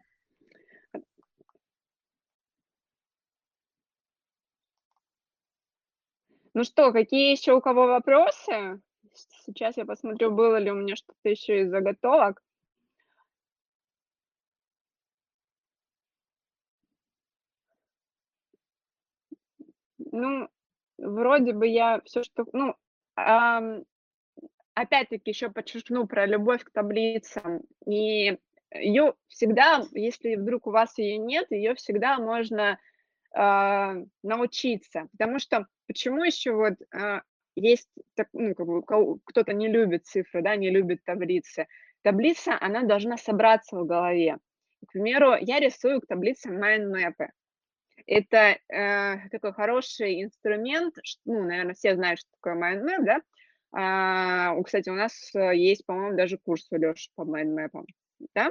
[6.55, 8.81] Ну что, какие еще у кого вопросы?
[9.47, 12.43] Сейчас я посмотрю, было ли у меня что-то еще из заготовок.
[20.13, 20.49] Ну,
[20.99, 22.47] вроде бы я все, что...
[22.53, 22.75] Ну,
[24.75, 27.63] опять-таки еще подчеркну про любовь к таблицам.
[27.87, 28.39] И
[28.75, 32.79] ее всегда, если вдруг у вас ее нет, ее всегда можно
[33.35, 35.09] э, научиться.
[35.13, 37.21] Потому что почему еще вот э,
[37.57, 38.83] есть, так, ну, как бы,
[39.25, 41.67] кто-то не любит цифры, да, не любит таблицы.
[42.03, 44.39] Таблица, она должна собраться в голове.
[44.87, 47.31] К примеру, я рисую к таблицам mind map ы.
[48.09, 50.97] Это э, такой хороший инструмент,
[51.27, 53.21] ну, наверное, все знают, что такое mind map, да,
[53.71, 57.85] а, кстати, у нас э, есть, по-моему, даже курс у Лёши по mind map ам,
[58.35, 58.51] да?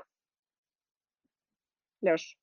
[2.02, 2.38] Лёш?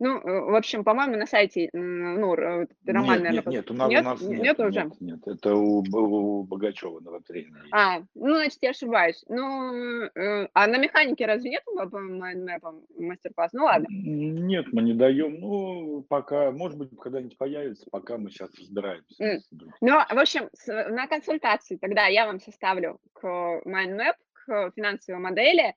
[0.00, 3.32] Ну, в общем, по-моему, на сайте, ну, Роман, нет, наверное...
[3.32, 4.84] Нет, нет, у нас, нет, у нас нет, нет уже?
[4.84, 7.62] Нет, нет, это у, у Богачева на тренера.
[7.72, 9.24] А, ну, значит, я ошибаюсь.
[9.28, 13.52] Ну, э, а на механике разве нет по mind map ам мастер-класс?
[13.52, 13.86] Ну, ладно.
[13.90, 15.40] Нет, мы не даем.
[15.40, 19.24] Ну, пока, может быть, когда-нибудь появится, пока мы сейчас разбираемся.
[19.24, 19.40] Mm.
[19.80, 25.74] Ну, в общем, на консультации тогда я вам составлю к mind map, к финансовой модели,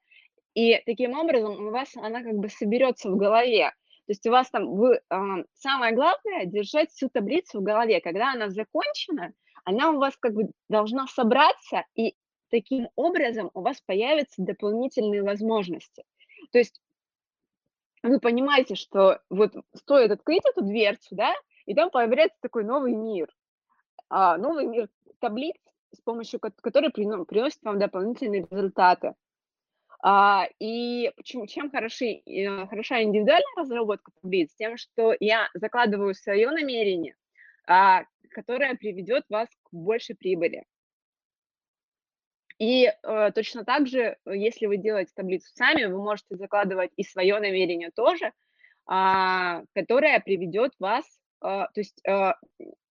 [0.54, 3.72] и таким образом у вас она как бы соберется в голове.
[4.08, 5.16] То есть у вас там, вы, э,
[5.54, 8.02] самое главное, держать всю таблицу в голове.
[8.02, 9.34] Когда она закончена,
[9.64, 12.16] она у вас как бы должна собраться, и
[12.50, 16.04] таким образом у вас появятся дополнительные возможности.
[16.52, 16.82] То есть
[18.04, 21.34] вы понимаете, что вот стоит открыть эту дверцу, да,
[21.66, 23.30] и там появляется такой новый мир.
[24.10, 24.90] А, новый мир
[25.20, 25.56] таблиц,
[25.94, 29.14] с помощью которой приносит вам дополнительные результаты.
[30.04, 34.54] А, и почему, чем хороши, э, хороша индивидуальная разработка таблиц?
[34.56, 37.16] Тем, что я закладываю свое намерение,
[37.68, 40.64] а, которое приведет вас к большей прибыли.
[42.58, 47.40] И э, точно так же, если вы делаете таблицу сами, вы можете закладывать и свое
[47.40, 48.34] намерение тоже,
[48.86, 51.06] а, которое приведет вас,
[51.40, 52.36] а, то есть а,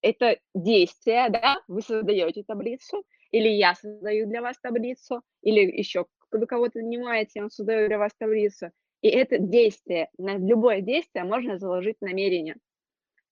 [0.02, 6.06] это действие, да, вы создаете таблицу, или я создаю для вас таблицу, или еще
[6.38, 8.70] вы кого-то нанимаете, он создает для вас таблицу.
[9.02, 12.56] И это действие, на любое действие можно заложить намерение.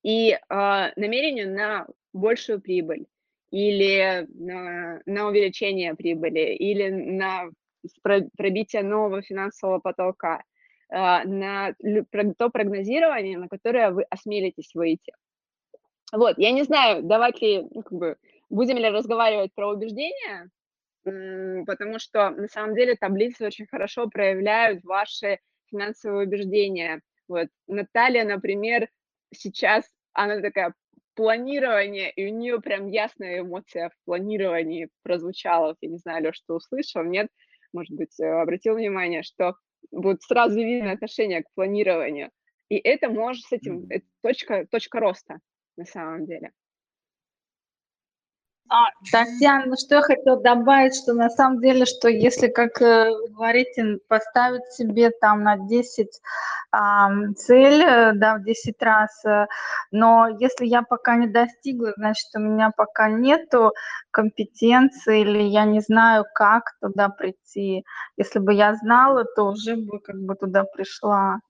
[0.03, 3.07] И э, намерение на большую прибыль,
[3.51, 7.51] или на, на увеличение прибыли, или на
[8.03, 10.43] пробитие нового финансового потолка,
[10.91, 11.75] э, на
[12.37, 15.13] то прогнозирование, на которое вы осмелитесь выйти.
[16.13, 18.17] Вот, я не знаю, давать ли, ну, как бы,
[18.49, 20.49] будем ли разговаривать про убеждения,
[21.67, 25.39] потому что на самом деле таблицы очень хорошо проявляют ваши
[25.71, 27.01] финансовые убеждения.
[27.29, 28.89] Вот Наталья, например,
[29.33, 30.75] сейчас она такая
[31.15, 35.77] планирование, и у нее прям ясная эмоция в планировании прозвучала.
[35.81, 37.29] Я не знаю, Леш, ты услышал, нет?
[37.73, 39.57] Может быть, э, обратил внимание, что
[39.91, 42.31] вот сразу видно отношение к планированию.
[42.69, 45.41] И это может с этим, это точка, точка роста
[45.77, 46.53] на самом деле.
[48.71, 53.11] А, Татьяна, ну что я хотела добавить, что на самом деле, что если, как э,
[53.11, 56.09] вы говорите, поставить себе там на 10
[56.71, 59.47] а, цель, э, да, в 10 раз, э,
[59.91, 63.73] но если я пока не достигла, значит, у меня пока нету
[64.11, 67.85] компетенции или я не знаю, как туда прийти.
[68.19, 71.41] Если бы я знала, то уже бы как бы туда пришла.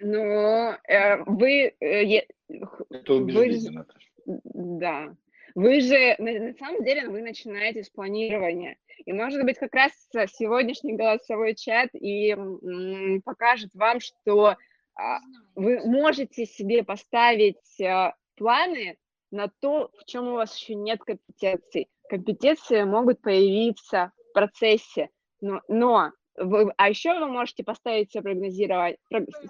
[0.00, 1.74] Ну, э, вы...
[1.80, 2.26] Э,
[2.90, 3.86] Это убеждение,
[4.26, 5.08] вы, Да,
[5.58, 8.76] вы же, на, на самом деле, вы начинаете с планирования.
[9.04, 14.54] И, может быть, как раз сегодняшний голосовой чат и м, покажет вам, что
[14.94, 15.18] а,
[15.56, 18.98] вы можете себе поставить а, планы
[19.32, 21.88] на то, в чем у вас еще нет компетенций.
[22.08, 25.08] Компетенции могут появиться в процессе,
[25.40, 28.98] но, но вы, а еще вы можете поставить себе прогнозировать,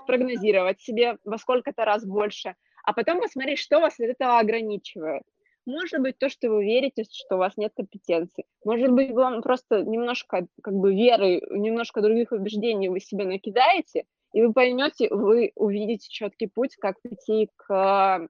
[0.06, 5.22] прогнозировать себе во сколько-то раз больше, а потом посмотреть, что вас от этого ограничивает.
[5.68, 8.46] Может быть, то, что вы верите, что у вас нет компетенции.
[8.64, 14.40] Может быть, вам просто немножко как бы веры, немножко других убеждений вы себе накидаете, и
[14.40, 18.28] вы поймете, вы увидите четкий путь, как прийти к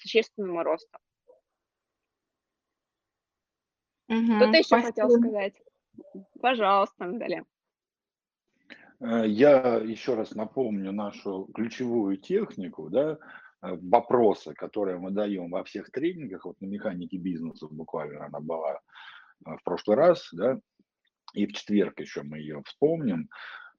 [0.00, 0.98] существенному росту.
[4.08, 4.86] Угу, Кто-то еще спасибо.
[4.86, 5.62] хотел сказать?
[6.40, 7.44] Пожалуйста, Наталья.
[9.00, 13.18] Э, я еще раз напомню нашу ключевую технику, да,
[13.60, 18.80] вопросы, которые мы даем во всех тренингах, вот на механике бизнеса буквально она была
[19.44, 20.60] э, в прошлый раз, да,
[21.34, 23.28] и в четверг еще мы ее вспомним,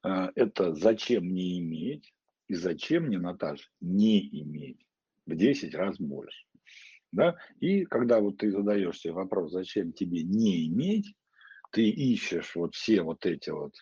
[0.04, 2.12] э, это зачем не иметь
[2.48, 4.84] и зачем не, Наташ, не иметь
[5.26, 6.44] в 10 раз больше.
[7.12, 7.36] Да?
[7.58, 11.14] И когда вот ты задаешь себе вопрос, зачем тебе не иметь,
[11.72, 13.72] ты ищешь вот все вот эти вот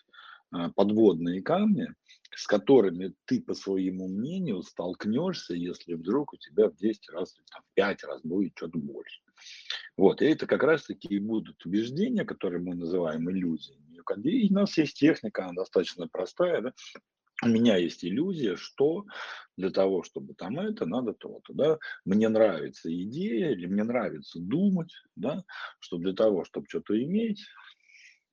[0.75, 1.93] подводные камни,
[2.35, 7.61] с которыми ты, по своему мнению, столкнешься, если вдруг у тебя в 10 раз, там,
[7.63, 9.21] в 5 раз будет что-то больше.
[9.97, 13.99] Вот, и это как раз-таки и будут убеждения, которые мы называем иллюзиями.
[14.23, 16.73] И у нас есть техника, она достаточно простая, да?
[17.43, 19.05] у меня есть иллюзия, что
[19.57, 24.93] для того, чтобы там это, надо то-то, да, мне нравится идея или мне нравится думать,
[25.15, 25.43] да,
[25.79, 27.45] что для того, чтобы что-то иметь,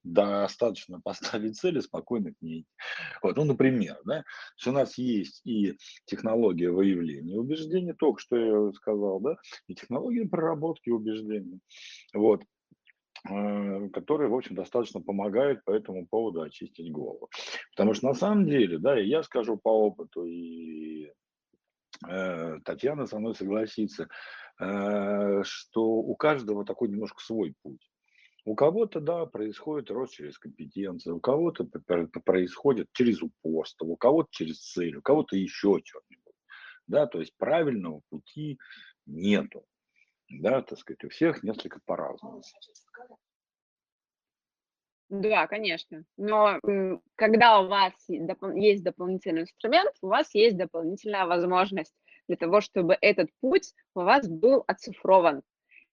[0.07, 2.65] достаточно поставить цели, спокойно к ней.
[3.23, 4.25] Вот, ну, например, да,
[4.67, 9.37] у нас есть и технология выявления убеждений, только что я сказал, да,
[9.67, 11.61] и технология проработки убеждений,
[12.15, 12.43] вот,
[13.29, 17.29] э, которые, в общем, достаточно помогают по этому поводу очистить голову.
[17.73, 21.11] Потому что на самом деле, да, и я скажу по опыту, и
[22.09, 24.09] э, Татьяна со мной согласится,
[24.61, 27.91] э, что у каждого такой немножко свой путь.
[28.47, 31.65] У кого-то, да, происходит рост через компетенцию, у кого-то
[32.25, 36.35] происходит через упорство, у кого-то через цель, у кого-то еще что-нибудь.
[36.87, 38.57] Да, то есть правильного пути
[39.05, 39.67] нету.
[40.31, 42.41] Да, так сказать, у всех несколько по-разному.
[45.09, 46.05] Да, конечно.
[46.17, 46.61] Но
[47.17, 51.97] когда у вас есть дополнительный инструмент, у вас есть дополнительная возможность
[52.29, 55.43] для того, чтобы этот путь у вас был оцифрован.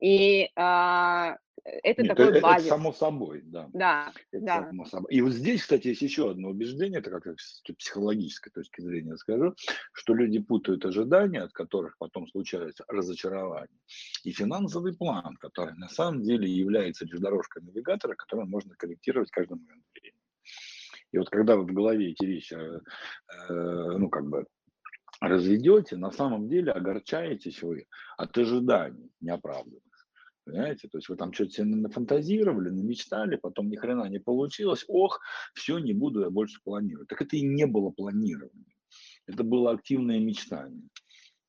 [0.04, 2.66] И а, это Нет, такой это, базис.
[2.66, 3.70] Это само собой, да.
[3.72, 4.68] Да, это да.
[4.68, 5.14] Само собой.
[5.14, 9.56] И вот здесь, кстати, есть еще одно убеждение, это как с психологической точки зрения скажу,
[9.94, 13.80] что люди путают ожидания, от которых потом случается разочарование,
[14.26, 19.54] и финансовый план, который на самом деле является лишь дорожкой навигатора, которую можно корректировать каждый
[19.54, 20.20] момент времени.
[21.14, 22.80] И вот когда вы в голове эти вещи, э,
[23.48, 24.48] э, ну, как бы
[25.22, 27.88] разведете, на самом деле огорчаетесь вы
[28.18, 29.93] от ожиданий неоправданных.
[30.46, 30.90] Понимаете?
[30.90, 34.84] То есть вы там что-то себе нафантазировали, намечтали, потом ни хрена не получилось.
[34.88, 35.20] Ох,
[35.54, 37.08] все, не буду я больше планировать.
[37.08, 38.76] Так это и не было планирования.
[39.26, 40.90] Это было активное мечтание.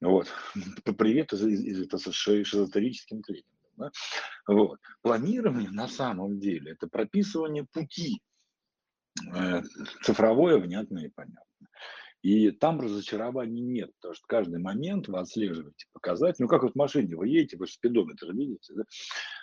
[0.00, 0.28] Вот.
[0.98, 3.54] Привет из, из, из, из шизотерическим тренингом.
[3.76, 3.90] Да?
[4.46, 4.78] Вот.
[5.02, 8.22] Планирование на самом деле это прописывание пути,
[9.34, 9.62] э,
[10.02, 11.68] цифровое, внятное и понятное.
[12.24, 16.42] И там разочарований нет, потому что каждый момент вы отслеживаете показатель.
[16.42, 18.84] Ну, как вот в машине вы едете, вы же спидометр видите, да?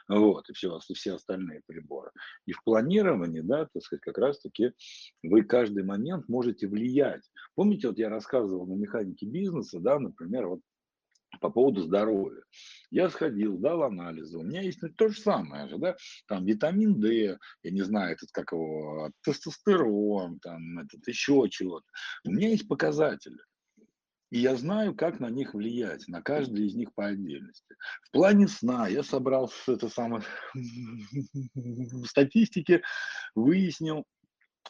[0.07, 2.09] Вот, и все, все остальные приборы.
[2.47, 4.71] И в планировании, да, так сказать, как раз-таки
[5.21, 7.21] вы каждый момент можете влиять.
[7.53, 10.61] Помните, вот я рассказывал на механике бизнеса, да, например, вот
[11.41, 12.43] по поводу здоровья.
[12.91, 17.01] Я сходил, дал анализы, у меня есть ну, то же самое же, да, там витамин
[17.01, 21.85] D, я не знаю, этот как его, тестостерон, там этот еще чего-то.
[22.23, 23.39] У меня есть показатели.
[24.29, 27.75] И я знаю, как на них влиять, на каждый из них по отдельности.
[28.03, 30.23] В плане сна я собрал это самое
[32.05, 32.81] статистики,
[33.35, 34.05] выяснил,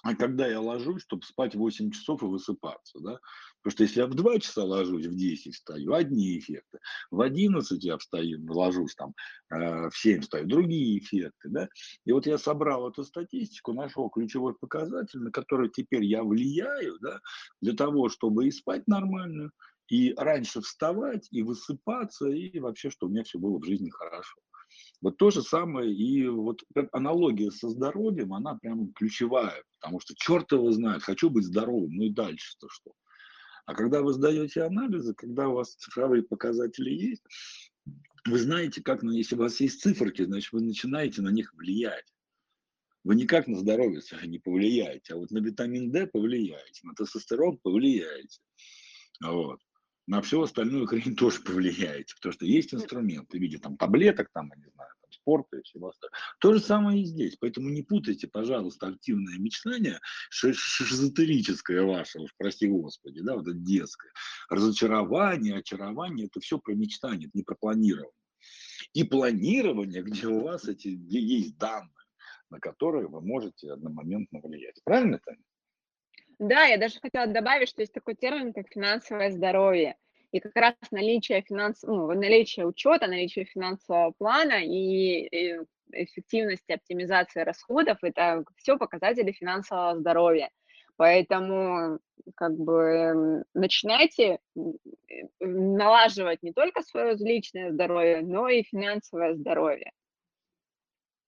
[0.04, 3.20] а когда я ложусь, чтобы спать 8 часов и высыпаться, да,
[3.62, 6.80] Потому что если я в 2 часа ложусь, в 10 встаю, одни эффекты.
[7.12, 9.14] В 11 я встаю, ложусь там,
[9.52, 11.50] э, в 7 встаю, другие эффекты.
[11.50, 11.70] Да?
[12.06, 17.20] И вот я собрал эту статистику, нашел ключевой показатель, на который теперь я влияю, да,
[17.62, 19.52] для того, чтобы и спать нормально,
[19.90, 24.40] и раньше вставать, и высыпаться, и вообще, чтобы у меня все было в жизни хорошо.
[25.02, 30.52] Вот то же самое, и вот аналогия со здоровьем, она прям ключевая, потому что черт
[30.52, 32.94] его знает, хочу быть здоровым, ну и дальше-то что.
[33.66, 37.24] А когда вы сдаете анализы, когда у вас цифровые показатели есть,
[38.28, 42.06] вы знаете, как, на, если у вас есть циферки, значит, вы начинаете на них влиять.
[43.04, 48.40] Вы никак на здоровье не повлияете, а вот на витамин D повлияете, на тестостерон повлияете.
[49.22, 49.60] Вот
[50.08, 54.52] на всю остальную хрень тоже повлияете, потому что есть инструменты в виде там таблеток, там,
[54.54, 56.18] я не знаю, спорта и всего остального.
[56.40, 60.00] То же самое и здесь, поэтому не путайте, пожалуйста, активное мечтание,
[60.30, 64.12] шизотерическое ваше, уж прости господи, да, вот это детское,
[64.50, 68.12] разочарование, очарование, это все про мечтание, это не про планирование.
[68.94, 71.90] И планирование, где у вас эти, где есть данные,
[72.50, 74.82] на которые вы можете одномоментно влиять.
[74.84, 75.44] Правильно, Таня?
[76.40, 79.96] Да, я даже хотела добавить, что есть такой термин, как финансовое здоровье.
[80.32, 81.84] И как раз наличие финанс...
[81.84, 85.60] ну, наличие учета, наличие финансового плана и, и
[85.92, 90.50] эффективность оптимизации расходов– это все показатели финансового здоровья.
[90.96, 92.00] Поэтому
[92.36, 94.40] как бы начинайте
[95.40, 99.92] налаживать не только свое личное здоровье, но и финансовое здоровье.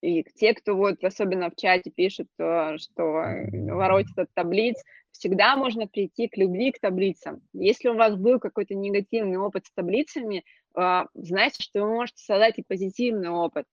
[0.01, 4.75] И те, кто вот особенно в чате пишет, что воротит от таблиц,
[5.13, 7.41] всегда можно прийти к любви к таблицам.
[7.53, 10.43] Если у вас был какой-то негативный опыт с таблицами,
[10.75, 13.65] а, знаете, что вы можете создать и позитивный опыт.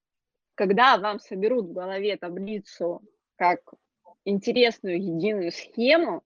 [0.54, 3.02] Когда вам соберут в голове таблицу
[3.36, 3.60] как
[4.24, 6.22] интересную единую схему,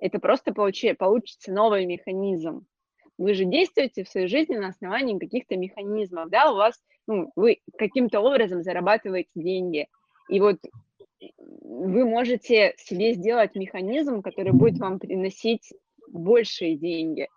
[0.00, 2.66] это просто получи, получится новый механизм.
[3.18, 6.74] Вы же действуете в своей жизни на основании каких-то механизмов, да, у вас,
[7.06, 9.88] ну, вы каким-то образом зарабатываете деньги.
[10.28, 10.58] И вот
[11.20, 15.72] вы можете себе сделать механизм, который будет вам приносить
[16.08, 17.28] большие деньги.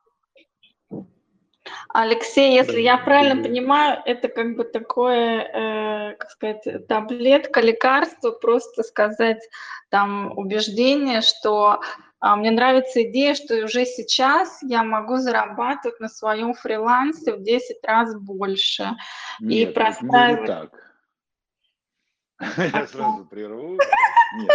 [1.90, 8.84] Алексей, если я правильно понимаю, это как бы такое, э, как сказать, таблетка, лекарство, просто
[8.84, 9.42] сказать
[9.90, 11.82] там убеждение, что
[12.22, 17.78] а, мне нравится идея, что уже сейчас я могу зарабатывать на своем фрилансе в 10
[17.84, 18.96] раз больше.
[19.40, 20.42] Нет, и простраивать...
[20.42, 20.89] не так.
[22.58, 23.78] Я сразу прерву.
[24.38, 24.52] Нет.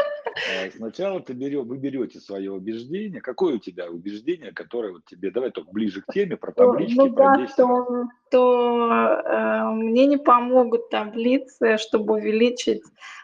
[0.51, 3.21] Э, сначала ты берешь, вы берете свое убеждение.
[3.21, 7.13] Какое у тебя убеждение, которое вот тебе, давай только ближе к теме, про таблички, ну,
[7.13, 12.83] про да, то, то э, мне не помогут таблицы, чтобы увеличить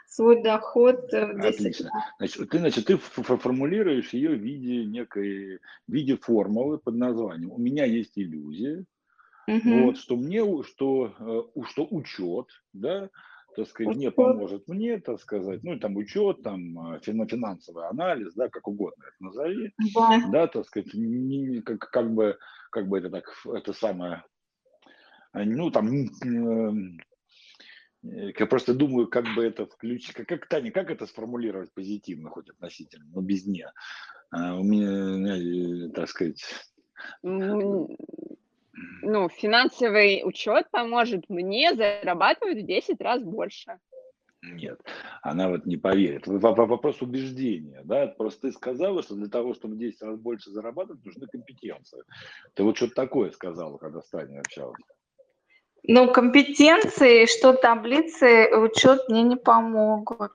[0.08, 1.90] свой доход в 10 Отлично.
[2.18, 7.58] Значит, ты, значит, ты формулируешь ее в виде некой, в виде формулы под названием «У
[7.58, 8.84] меня есть иллюзия»,
[9.46, 9.84] угу.
[9.84, 13.08] вот, что мне, что, э, что учет, да,
[13.56, 18.48] так сказать, не поможет мне, так сказать, ну, там, учет, там, а, финансовый анализ, да,
[18.48, 22.38] как угодно это назови, да, да так сказать, не, как, как бы,
[22.70, 24.24] как бы это так, это самое,
[25.32, 25.88] а, ну, там,
[28.02, 32.48] я просто думаю, как бы это включить, как, как Таня, как это сформулировать позитивно, хоть
[32.48, 33.70] относительно, но без не.
[34.30, 36.42] А, у меня, э, так сказать,
[39.02, 43.78] ну, финансовый учет поможет мне зарабатывать в 10 раз больше.
[44.42, 44.80] Нет,
[45.20, 46.26] она вот не поверит.
[46.26, 51.04] Вопрос убеждения, да, просто ты сказала, что для того, чтобы в 10 раз больше зарабатывать,
[51.04, 52.02] нужны компетенции.
[52.54, 54.80] Ты вот что-то такое сказала, когда с Таней общалась.
[55.82, 60.32] Ну, компетенции, что таблицы, учет мне не помогут.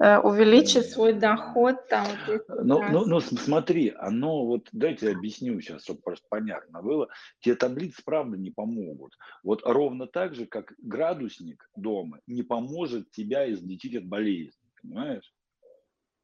[0.00, 2.06] Э, увеличить свой доход там.
[2.48, 7.08] Ну, ну, ну, смотри, оно вот, дайте объясню сейчас, чтобы просто понятно было.
[7.40, 9.16] Те таблицы, правда, не помогут.
[9.44, 15.32] Вот ровно так же, как градусник дома не поможет тебя излечить от болезни, понимаешь?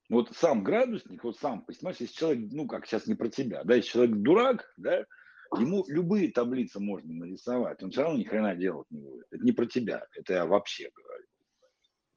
[0.09, 3.74] Вот сам градусник, вот сам, понимаешь, если человек, ну как, сейчас не про тебя, да,
[3.74, 5.05] если человек дурак, да,
[5.59, 9.27] ему любые таблицы можно нарисовать, он все равно ни хрена делать не будет.
[9.31, 11.15] Это не про тебя, это я вообще говорю.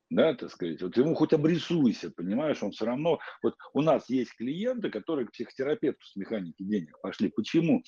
[0.10, 4.36] Да, так сказать, вот ему хоть обрисуйся, понимаешь, он все равно, вот у нас есть
[4.36, 7.30] клиенты, которые к психотерапевту с механики денег пошли.
[7.30, 7.84] Почему?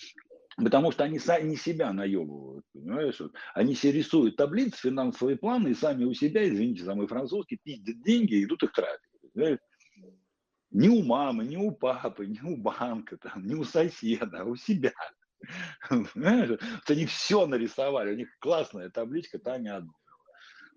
[0.57, 3.19] Потому что они сами себя наебывают, понимаешь?
[3.19, 3.33] Вот.
[3.55, 8.03] Они себе рисуют таблицы, финансовые планы и сами у себя, извините за мой французский, пиздят
[8.03, 9.01] деньги и идут их тратить.
[9.33, 9.59] Понимаешь?
[10.69, 14.55] Ни у мамы, ни у папы, ни у банка, там, ни у соседа, а у
[14.55, 14.93] себя.
[16.13, 19.93] Знаешь, они все нарисовали, у них классная табличка, Таня одна.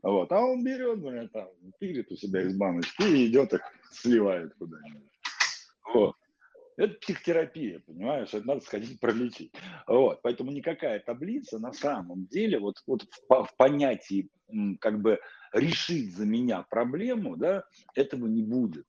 [0.05, 0.31] Вот.
[0.33, 1.49] А он берет, говорит, там,
[1.79, 5.11] пилит у себя из баночки и идет их сливает куда-нибудь.
[5.95, 6.15] Вот.
[6.77, 9.53] Это психотерапия, понимаешь, это надо сходить пролечить.
[9.87, 10.21] Вот.
[10.23, 14.29] Поэтому никакая таблица на самом деле вот, вот в, в понятии
[14.81, 15.21] как бы
[15.55, 17.65] решить за меня проблему, да,
[17.95, 18.85] этого не будет.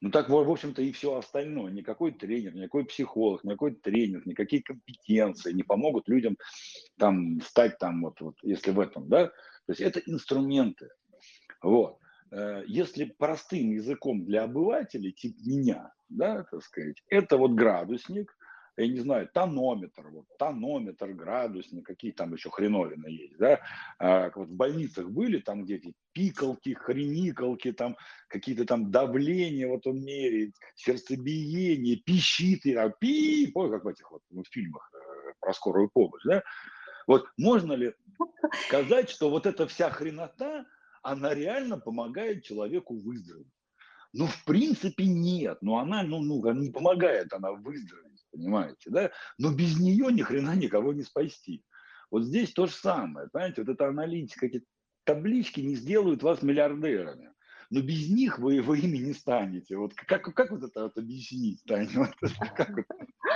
[0.00, 1.72] Ну так, в общем-то, и все остальное.
[1.72, 6.36] Никакой тренер, никакой психолог, никакой тренер, никакие компетенции не помогут людям
[6.98, 9.32] там стать там вот, вот если в этом, да.
[9.66, 10.88] То есть это инструменты.
[11.62, 11.98] Вот.
[12.30, 18.36] Э, если простым языком для обывателей, типа меня, да, так сказать, это вот градусник,
[18.76, 23.60] я не знаю, тонометр, вот, тонометр, градусник, какие там еще хреновины есть, да,
[23.98, 27.96] а, вот в больницах были там где-то пикалки, хреникалки, там
[28.28, 34.20] какие-то там давления вот он меряет, сердцебиение, пищит, а пи, помню, как в этих вот
[34.30, 36.42] в фильмах э, про скорую помощь, да,
[37.06, 37.94] вот можно ли
[38.66, 40.66] сказать, что вот эта вся хренота,
[41.02, 43.46] она реально помогает человеку выздороветь?
[44.12, 45.58] Ну, в принципе, нет.
[45.60, 49.10] Но она, ну, ну, не помогает она выздороветь, понимаете, да?
[49.38, 51.64] Но без нее ни хрена никого не спасти.
[52.10, 54.64] Вот здесь то же самое, понимаете, вот эта аналитика, эти
[55.04, 57.32] таблички не сделают вас миллиардерами
[57.70, 59.76] но без них вы, вы ими не станете.
[59.76, 62.12] Вот как, как вот это вот объяснить, Таня?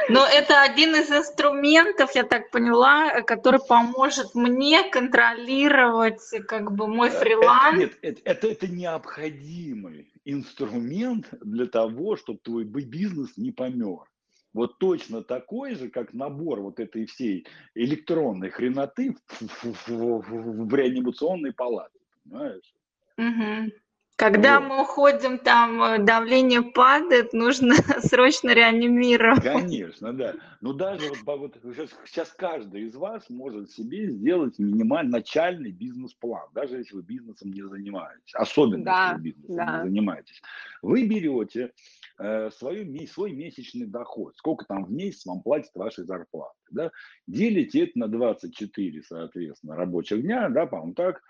[0.08, 7.08] Но это один из инструментов, я так поняла, который поможет мне контролировать как бы мой
[7.08, 7.78] э, фриланс.
[7.78, 14.10] Нет, это, это, это необходимый инструмент для того, чтобы твой бизнес не помер.
[14.52, 20.74] Вот точно такой же, как набор вот этой всей электронной хреноты в, в, в, в
[20.74, 22.00] реанимационной палате.
[22.24, 22.74] Понимаешь?
[23.16, 23.72] Угу.
[24.20, 24.68] Когда вот.
[24.68, 29.42] мы уходим, там э, давление падает, нужно срочно реанимировать.
[29.42, 30.34] Конечно, да.
[30.60, 36.76] Но даже вот, вот сейчас, каждый из вас может себе сделать минимальный начальный бизнес-план, даже
[36.76, 39.78] если вы бизнесом не занимаетесь, особенно да, если вы бизнесом да.
[39.78, 40.42] не занимаетесь.
[40.82, 41.72] Вы берете
[42.18, 46.90] э, свою, свой месячный доход, сколько там в месяц вам платят ваши зарплаты, да,
[47.26, 51.22] делите это на 24, соответственно, рабочих дня, да, по-моему, так,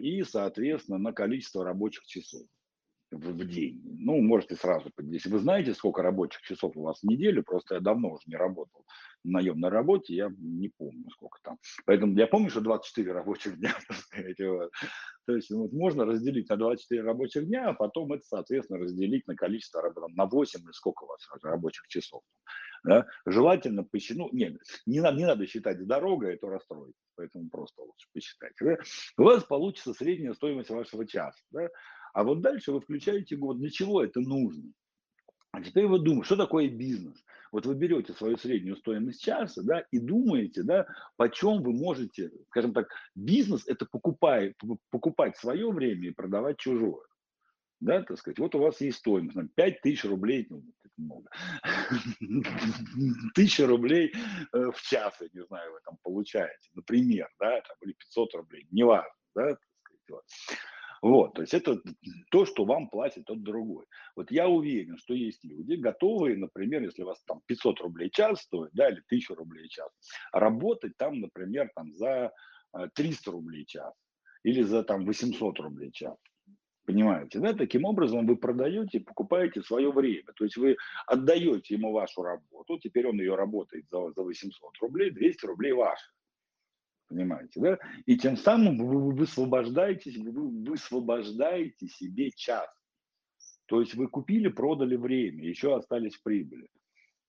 [0.00, 2.42] и, соответственно, на количество рабочих часов
[3.10, 3.80] в день.
[4.00, 7.80] Ну, можете сразу, если вы знаете, сколько рабочих часов у вас в неделю, просто я
[7.80, 8.84] давно уже не работал
[9.24, 11.58] на наемной работе, я не помню, сколько там.
[11.86, 13.74] Поэтому я помню, что 24 рабочих дня.
[15.26, 19.34] То есть вот, можно разделить на 24 рабочих дня, а потом это, соответственно, разделить на
[19.34, 22.22] количество, на 8 или сколько у вас рабочих часов.
[22.84, 23.06] Да?
[23.26, 24.56] Желательно посчитать, ну, нет,
[24.86, 28.52] не надо, не надо считать с дорогой, это расстроит, поэтому просто лучше посчитать.
[28.60, 28.76] Да?
[29.16, 31.38] У вас получится средняя стоимость вашего часа.
[31.50, 31.68] Да?
[32.12, 34.72] А вот дальше вы включаете год, для чего это нужно?
[35.52, 37.24] А теперь вы думаете, что такое бизнес?
[37.50, 40.86] Вот вы берете свою среднюю стоимость часа, да, и думаете, да,
[41.16, 44.54] почем вы можете, скажем так, бизнес это покупать,
[44.90, 47.06] покупать свое время и продавать чужое.
[47.80, 51.30] Да, так сказать, вот у вас есть стоимость, 5 тысяч рублей, ну, это много,
[53.34, 54.12] тысяча рублей
[54.52, 58.66] э, в час, я не знаю, вы там получаете, например, да, там, или 500 рублей,
[58.72, 60.24] неважно, да, так сказать, вот.
[61.02, 61.80] Вот, то есть это
[62.30, 63.84] то, что вам платит тот другой.
[64.16, 68.40] Вот я уверен, что есть люди, готовые, например, если у вас там 500 рублей час
[68.40, 69.88] стоит, да, или 1000 рублей час,
[70.32, 72.32] работать там, например, там за
[72.94, 73.94] 300 э, рублей час
[74.42, 76.16] или за там 800 рублей час.
[76.84, 77.52] Понимаете, да?
[77.52, 80.32] Таким образом вы продаете, покупаете свое время.
[80.34, 85.10] То есть вы отдаете ему вашу работу, теперь он ее работает за, за 800 рублей,
[85.10, 86.10] 200 рублей ваших.
[87.08, 87.78] Понимаете, да?
[88.04, 90.30] И тем самым вы высвобождаетесь, вы
[90.70, 92.68] высвобождаете себе час.
[93.66, 96.68] То есть вы купили, продали время, еще остались прибыли.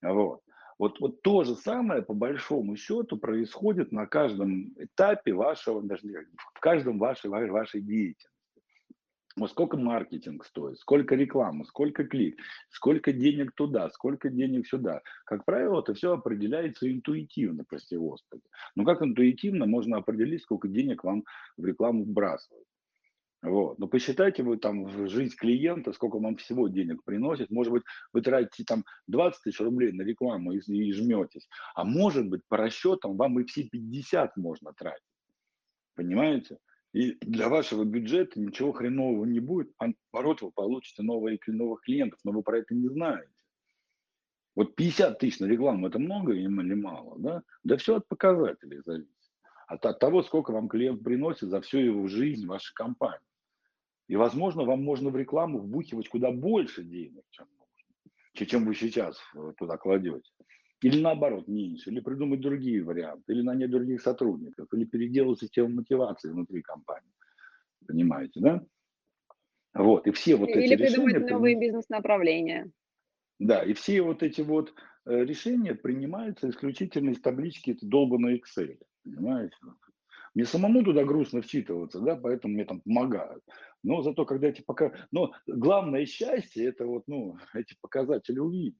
[0.02, 0.40] Вот.
[0.78, 6.02] Вот, вот то же самое, по большому счету, происходит на каждом этапе вашего, даже
[6.54, 8.39] в каждом вашей, вашей деятельности.
[9.36, 15.02] Вот сколько маркетинг стоит, сколько рекламы, сколько клик, сколько денег туда, сколько денег сюда.
[15.24, 18.42] Как правило, это все определяется интуитивно, прости господи.
[18.74, 21.24] Но как интуитивно можно определить, сколько денег вам
[21.56, 22.66] в рекламу вбрасывают?
[23.42, 23.78] Вот.
[23.78, 27.50] Но посчитайте вы там в жизнь клиента, сколько вам всего денег приносит.
[27.50, 27.82] Может быть,
[28.12, 31.48] вы тратите там 20 тысяч рублей на рекламу и, и жметесь.
[31.74, 35.04] А может быть, по расчетам вам и все 50 можно тратить.
[35.94, 36.58] Понимаете?
[36.92, 42.18] И для вашего бюджета ничего хренового не будет, а наоборот, вы получите новые, новых клиентов,
[42.24, 43.30] но вы про это не знаете.
[44.56, 47.18] Вот 50 тысяч на рекламу– это много или мало?
[47.18, 49.14] Да, да все от показателей зависит.
[49.68, 53.20] От, от того, сколько вам клиент приносит за всю его жизнь вашей компании.
[54.08, 59.16] И, возможно, вам можно в рекламу вбухивать куда больше денег, чем нужно, чем вы сейчас
[59.36, 60.28] э, туда кладете.
[60.82, 66.30] Или наоборот, меньше, или придумать другие варианты, или нанять других сотрудников, или переделать систему мотивации
[66.30, 67.12] внутри компании.
[67.86, 68.64] Понимаете, да?
[69.74, 70.86] Вот, и все вот или эти решения...
[70.86, 71.60] Или придумать новые приним...
[71.60, 72.70] бизнес-направления.
[73.38, 74.74] Да, и все вот эти вот
[75.06, 78.78] э, решения принимаются исключительно из таблички долбанной Excel.
[79.04, 79.56] Понимаете?
[80.34, 83.42] Мне самому туда грустно вчитываться, да, поэтому мне там помогают.
[83.82, 84.92] Но зато, когда эти пока...
[85.10, 88.78] Но главное счастье– это вот, ну, эти показатели увидеть.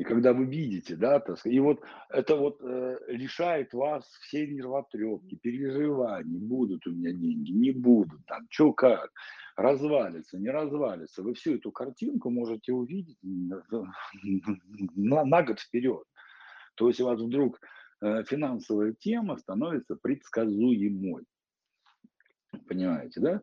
[0.00, 4.46] И когда вы видите, да, так сказать, и вот это вот э, лишает вас все
[4.46, 9.10] нервотрепки, переживаний, будут у меня деньги, не будут, там, что как,
[9.56, 11.22] развалится, не развалится.
[11.22, 13.62] Вы всю эту картинку можете увидеть на,
[14.96, 16.04] на год вперед.
[16.76, 17.60] То есть у вас вдруг
[18.00, 21.26] э, финансовая тема становится предсказуемой.
[22.66, 23.42] Понимаете, да?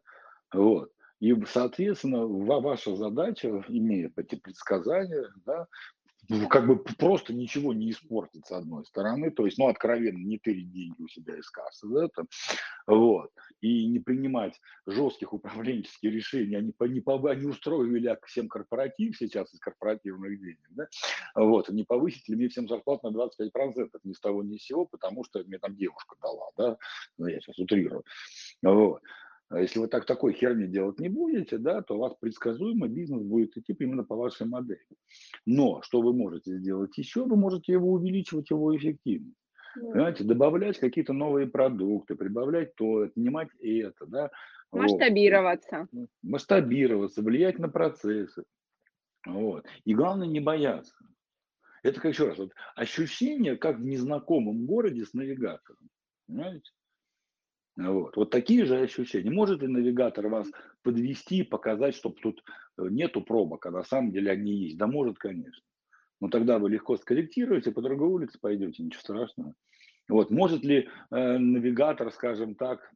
[0.52, 0.92] Вот.
[1.20, 5.68] И, соответственно, ваша задача, имея эти предсказания, да,
[6.50, 10.72] как бы просто ничего не испортить с одной стороны, то есть, ну, откровенно, не тырить
[10.72, 12.28] деньги у себя из кассы, да, там,
[12.86, 13.32] вот,
[13.62, 19.60] и не принимать жестких управленческих решений, они, не, по, они устроили всем корпоратив сейчас из
[19.60, 20.88] корпоративных денег, да,
[21.36, 24.86] вот, не повысить ли мне всем зарплату на 25%, ни с того ни с сего,
[24.86, 26.78] потому что мне там девушка дала, да,
[27.18, 28.04] ну, я сейчас утрирую,
[28.62, 32.88] вот, а если вы так такой херни делать не будете, да, то у вас предсказуемо
[32.88, 34.86] бизнес будет идти именно по вашей модели.
[35.46, 37.24] Но что вы можете сделать еще?
[37.26, 39.38] Вы можете его увеличивать, его эффективность.
[39.76, 44.32] Понимаете, добавлять какие-то новые продукты, прибавлять то, отнимать это, да.
[44.72, 45.88] Масштабироваться.
[45.92, 46.10] Вот.
[46.24, 48.44] Масштабироваться, влиять на процессы.
[49.26, 49.66] Вот.
[49.86, 50.96] И главное не бояться.
[51.84, 55.90] Это как еще раз, вот, ощущение, как в незнакомом городе с навигатором.
[56.28, 56.72] Понимаете?
[57.78, 58.18] Вот.
[58.18, 59.30] вот такие же ощущения.
[59.30, 60.48] Может ли навигатор вас
[60.82, 62.44] подвести, показать, чтобы тут
[62.78, 64.78] э, нету пробок, а на самом деле они есть?
[64.78, 65.62] Да может, конечно.
[66.20, 69.54] Но тогда вы легко скорректируете, по другой улице пойдете, ничего страшного.
[70.10, 70.32] Вот.
[70.32, 72.92] Может ли э, навигатор, скажем так,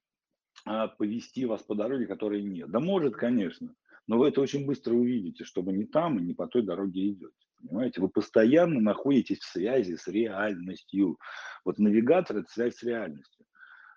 [0.67, 2.71] э, повести вас по дороге, которой нет?
[2.71, 3.75] Да может, конечно.
[4.07, 7.11] Но вы это очень быстро увидите, что вы не там и не по той дороге
[7.11, 7.31] идете.
[7.59, 11.19] Понимаете, вы постоянно находитесь в связи с реальностью.
[11.63, 13.45] Вот навигатор– это связь с реальностью.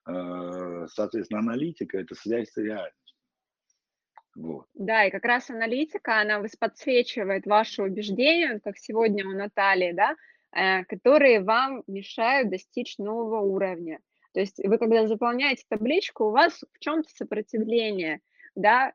[0.07, 3.17] Э, соответственно, аналитика– это связь с реальностью.
[4.35, 4.67] Вот.
[4.75, 10.17] Да, и как раз аналитика, она подсвечивает ваши убеждения, как сегодня у Натальи, да,
[10.53, 14.01] э, которые вам мешают достичь нового уровня.
[14.33, 18.21] То есть вы, когда заполняете табличку, у вас в чем-то сопротивление,
[18.57, 18.93] да,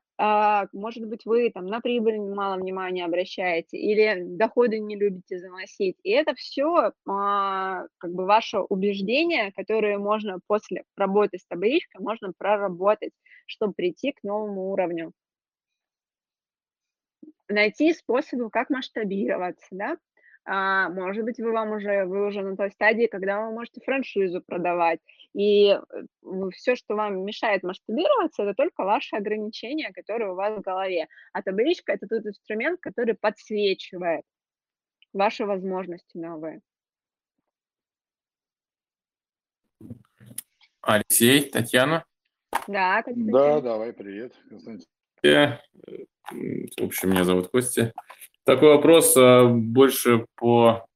[0.73, 5.97] может быть, вы там на прибыль мало внимания обращаете или доходы не любите заносить.
[6.03, 12.33] И это все а, как бы ваше убеждение, которое можно после работы с табличкой, можно
[12.37, 13.13] проработать,
[13.45, 15.13] чтобы прийти к новому уровню.
[17.47, 19.97] Найти способы, как масштабироваться, да,
[20.45, 24.41] а, может быть, вы вам уже, вы уже на той стадии, когда вы можете франшизу
[24.41, 24.99] продавать.
[25.33, 25.79] И э,
[26.53, 31.07] все, что вам мешает масштабироваться, это только ваши ограничения, которые у вас в голове.
[31.33, 34.23] А табличка– это тот инструмент, который подсвечивает
[35.13, 36.61] ваши возможности новые.
[40.81, 42.05] Алексей, Татьяна?
[42.67, 43.31] Да, Константин.
[43.31, 44.87] Да, давай, привет, Константин.
[45.23, 45.57] Э,
[46.31, 47.93] в общем, меня зовут Костя.
[48.45, 50.87] Такой вопрос а, больше по,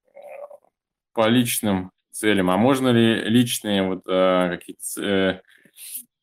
[1.13, 2.49] по личным целям.
[2.49, 5.41] А можно ли личные вот а, какие-то э,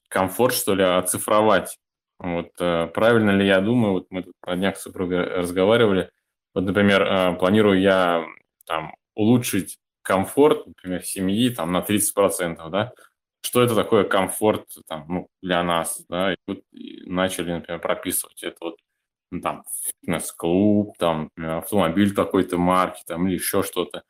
[0.09, 1.79] комфорт, что ли, оцифровать?
[2.19, 6.11] Вот а, правильно ли я думаю, вот мы тут на днях с супругой разговаривали,
[6.55, 8.25] вот, например, планирую я
[8.67, 12.93] там улучшить комфорт, например, семьи там на 30%, да,
[13.43, 18.57] что это такое комфорт там, ну, для нас, да, и вот начали, например, прописывать это
[18.61, 18.77] вот
[19.31, 19.65] ну, там,
[20.03, 24.03] фитнес-клуб, там, автомобиль какой-то марки, там, или еще что-то.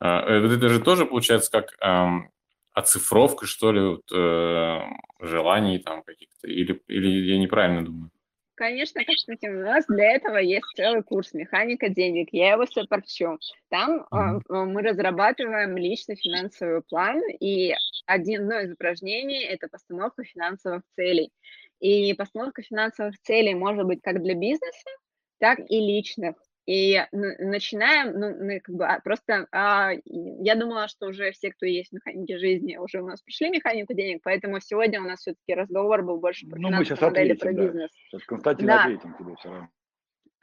[0.00, 2.30] А, э, вот это же тоже получается как эм,
[2.72, 4.80] оцифровка, что ли, вот, э,
[5.20, 8.10] желаний там каких-то, или, или я неправильно думаю?
[8.54, 12.28] Конечно, Константин, у нас для этого есть целый курс «Механика денег».
[12.32, 13.38] Я его сопорчу.
[13.70, 14.64] Там mm-hmm.
[14.64, 17.72] мы разрабатываем личный финансовый план, и
[18.06, 21.30] одно из упражнений– это постановка финансовых целей.
[21.78, 24.90] И постановка финансовых целей может быть как для бизнеса,
[25.38, 26.34] так и личных.
[26.68, 31.88] И начинаем, ну, как бы а, просто а, я думала, что уже все, кто есть
[31.88, 36.02] в механике жизни, уже у нас пришли механику денег, поэтому сегодня у нас все-таки разговор
[36.02, 37.90] был больше про ну, мы сейчас модели, ответим, про бизнес.
[37.90, 37.98] Да.
[38.10, 38.84] Сейчас Константин да.
[38.84, 39.68] ответим тебе все равно.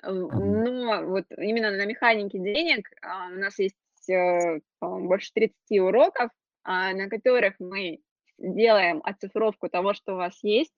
[0.02, 3.76] Но вот именно на механике денег а, у нас есть
[4.10, 6.32] э, больше 30 уроков,
[6.64, 8.00] а, на которых мы
[8.40, 10.74] делаем оцифровку того, что у вас есть,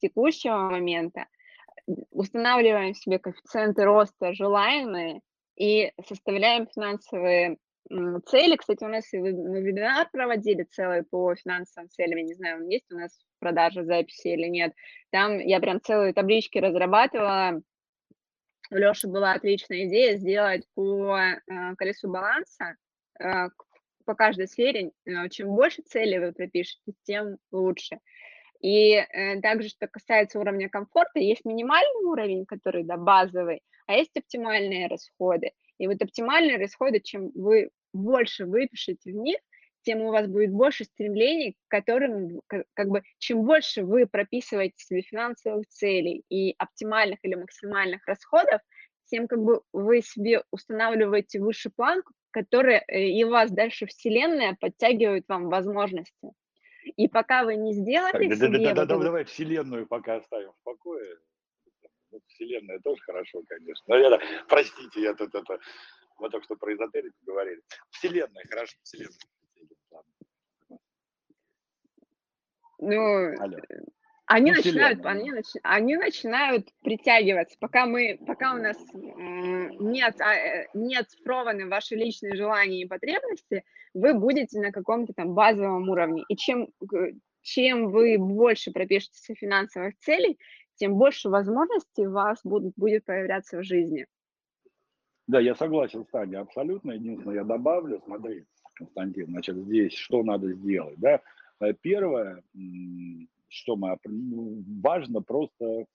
[0.00, 1.26] текущего момента,
[2.10, 5.20] устанавливаем себе коэффициенты роста желаемые
[5.56, 7.58] и составляем финансовые
[8.26, 8.56] цели.
[8.56, 12.18] Кстати, у нас и вебинар проводили целый по финансовым целям.
[12.18, 14.72] Я не знаю, он есть у нас в продаже записи или нет.
[15.10, 17.62] Там я прям целые таблички разрабатывала.
[18.70, 21.38] У Леши была отличная идея сделать по э,
[21.76, 22.76] колесу баланса
[23.18, 23.48] э,
[24.04, 24.90] по каждой сфере.
[25.30, 27.98] Чем больше целей вы пропишете, тем лучше.
[28.60, 34.16] И э, также, что касается уровня комфорта, есть минимальный уровень, который да, базовый, а есть
[34.16, 35.52] оптимальные расходы.
[35.78, 39.38] И вот оптимальные расходы, чем вы больше выпишете в них,
[39.82, 45.02] тем у вас будет больше стремлений, к которым, как бы, чем больше вы прописываете себе
[45.02, 48.60] финансовых целей и оптимальных или максимальных расходов,
[49.06, 55.24] тем как бы вы себе устанавливаете выше планку, которая э, и вас дальше Вселенная подтягивает
[55.28, 56.32] вам возможности.
[56.98, 58.58] И пока вы не сделали так, себе...
[58.58, 61.16] Да, да, да, вот давай Вселенную пока оставим в покое.
[62.26, 63.84] Вселенная тоже хорошо, конечно.
[63.86, 65.60] Но я, простите, я тут это...
[66.18, 67.62] Мы только что про эзотерику говорили.
[67.90, 69.16] Вселенная, хорошо, Вселенная.
[72.80, 73.58] Ну, Алло.
[74.30, 75.32] Они, ну, начинают, они,
[75.62, 82.36] они начинают притягиваться, пока мы, пока у нас нет, а, э, не оцифрованы ваши личные
[82.36, 83.64] желания и потребности,
[83.94, 86.24] вы будете на каком-то там базовом уровне.
[86.28, 86.68] И чем,
[87.40, 90.38] чем вы больше пропишете финансовых целей,
[90.74, 94.06] тем больше возможностей у вас будут, будет появляться в жизни.
[95.26, 96.92] Да, я согласен с Таней абсолютно.
[96.92, 98.44] Единственное, я добавлю, смотри,
[98.74, 101.22] Константин, значит, здесь что надо сделать, да?
[101.80, 102.42] Первое,
[103.48, 105.86] что мы, ну, важно просто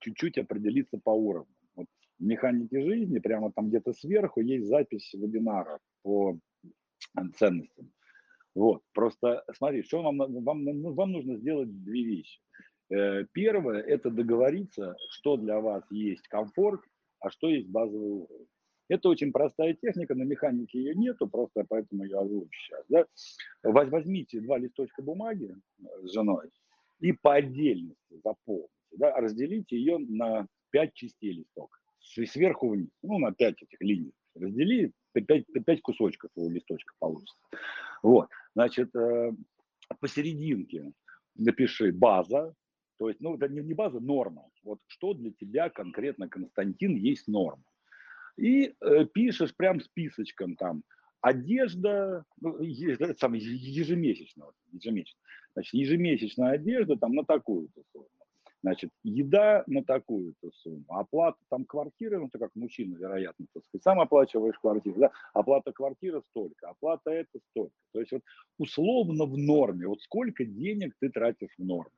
[0.00, 1.54] чуть-чуть определиться по уровню.
[1.74, 1.86] Вот
[2.18, 6.38] в механике жизни, прямо там где-то сверху, есть запись вебинара по
[7.36, 7.90] ценностям.
[8.54, 12.40] Вот, просто смотри, что вам, вам, ну, вам нужно сделать две вещи.
[12.90, 16.80] Э, первое– это договориться, что для вас есть комфорт,
[17.20, 18.46] а что есть базовый уровень.
[18.88, 22.84] Это очень простая техника, на механике ее нету, просто поэтому я озвучу сейчас.
[22.88, 23.06] Да?
[23.62, 25.54] Возьмите два листочка бумаги
[26.02, 26.50] с женой,
[27.00, 33.32] и по отдельности заполните, да, разделите ее на 5 частей листок, сверху вниз, ну, на
[33.32, 34.12] 5 этих линий.
[34.34, 37.36] Раздели, 5, 5 кусочков у листочка получится.
[38.02, 39.32] Вот, значит, э,
[40.00, 40.92] посерединке
[41.34, 42.54] напиши база,
[42.98, 44.48] то есть, ну, это не, база, норма.
[44.64, 47.62] Вот что для тебя конкретно, Константин, есть норма.
[48.36, 50.82] И э, пишешь прям списочком там,
[51.20, 55.20] одежда, ну, ежемесячно, ежемесячно.
[55.52, 58.08] Значит, ежемесячная одежда там на такую-то сумму.
[58.60, 63.84] Значит, еда на такую-то сумму, оплата там квартиры, ну ты как мужчина, вероятно, так сказать,
[63.84, 67.74] сам оплачиваешь квартиру, да, оплата квартиры столько, оплата это столько.
[67.92, 68.22] То есть вот
[68.58, 71.92] условно в норме, вот сколько денег ты тратишь в норме.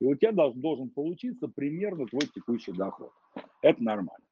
[0.00, 3.12] И у тебя должен, должен получиться примерно твой текущий доход.
[3.60, 4.24] Это нормально.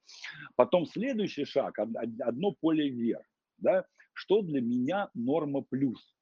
[0.56, 3.26] Потом следующий шаг, одно поле вверх.
[3.58, 3.84] Да?
[4.15, 6.15] Что для меня норма плюс?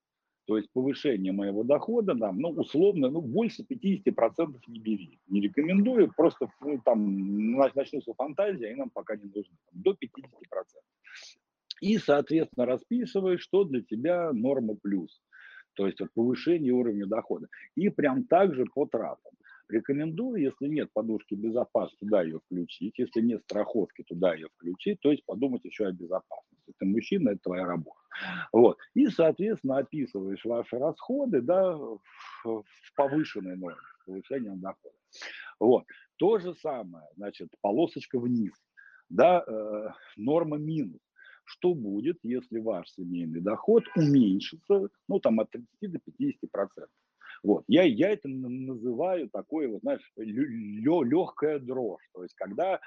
[0.47, 5.21] То есть повышение моего дохода, там, ну, условно, ну, больше 50% не бери.
[5.29, 9.57] Не рекомендую, просто ну, там начнутся фантазии, они нам пока не нужны.
[9.73, 9.97] До 50%.
[11.81, 15.23] И, соответственно, расписываешь, что для тебя норма плюс.
[15.75, 17.47] То есть вот повышение уровня дохода.
[17.77, 19.33] И прям так же по тратам.
[19.69, 22.99] Рекомендую, если нет подушки безопасности, туда ее включить.
[22.99, 25.01] Если нет страховки, туда ее включить.
[25.01, 26.52] То есть подумать еще о безопасности.
[26.79, 27.99] Ты мужчина, это твоя работа.
[28.53, 28.79] Вот.
[28.95, 31.77] И, соответственно, описываешь ваши расходы да,
[32.45, 32.65] в
[32.95, 34.95] повышенной норме, с повышением дохода.
[35.59, 35.85] Вот.
[36.17, 38.53] То же самое, значит, полосочка вниз.
[39.09, 41.01] Да, э, норма минус
[41.45, 46.95] что будет, если ваш семейный доход уменьшится, ну, там, от 30 до 50 процентов.
[47.43, 47.65] Вот.
[47.67, 52.09] Я, я это называю такое, вот, знаешь, легкая дрожь.
[52.15, 52.81] То есть, когда,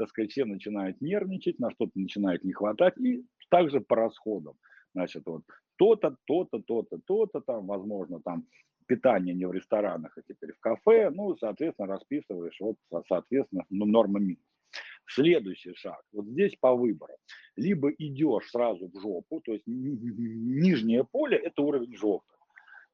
[0.00, 4.54] так сказать, все начинают нервничать, на что-то начинает не хватать, и также по расходам.
[4.94, 5.42] Значит, вот
[5.76, 8.46] то-то, то-то, то-то, то-то, там, возможно, там
[8.86, 12.76] питание не в ресторанах, а теперь в кафе, ну, соответственно, расписываешь, вот,
[13.08, 14.42] соответственно, ну, норма минус.
[15.06, 16.00] Следующий шаг.
[16.12, 17.12] Вот здесь по выбору.
[17.56, 22.32] Либо идешь сразу в жопу, то есть нижнее поле– это уровень жопы.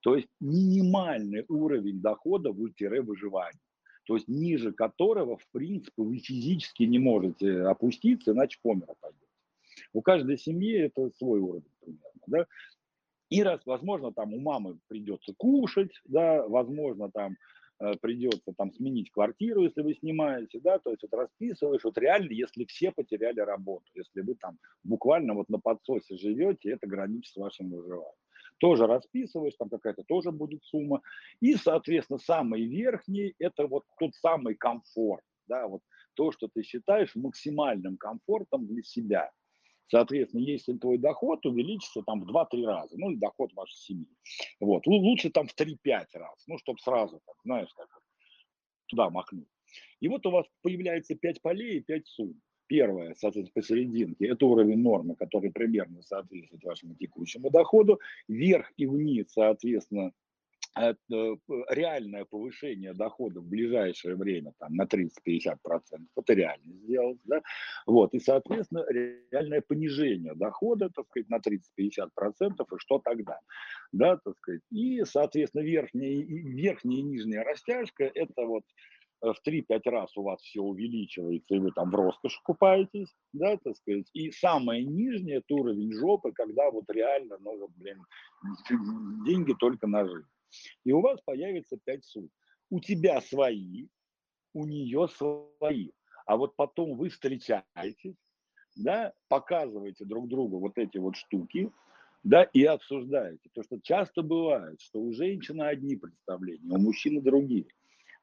[0.00, 3.60] То есть минимальный уровень дохода в выживания.
[4.06, 9.22] То есть ниже которого, в принципе, вы физически не можете опуститься, иначе помер пойдете.
[9.92, 12.22] У каждой семьи это свой уровень примерно.
[12.26, 12.46] Да?
[13.28, 17.36] И раз, возможно, там у мамы придется кушать, да, возможно, там
[17.78, 22.32] Э, придется там сменить квартиру, если вы снимаете, да, то есть вот расписываешь, вот реально,
[22.32, 27.36] если все потеряли работу, если вы там буквально вот на подсосе живете, это граничит с
[27.36, 28.14] вашим выживанием.
[28.58, 31.02] Тоже расписываешь, там какая-то тоже будет сумма.
[31.40, 35.82] И, соответственно, самый верхний– это вот тот самый комфорт, да, вот
[36.14, 39.30] то, что ты считаешь максимальным комфортом для себя.
[39.88, 44.08] Соответственно, если твой доход увеличится там в 2-3 раза, ну, и доход вашей семьи,
[44.58, 47.88] вот, лучше там в 3-5 раз, ну, чтобы сразу, так, знаешь, как
[48.86, 49.48] туда махнуть.
[50.00, 52.40] И вот у вас появляется 5 полей и 5 сумм.
[52.66, 58.00] Первое, соответственно, посерединке, это уровень нормы, который примерно соответствует вашему текущему доходу.
[58.28, 60.12] Вверх и вниз, соответственно,
[60.78, 60.94] Э,
[61.70, 65.56] реальное повышение дохода в ближайшее время там, на 30-50%,
[66.14, 67.40] это реально сделать, да?
[67.86, 72.10] вот, и, соответственно, реальное понижение дохода, так сказать, на 30-50%,
[72.60, 73.40] и что тогда,
[73.92, 78.64] да, так сказать, и, соответственно, верхняя, верхняя и нижняя растяжка, это вот
[79.20, 83.76] в 3-5 раз у вас все увеличивается, и вы там в роскошь купаетесь, да, так
[83.76, 88.04] сказать, и самое нижнее, это уровень жопы, когда вот реально, ну, вот, блин,
[89.26, 90.28] деньги только на жизнь.
[90.84, 92.30] И у вас появится пять сумм.
[92.70, 93.88] У тебя свои,
[94.52, 95.90] у нее свои.
[96.26, 98.16] А вот потом вы встречаетесь,
[98.76, 101.70] да, показываете друг другу вот эти вот штуки,
[102.22, 103.48] да, и обсуждаете.
[103.54, 107.68] То, что часто бывает, что у женщины одни представления, у мужчины другие.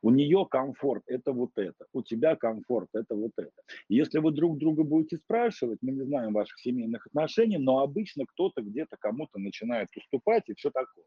[0.03, 3.49] У нее комфорт– это вот это, у тебя комфорт– это вот это.
[3.89, 8.61] если вы друг друга будете спрашивать, мы не знаем ваших семейных отношений, но обычно кто-то
[8.61, 11.05] где-то кому-то начинает уступать и все такое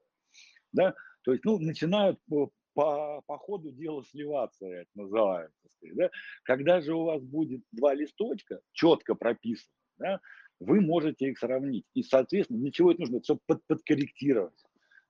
[0.72, 6.10] да, то есть, ну, начинают по, по, ходу дела сливаться, это называется, да,
[6.44, 10.20] когда же у вас будет два листочка, четко прописаны, да,
[10.60, 14.62] вы можете их сравнить, и, соответственно, для чего это нужно, чтобы под, подкорректировать,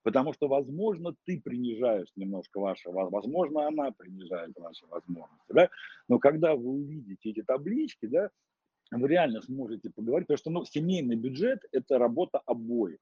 [0.06, 5.68] потому что, возможно, ты принижаешь немножко ваши, возможно, она принижает ваши возможности, да,
[6.06, 8.30] но когда вы увидите эти таблички, да,
[8.92, 13.00] вы реально сможете поговорить, потому что ну, семейный бюджет– это работа обоих.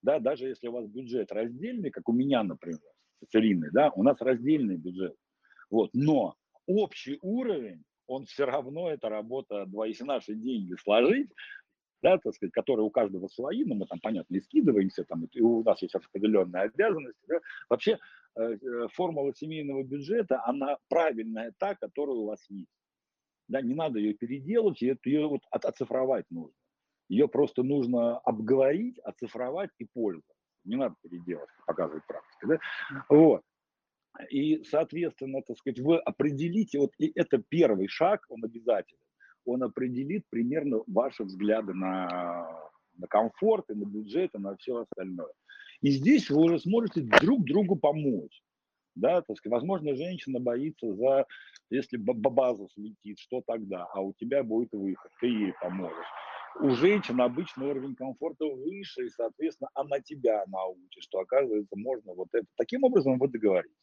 [0.00, 2.80] Да, даже если у вас бюджет раздельный, как у меня, например,
[3.20, 5.16] с да, у нас раздельный бюджет,
[5.68, 11.28] вот, но общий уровень, он все равно, это работа, если наши деньги сложить,
[12.02, 15.40] да, так сказать, которые у каждого свои, но мы там, понятно, не скидываемся, там, и
[15.40, 17.20] у нас есть распределенные обязанности.
[17.28, 17.40] Да.
[17.68, 17.98] Вообще
[18.36, 22.70] э, э, формула семейного бюджета, она правильная та, которая у вас есть.
[23.48, 26.54] Да, не надо ее переделать, ее, ее вот оцифровать нужно.
[27.08, 30.32] Ее просто нужно обговорить, оцифровать и пользоваться.
[30.64, 32.46] Не надо переделать, как показывает практика.
[32.46, 32.58] Да?
[33.08, 33.42] Вот.
[34.30, 39.00] И, соответственно, так сказать, вы определите, вот и это первый шаг, он обязателен.
[39.50, 45.32] Он определит примерно ваши взгляды на, на комфорт, и на бюджет, и на все остальное.
[45.80, 48.42] И здесь вы уже сможете друг другу помочь.
[48.94, 51.26] Да, так сказать, возможно, женщина боится за,
[51.70, 56.06] если база слетит, что тогда, а у тебя будет выход, ты ей поможешь
[56.58, 62.28] у женщин обычно уровень комфорта выше, и, соответственно, она тебя научит, что, оказывается, можно вот
[62.32, 62.46] это.
[62.56, 63.76] Таким образом вы договоритесь.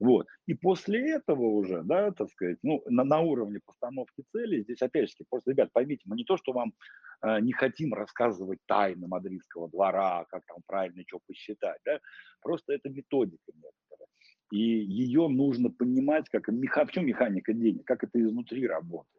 [0.00, 0.26] Вот.
[0.46, 5.08] И после этого уже, да, так сказать, ну, на, на уровне постановки цели, здесь опять
[5.08, 6.72] же, просто, ребят, поймите, мы не то, что вам
[7.22, 11.98] э, не хотим рассказывать тайны мадридского двора, как там правильно что посчитать, да,
[12.42, 14.08] просто это методика некоторая.
[14.52, 16.52] И ее нужно понимать, как, в
[16.92, 19.17] чем механика денег, как это изнутри работает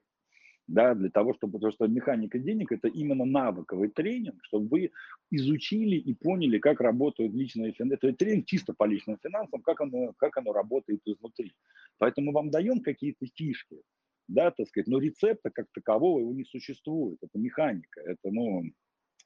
[0.70, 4.91] да, для того, чтобы, потому что механика денег– это именно навыковый тренинг, чтобы вы
[5.32, 7.96] изучили и поняли, как работают личные финансы.
[7.96, 11.54] Это тренинг чисто по личным финансам, как оно, как оно работает изнутри.
[11.98, 13.82] Поэтому вам даем какие-то фишки,
[14.28, 18.64] да, так сказать, но рецепта как такового его не существует, это механика, это, ну,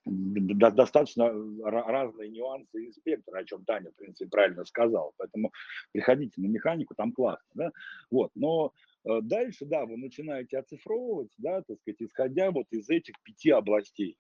[0.06, 1.30] достаточно
[1.64, 5.12] разные нюансы и спектр, о чем Таня, в принципе, правильно сказала.
[5.18, 5.52] Поэтому
[5.92, 7.72] приходите на механику, там классно, да,
[8.10, 8.74] вот, но
[9.04, 14.18] дальше, да, вы начинаете оцифровывать, да, так сказать, исходя вот из этих пяти областей.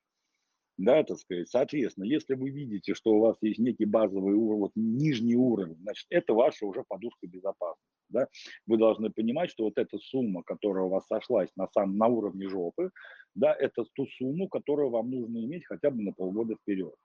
[0.77, 4.71] Да, так сказать, соответственно, если вы видите, что у вас есть некий базовый уровень, вот
[4.75, 7.93] нижний уровень, значит, это ваша уже подушка безопасности.
[8.09, 8.27] Да?
[8.65, 12.49] Вы должны понимать, что вот эта сумма, которая у вас сошлась на, сам, на уровне
[12.49, 12.89] жопы,
[13.35, 16.95] да, это ту сумму, которую вам нужно иметь хотя бы на полгода вперед.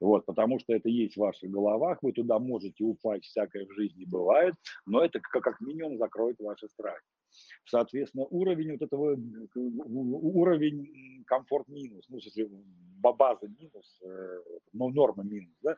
[0.00, 4.06] Вот, потому что это есть в ваших головах, вы туда можете упасть, всякое в жизни
[4.06, 4.54] бывает,
[4.86, 7.04] но это как, минимум закроет ваши страхи.
[7.66, 9.16] Соответственно, уровень вот этого,
[9.54, 12.48] уровень комфорт минус, ну, если
[13.00, 15.76] база минус, э, ну, норма минус, да,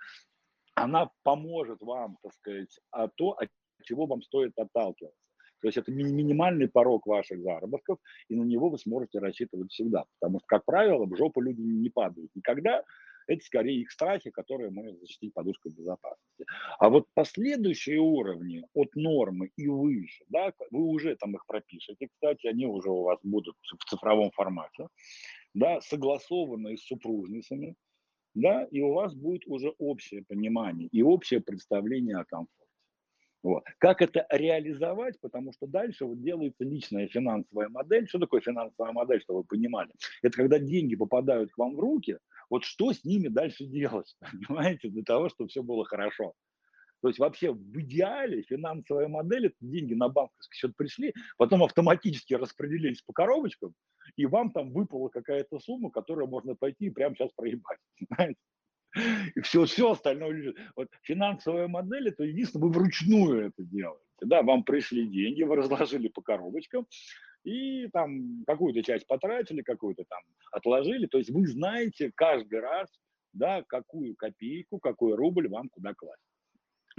[0.74, 3.48] она поможет вам, так сказать, а то, от
[3.82, 5.18] чего вам стоит отталкиваться.
[5.60, 10.04] То есть это минимальный порог ваших заработков, и на него вы сможете рассчитывать всегда.
[10.18, 12.82] Потому что, как правило, в жопу люди не падают никогда,
[13.26, 16.44] это скорее их страхи, которые можно защитить подушкой безопасности.
[16.78, 22.46] А вот последующие уровни от нормы и выше, да, вы уже там их пропишете, кстати,
[22.46, 24.88] они уже у вас будут в цифровом формате,
[25.54, 27.74] да, согласованные с супружницами,
[28.34, 32.61] да, и у вас будет уже общее понимание и общее представление о комфорте.
[33.42, 33.64] Вот.
[33.78, 35.20] Как это реализовать?
[35.20, 38.08] Потому что дальше вот делается личная финансовая модель.
[38.08, 39.90] Что такое финансовая модель, чтобы вы понимали?
[40.22, 44.16] Это когда деньги попадают к вам в руки, вот что с ними дальше делать,
[44.48, 46.34] понимаете, для того, чтобы все было хорошо.
[47.00, 52.34] То есть вообще в идеале финансовая модель, это деньги на банковский счет пришли, потом автоматически
[52.34, 53.74] распределились по коробочкам,
[54.14, 57.78] и вам там выпала какая-то сумма, которую можно пойти и прямо сейчас проебать.
[58.08, 58.38] Понимаете?
[59.34, 60.56] И все, все остальное лежит.
[60.76, 64.02] Вот финансовая модель, это единственное, вы вручную это делаете.
[64.20, 66.86] Да, вам пришли деньги, вы разложили по коробочкам,
[67.44, 70.20] и там какую-то часть потратили, какую-то там
[70.52, 71.06] отложили.
[71.06, 72.88] То есть вы знаете каждый раз,
[73.32, 76.22] да, какую копейку, какой рубль вам куда класть.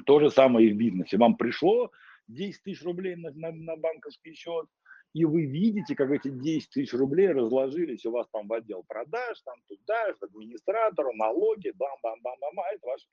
[0.05, 1.17] То же самое и в бизнесе.
[1.17, 1.91] Вам пришло
[2.27, 4.67] 10 тысяч рублей на, на, на банковский счет,
[5.13, 9.39] и вы видите, как эти 10 тысяч рублей разложились у вас там в отдел продаж,
[9.41, 13.07] там туда, к администратору, налоги, бам-бам-бам-бам, а это ваш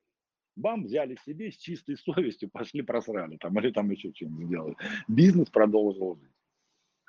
[0.57, 4.77] бам, взяли себе с чистой совестью, пошли просрали там, или там еще что-нибудь сделали.
[5.09, 6.33] Бизнес продолжил жить.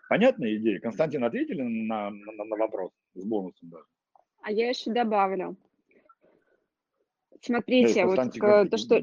[0.10, 0.80] Понятная идея?
[0.80, 3.86] Константин, ответили на, на, на вопрос с бонусом даже?
[4.42, 5.56] А я еще добавлю.
[7.42, 8.18] Смотрите, вот
[8.70, 9.02] то, что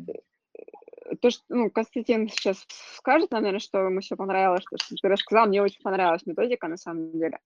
[1.21, 2.67] то, что, ну, Константин сейчас
[2.97, 7.13] скажет, наверное, что ему все понравилось, что, ты рассказал, мне очень понравилась методика, на самом
[7.13, 7.39] деле.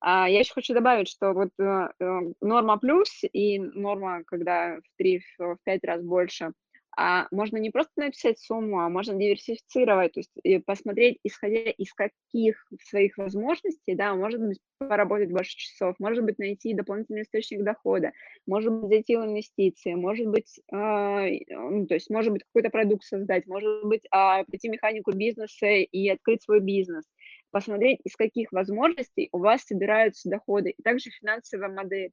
[0.00, 5.02] А я еще хочу добавить, что вот э, э норма плюс и норма, когда в
[5.02, 6.52] 3-5 раз больше–
[7.00, 11.92] а можно не просто написать сумму, а можно диверсифицировать, то есть и посмотреть, исходя из
[11.92, 18.10] каких своих возможностей, да, может быть, поработать больше часов, может быть, найти дополнительный источник дохода,
[18.48, 23.46] может быть, зайти в инвестиции, может быть, э, то есть, может быть, какой-то продукт создать,
[23.46, 27.04] может быть, э, пройти механику бизнеса и открыть свой бизнес,
[27.52, 32.10] посмотреть, из каких возможностей у вас собираются доходы, и также финансовая модель.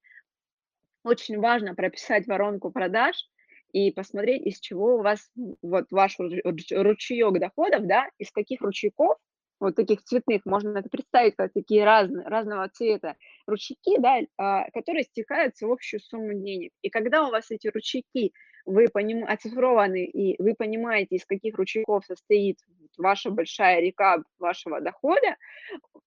[1.03, 3.16] Очень важно прописать воронку продаж,
[3.76, 5.30] и посмотреть, из чего у вас
[5.61, 9.18] вот ваш ручеек доходов, да, из каких ручейков,
[9.60, 15.03] вот таких цветных, можно это представить как такие разные, разного цвета ручейки, да, а, которые
[15.03, 16.72] стекаются в общую сумму денег.
[16.84, 18.31] И когда у вас эти ручейки,
[18.65, 19.26] вы поним...
[19.26, 22.60] оцифрованы, и вы понимаете, из каких ручейков состоит
[22.97, 25.35] ваша большая река вашего дохода,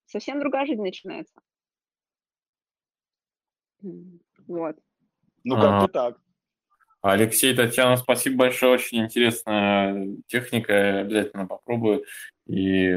[0.07, 1.39] совсем другая жизнь начинается.
[3.83, 4.77] Вот.
[5.45, 6.28] Ну, как-то так.
[7.01, 12.05] Алексей, Татьяна, спасибо большое, очень интересная техника, обязательно попробую.
[12.47, 12.97] И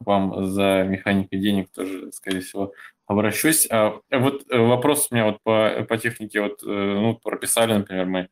[0.00, 2.72] вам за механикой денег тоже, скорее всего,
[3.06, 3.68] обращусь.
[3.70, 8.06] А вот э, вопрос у меня вот по, по технике, вот, э, ну, прописали, например,
[8.06, 8.28] мы,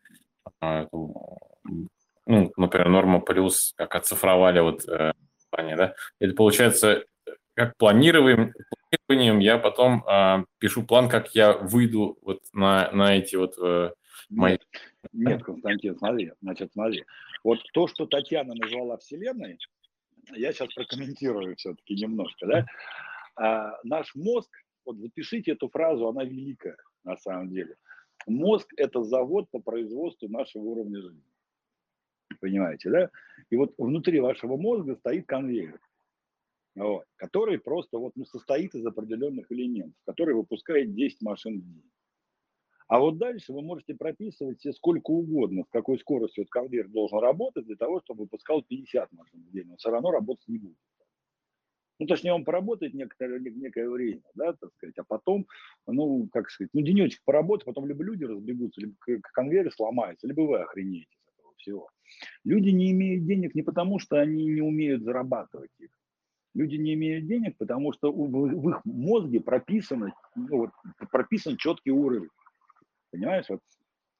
[0.60, 5.12] а, ну, например, норма плюс, как оцифровали вот э,
[5.52, 7.04] да, это получается,
[7.54, 8.52] как планируем,
[9.06, 13.56] планированием я потом а, пишу план, как я выйду вот на, на эти вот
[14.28, 14.58] мои...
[15.12, 17.04] Нет, Константин, смотри, значит, смотри.
[17.44, 19.58] Вот то, что Татьяна назвала Вселенной,
[20.34, 22.66] я сейчас прокомментирую все-таки немножко, да.
[23.36, 24.50] А, наш мозг,
[24.84, 27.76] вот запишите эту фразу, она великая на самом деле.
[28.26, 31.22] Мозг– это завод по производству нашего уровня жизни.
[32.40, 33.10] Понимаете, да?
[33.50, 35.80] И вот внутри вашего мозга стоит конвейер,
[36.74, 41.90] вот, который просто вот, ну, состоит из определенных элементов, который выпускает 10 машин в день.
[42.88, 47.18] А вот дальше вы можете прописывать себе сколько угодно, с какой скоростью этот конвейер должен
[47.18, 49.70] работать для того, чтобы выпускал 50 машин в день.
[49.70, 50.76] Он все равно работать не будет.
[51.98, 55.46] Ну, точнее, он поработает некоторое, некое время, да, так сказать, а потом,
[55.86, 58.94] ну, как сказать, ну, денечек поработает, потом либо люди разбегутся, либо
[59.32, 61.88] конвейер сломается, либо вы охренеете с этого всего.
[62.44, 65.90] Люди не имеют денег не потому, что они не умеют зарабатывать их.
[66.54, 70.70] Люди не имеют денег, потому что в их мозге прописан, ну, вот,
[71.10, 72.28] прописан четкий уровень.
[73.10, 73.60] Понимаешь, вот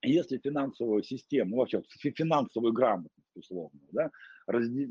[0.03, 1.83] если финансовую систему, ну, вообще
[2.15, 4.11] финансовую грамотность, условно, да,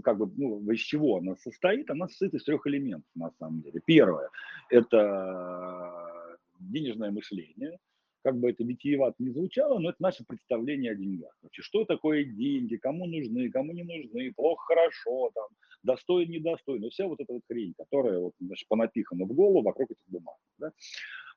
[0.03, 3.81] как бы, ну, из чего она состоит, она состоит из трех элементов, на самом деле.
[3.85, 4.29] Первое–
[4.69, 7.77] это денежное мышление,
[8.23, 11.37] как бы это витиевато не звучало, но это наше представление о деньгах.
[11.43, 15.45] Вообще, что такое деньги, кому нужны, кому не нужны, плохо, хорошо, там,
[15.83, 16.89] достоин, недостоин.
[16.89, 20.37] Вся вот эта вот хрень, которая вот, значит, понапихана в голову вокруг этих бумаг.
[20.57, 20.71] Да?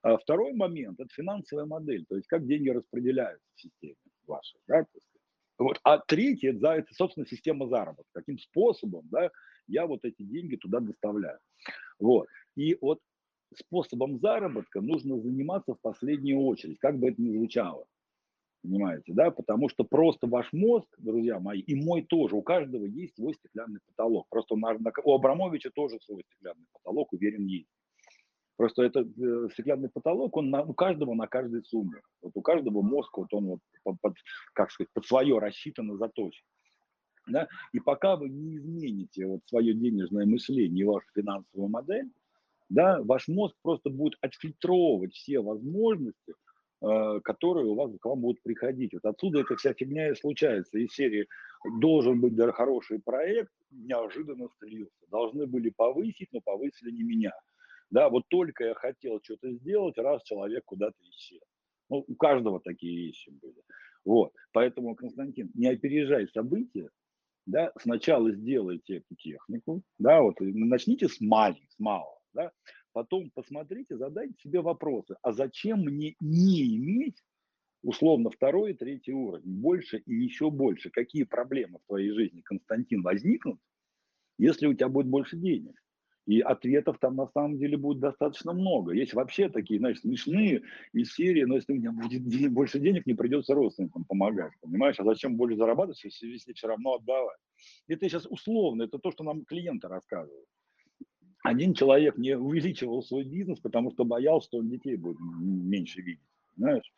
[0.03, 3.97] А второй момент– это финансовая модель, то есть как деньги распределяются в системе
[4.27, 4.61] вашей.
[4.69, 4.87] Да?
[5.59, 5.81] Вот.
[5.83, 8.11] А третий– это, это, собственно, система заработка.
[8.13, 9.31] Каким способом да,
[9.67, 11.39] я вот эти деньги туда доставляю.
[11.99, 12.29] Вот.
[12.57, 13.01] И вот
[13.57, 17.87] способом заработка нужно заниматься в последнюю очередь, как бы это ни звучало.
[18.63, 19.31] Понимаете, да?
[19.31, 23.81] Потому что просто ваш мозг, друзья мои, и мой тоже, у каждого есть свой стеклянный
[23.87, 24.27] потолок.
[24.29, 27.69] Просто у, у Абрамовича тоже свой стеклянный потолок, уверен, есть.
[28.59, 32.03] Просто этот э, стеклянный потолок, он на, у каждого на каждой сумме.
[32.21, 34.15] Вот у каждого мозг, вот он вот под, под,
[34.53, 36.45] как сказать, под свое рассчитан и заточен.
[37.29, 37.47] Да?
[37.73, 42.11] И пока вы не измените вот свое денежное мышление и вашу финансовую модель,
[42.69, 46.35] да, ваш мозг просто будет отфильтровывать все возможности,
[46.83, 48.93] э, которые у вас к вам будут приходить.
[48.93, 50.81] Вот отсюда эта вся фигня и случается.
[50.81, 51.29] Из серии
[51.79, 55.07] должен быть хороший проект, неожиданно слился.
[55.13, 57.33] Должны были повысить, но повысили не меня.
[57.91, 61.41] Да, вот только я хотел что-то сделать, раз человек куда-то исчез.
[61.89, 63.63] Ну, у каждого такие вещи были.
[64.05, 64.33] Вот.
[64.53, 66.91] Поэтому, Константин, не опережай события,
[67.47, 72.53] да, сначала сделайте эту технику, да, вот начните с маленького, с малого, да,
[72.93, 77.23] потом посмотрите, задайте себе вопросы, а зачем мне не иметь
[77.83, 83.03] условно второй и третий уровень, больше и еще больше, какие проблемы в твоей жизни, Константин,
[83.03, 83.59] возникнут,
[84.39, 85.75] если у тебя будет больше денег.
[86.29, 88.93] И ответов там на самом деле будет достаточно много.
[88.93, 90.61] Есть вообще такие, знаешь, смешные
[90.93, 92.23] из серии, но если у меня будет
[92.53, 94.97] больше денег, не придется родственникам помогать, понимаешь?
[94.99, 97.39] А зачем больше зарабатывать, если, если все равно отдавать?
[97.87, 100.47] Это сейчас условно, это то, что нам клиенты рассказывают.
[101.43, 106.29] Один человек не увеличивал свой бизнес, потому что боялся, что он детей будет меньше видеть,
[106.59, 106.93] знаешь?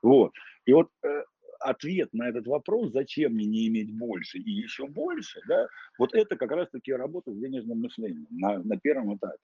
[0.00, 0.30] Вот.
[0.66, 1.24] И вот э,
[1.60, 5.68] ответ на этот вопрос, зачем мне не иметь больше и еще больше, да,
[5.98, 9.38] вот это как раз-таки работа с денежным мышлением на, на первом этапе.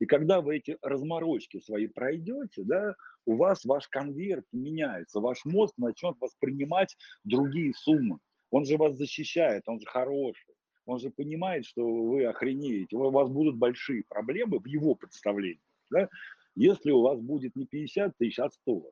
[0.00, 2.94] И когда вы эти разморочки свои пройдете, да,
[3.26, 8.18] у вас ваш конверт меняется, ваш мозг начнет воспринимать другие суммы.
[8.50, 10.54] Он же вас защищает, он же хороший.
[10.86, 15.60] Он же понимает, что вы охренеете, у вас будут большие проблемы в его представлении.
[15.90, 16.08] Да?
[16.56, 18.90] Если у вас будет не 50 тысяч, а 100.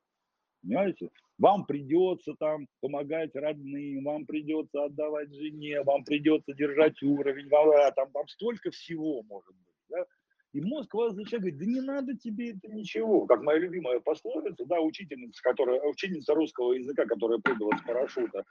[0.63, 1.11] Понимаете?
[1.39, 8.10] Вам придется там помогать родным, вам придется отдавать жене, вам придется держать уровень, вам, там,
[8.10, 9.74] там столько всего может быть.
[9.89, 10.05] Да?
[10.52, 13.27] И мозг вас зачем говорит, да не надо тебе это ничего.
[13.27, 18.44] Как моя любимая пословица, да, учительница, которая, учительница русского языка, которая прыгала с парашюта,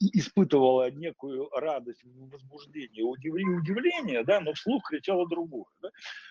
[0.00, 5.66] испытывала некую радость, возбуждение, удивление, удивление, да, но вслух кричала другое.
[5.82, 5.90] Да?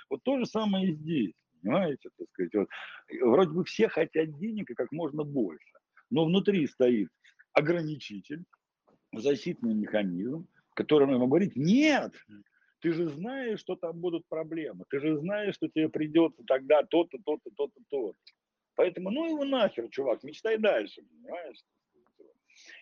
[0.09, 2.67] Вот то же самое и здесь понимаете, так сказать, вот.
[3.21, 5.73] Вроде бы все хотят денег и как можно больше,
[6.09, 7.09] но внутри стоит
[7.53, 8.43] ограничитель,
[9.13, 12.13] защитный механизм, который ему говорит, нет,
[12.79, 17.17] ты же знаешь, что там будут проблемы, ты же знаешь, что тебе придется тогда то-то,
[17.23, 18.17] то-то, то-то, то-то.
[18.75, 21.57] Поэтому, ну его нахер, чувак, мечтай дальше, понимаешь?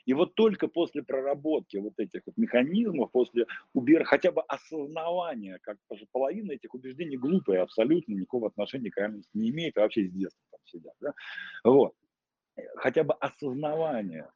[0.06, 5.78] И вот только после проработки вот этих вот механизмов, после убер, хотя бы осознавания, как
[6.12, 10.42] половина этих убеждений глупые, абсолютно никакого отношения к реальности не имеет, и вообще с детства
[10.52, 11.14] там сидят, да?
[11.64, 11.94] вот.
[12.76, 14.30] хотя бы осознавание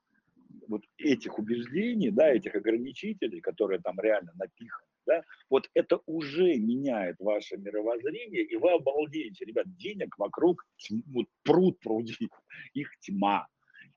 [0.67, 7.17] вот этих убеждений, да, этих ограничителей, которые там реально напиханы, да, вот это уже меняет
[7.19, 10.63] ваше мировоззрение, и вы обалдеете, ребят, денег вокруг
[11.07, 12.29] вот, пруд пруди,
[12.73, 13.47] их тьма,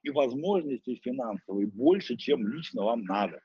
[0.06, 3.40] и возможностей финансовых больше, чем лично вам надо.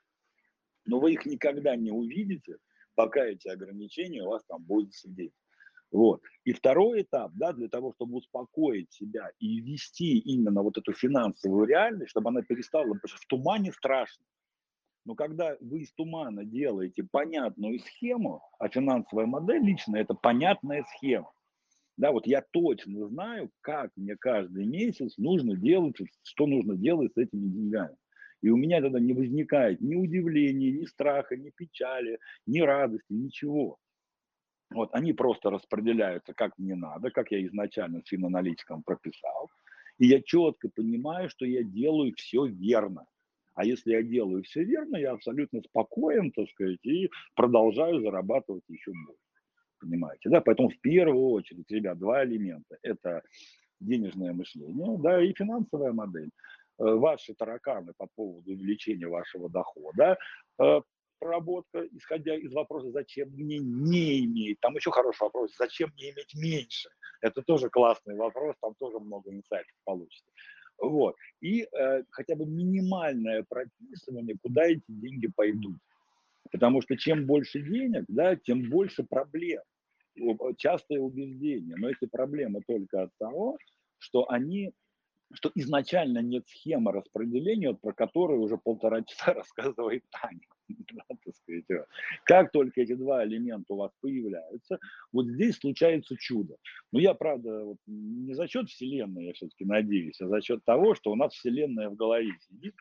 [0.86, 2.56] Но вы их никогда не увидите,
[2.94, 5.32] пока эти ограничения у вас там будут сидеть.
[5.90, 6.22] Вот.
[6.44, 11.66] И второй этап, да, для того, чтобы успокоить себя и ввести именно вот эту финансовую
[11.66, 14.24] реальность, чтобы она перестала, потому что в тумане страшно.
[15.04, 21.32] Но когда вы из тумана делаете понятную схему, а финансовая модель лично это понятная схема,
[21.96, 27.18] да, вот я точно знаю, как мне каждый месяц нужно делать, что нужно делать с
[27.18, 27.96] этими деньгами.
[28.40, 33.78] И у меня тогда не возникает ни удивления, ни страха, ни печали, ни радости, ничего.
[34.70, 39.50] Вот они просто распределяются как мне надо, как я изначально с финаналитиком прописал.
[39.98, 43.04] И я четко понимаю, что я делаю все верно.
[43.54, 48.92] А если я делаю все верно, я абсолютно спокоен, так сказать, и продолжаю зарабатывать еще
[49.06, 49.31] больше
[49.82, 53.22] понимаете, да, поэтому в первую очередь, ребят, два элемента, это
[53.80, 56.30] денежное мышление, да, и финансовая модель.
[56.78, 60.16] Э, ваши тараканы по поводу увеличения вашего дохода,
[60.58, 60.80] э,
[61.18, 66.34] проработка, исходя из вопроса, зачем мне не иметь, там еще хороший вопрос, зачем мне иметь
[66.34, 66.88] меньше,
[67.20, 70.30] Это тоже классный вопрос, там тоже много инсайтов получится.
[70.78, 71.14] Вот.
[71.40, 75.78] И э, хотя бы минимальное прописывание, куда эти деньги пойдут.
[76.50, 79.62] Потому что чем больше денег, да, тем больше проблем.
[80.56, 81.76] Частое убеждение.
[81.76, 83.58] Но эти проблемы только от того,
[83.98, 84.72] что они
[85.34, 90.40] что изначально нет схемы распределения, про которую уже полтора часа рассказывает Таня.
[92.24, 94.78] Как только эти два элемента у вас появляются,
[95.12, 96.56] вот здесь случается чудо.
[96.92, 100.94] Но я, правда, вот не за счет Вселенной, я все-таки надеюсь, а за счет того,
[100.94, 102.74] что у нас Вселенная в голове сидит,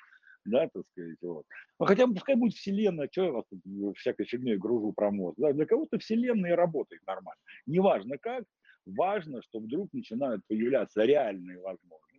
[0.46, 1.46] да, так сказать, вот.
[1.80, 5.36] Ну, хотя бы пускай будет вселенная, что я вас тут всякой фигней гружу про мозг,
[5.38, 7.42] да, для кого-то вселенная работает нормально.
[7.66, 8.44] Неважно как,
[8.86, 12.12] важно, что вдруг начинают появляться реальные возможности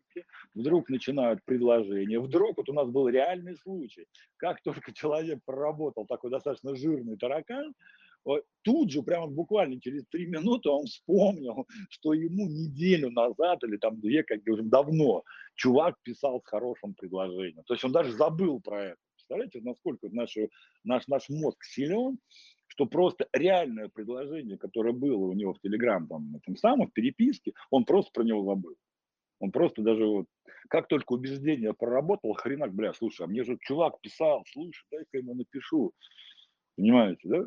[0.54, 6.30] вдруг начинают предложения, вдруг вот у нас был реальный случай, как только человек проработал такой
[6.30, 7.72] достаточно жирный таракан,
[8.62, 14.00] тут же, прямо буквально через три минуты он вспомнил, что ему неделю назад или там
[14.00, 15.22] две, как уже давно,
[15.54, 17.64] чувак писал с хорошим предложением.
[17.64, 18.96] То есть он даже забыл про это.
[19.14, 20.36] Представляете, насколько наш,
[20.84, 22.18] наш, наш мозг силен,
[22.66, 27.52] что просто реальное предложение, которое было у него в Телеграм, там, этом самом, в переписке,
[27.70, 28.76] он просто про него забыл.
[29.40, 30.26] Он просто даже вот,
[30.68, 35.34] как только убеждение проработал, хренак, бля, слушай, а мне же чувак писал, слушай, дай-ка ему
[35.34, 35.92] напишу.
[36.76, 37.44] Понимаете, да?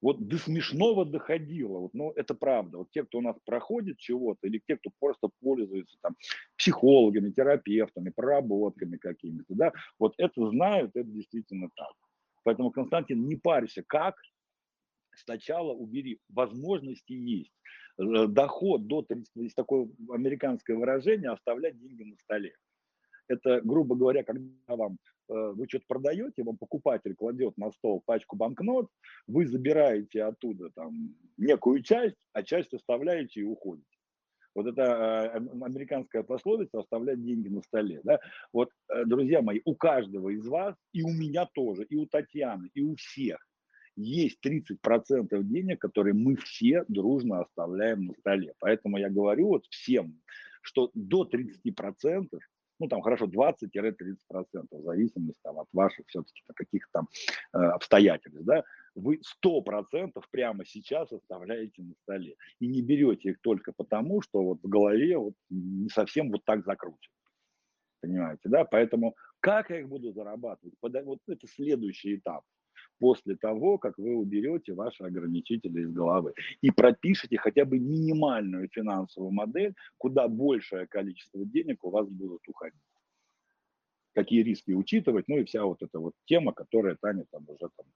[0.00, 2.78] Вот до смешного доходило, вот, но это правда.
[2.78, 6.16] Вот те, кто у нас проходит чего-то, или те, кто просто пользуется там
[6.56, 11.92] психологами, терапевтами, проработками какими-то, да, вот это знают, это действительно так.
[12.44, 14.16] Поэтому, Константин, не парься, как,
[15.14, 17.52] сначала убери, возможности есть.
[17.98, 22.54] Э, доход до 30, есть такое американское выражение, оставлять деньги на столе.
[23.30, 24.98] Это, грубо говоря, когда вам
[25.28, 28.88] э, вы что-то продаете, вам покупатель кладет на стол пачку банкнот,
[29.28, 33.86] вы забираете оттуда там некую часть, а часть оставляете и уходите.
[34.56, 38.00] Вот это э, американская пословица «оставлять деньги на столе».
[38.02, 38.18] Да?
[38.52, 38.70] Вот,
[39.06, 42.96] друзья мои, у каждого из вас, и у меня тоже, и у Татьяны, и у
[42.96, 43.38] всех
[43.94, 48.54] есть 30% денег, которые мы все дружно оставляем на столе.
[48.58, 50.20] Поэтому я говорю вот всем,
[50.62, 52.26] что до 30%,
[52.80, 54.16] ну там хорошо, 20-30%,
[54.70, 57.08] в зависимости там, от ваших все-таки каких-то там
[57.52, 62.34] э, обстоятельств, да, вы 100% прямо сейчас оставляете на столе.
[62.58, 66.64] И не берете их только потому, что вот в голове вот не совсем вот так
[66.64, 67.14] закручено.
[68.00, 68.64] Понимаете, да?
[68.64, 70.74] Поэтому как я их буду зарабатывать?
[70.80, 72.42] Вот это следующий этап
[73.00, 79.32] после того, как вы уберете ваши ограничители из головы и пропишите хотя бы минимальную финансовую
[79.32, 82.78] модель, куда большее количество денег у вас будут уходить.
[84.12, 87.86] Какие риски учитывать, ну и вся вот эта вот тема, которая Таня там уже там...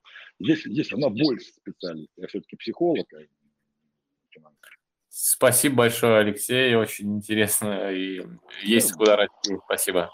[0.40, 3.06] Здесь, здесь она больше специалист, я все-таки психолог.
[3.12, 4.50] А
[5.08, 8.26] Спасибо большое, Алексей, очень интересно и
[8.62, 9.56] есть куда расти.
[9.66, 10.10] Спасибо.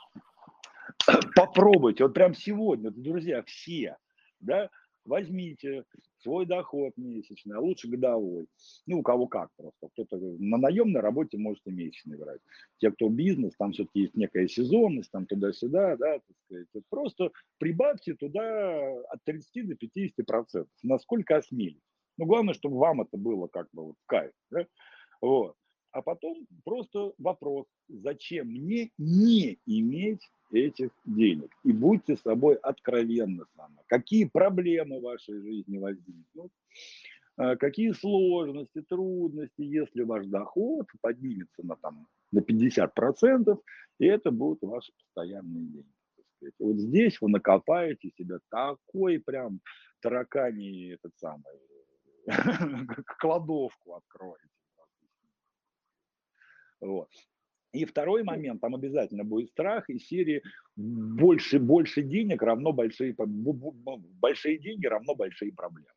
[1.34, 3.96] Попробуйте, вот прям сегодня, друзья, все,
[4.40, 4.68] да,
[5.04, 5.84] возьмите
[6.18, 8.46] свой доход месячный, а лучше годовой.
[8.86, 9.88] Ну, у кого как просто.
[9.92, 12.40] Кто-то на наемной работе может и месячный брать.
[12.78, 16.66] Те, кто бизнес, там все-таки есть некая сезонность, там туда-сюда, да, так сказать.
[16.88, 21.80] Просто прибавьте туда от 30 до 50 процентов, насколько осмелитесь.
[22.18, 24.66] Ну, главное, чтобы вам это было как бы вот кайф, да?
[25.22, 25.54] Вот.
[25.92, 31.50] А потом просто вопрос, зачем мне не иметь этих денег.
[31.64, 33.78] И будьте с собой откровенны сами.
[33.86, 36.52] Какие проблемы в вашей жизни возникнут,
[37.36, 43.58] а, какие сложности, трудности, если ваш доход поднимется на, там, на 50%,
[43.98, 46.54] и это будут ваши постоянные деньги.
[46.58, 49.60] Вот здесь вы накопаете себе такой прям
[50.00, 51.44] тараканий этот самый
[53.18, 54.59] кладовку откроете.
[56.80, 57.08] Вот.
[57.72, 60.42] И второй момент, там обязательно будет страх из серии
[60.76, 65.88] больше, больше денег равно большие, большие деньги равно большие проблемы.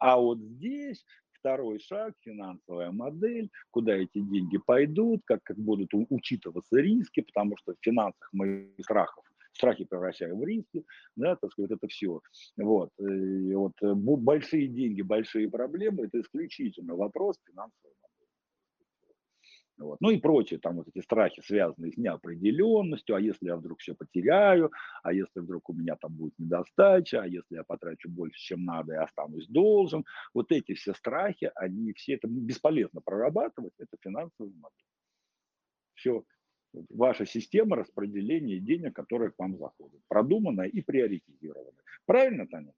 [0.00, 6.80] А вот здесь второй шаг, финансовая модель, куда эти деньги пойдут, как, как будут учитываться
[6.80, 10.84] риски, потому что в финансах мы страхов страхи превращаем в риски,
[11.16, 12.20] да, так сказать, это все.
[12.56, 12.90] Вот.
[12.98, 17.99] И вот большие деньги, большие проблемы, это исключительно вопрос финансовой модели.
[19.80, 19.98] Вот.
[20.00, 23.94] Ну и прочие там вот эти страхи, связанные с неопределенностью, а если я вдруг все
[23.94, 24.70] потеряю,
[25.02, 28.92] а если вдруг у меня там будет недостача, а если я потрачу больше, чем надо,
[28.92, 30.04] и останусь должен.
[30.34, 34.86] Вот эти все страхи, они все, это бесполезно прорабатывать, это финансовый модель.
[35.94, 36.24] Все,
[36.90, 41.72] ваша система распределения денег, которая к вам заходит, продуманная и приоритизированная.
[42.04, 42.74] Правильно, Таня?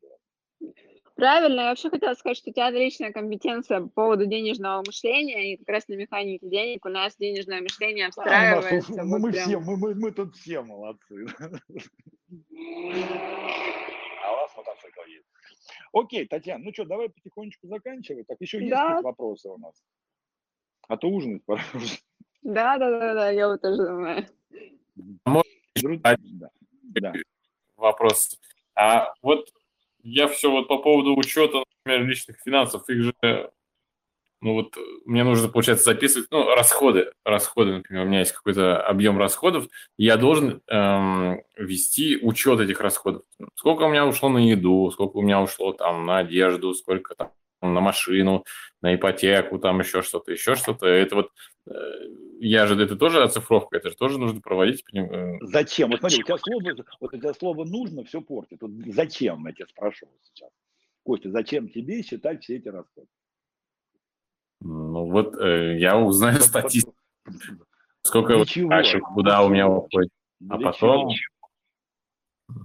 [1.16, 5.56] Правильно, я вообще хотела сказать, что у тебя отличная компетенция по поводу денежного мышления, и
[5.58, 8.92] как раз на механике денег у нас денежное мышление обстраивается.
[9.00, 9.48] А, вот мы, прям...
[9.48, 11.26] все, мы, мы, мы тут все молодцы.
[14.24, 15.26] А у вас мотоцикл есть.
[15.92, 18.26] Окей, Татьяна, ну что, давай потихонечку заканчивать.
[18.26, 18.82] Так, еще есть Да.
[18.86, 19.74] какие-то вопросы у нас?
[20.88, 21.62] А то ужинать пора.
[22.42, 24.26] Да, да, да, да, я вот тоже думаю.
[26.02, 26.50] А- Да,
[26.82, 27.12] да.
[27.76, 28.38] вопрос.
[28.74, 29.48] А вот
[30.02, 33.14] я все вот по поводу учета, например, личных финансов, их же,
[34.40, 39.18] ну вот мне нужно, получается, записывать, ну, расходы, расходы, например, у меня есть какой-то объем
[39.18, 43.22] расходов, я должен эм, вести учет этих расходов.
[43.54, 47.30] Сколько у меня ушло на еду, сколько у меня ушло там на одежду, сколько там
[47.62, 48.44] на машину,
[48.80, 50.86] на ипотеку, там еще что-то, еще что-то.
[50.86, 51.30] Это вот,
[51.70, 51.72] э,
[52.40, 54.82] я же, это тоже оцифровка, это же тоже нужно проводить.
[54.94, 55.90] э, Зачем?
[55.90, 58.58] Вот смотри, у тебя слово, вот у тебя слово нужно все портит.
[58.60, 60.50] Вот зачем, я тебя спрошу сейчас.
[61.04, 63.08] Костя, зачем тебе считать все эти расходы?
[64.60, 66.94] Ну вот э, я узнаю Вот- статистику,
[68.02, 68.70] сколько Для вот чего?
[68.70, 70.10] дальше, куда у меня уходит.
[70.50, 71.48] А Для потом, чего?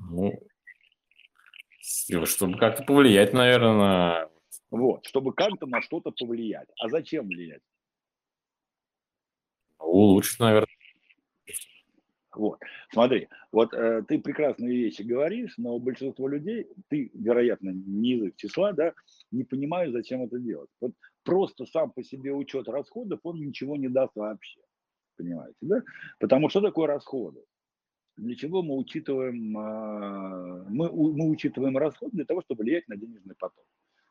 [0.10, 0.34] ну,
[2.26, 4.30] чтобы как-то повлиять, наверное, на...
[4.70, 6.68] Вот, чтобы как-то на что-то повлиять.
[6.80, 7.62] А зачем влиять?
[9.98, 10.68] улучшить, наверное.
[12.36, 12.60] Вот,
[12.92, 18.36] смотри, вот э, ты прекрасные вещи говоришь, но большинство людей, ты, вероятно, не из их
[18.36, 18.94] числа, да,
[19.32, 20.70] не понимают, зачем это делать.
[20.80, 20.92] Вот
[21.24, 24.60] просто сам по себе учет расходов, он ничего не даст вообще,
[25.18, 25.82] понимаете, да?
[26.20, 27.42] Потому что такое расходы?
[28.18, 33.36] Для чего мы учитываем, а, мы, мы учитываем расходы для того, чтобы влиять на денежный
[33.36, 33.66] поток.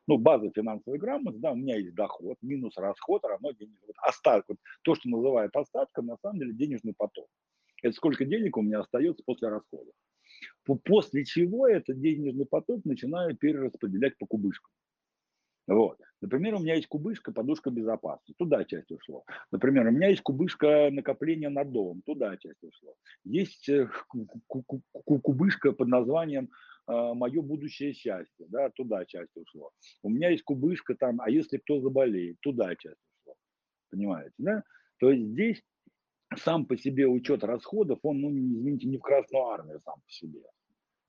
[0.08, 4.44] Ну, база финансовой грамоты, да, у меня есть доход, минус расход равно денежный вот остаток.
[4.48, 7.28] Вот то, что называют остатком, на самом деле денежный поток.
[7.82, 9.90] Это сколько денег у меня остается после расхода.
[10.64, 14.70] По- После чего этот денежный поток начинаю перераспределять по кубышкам.
[15.66, 15.98] Вот.
[16.20, 19.24] Например, у меня есть кубышка подушка безопасности, туда часть ушло.
[19.50, 22.94] Например, у меня есть кубышка накопления на дом, туда часть ушло.
[23.24, 26.50] Есть э, ку- ку- ку- ку- кубышка под названием
[26.88, 29.72] мое будущее счастье, да, туда часть ушло.
[30.02, 33.34] У меня есть кубышка там, а если кто заболеет, туда часть ушло.
[33.90, 34.62] Понимаете, да?
[34.98, 35.62] То есть здесь
[36.36, 40.42] сам по себе учет расходов, он, ну, извините, не в Красную Армию сам по себе.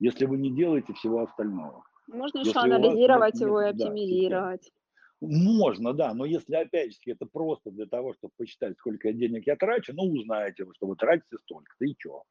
[0.00, 1.84] Если вы не делаете всего остального.
[2.08, 4.72] Можно еще вас анализировать его и да, оптимизировать.
[5.20, 9.56] Можно, да, но если опять же это просто для того, чтобы посчитать, сколько денег я
[9.56, 12.22] трачу, ну, узнаете вы, что вы тратите столько-то, и что?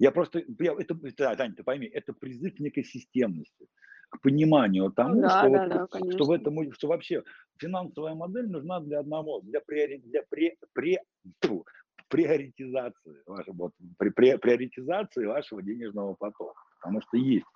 [0.00, 3.68] Я просто, я, это, это, Таня, ты пойми, это призыв к некой системности,
[4.08, 7.22] к пониманию тому, Ну да, что, да, вот, да, что в этом, что вообще
[7.58, 11.02] финансовая модель нужна для одного, для, приори, для пре, пре,
[11.40, 11.64] тьфу,
[12.08, 16.60] приоритизации, вашего, вот, при, при- приоритизации вашего денежного потока.
[16.80, 17.46] Потому что есть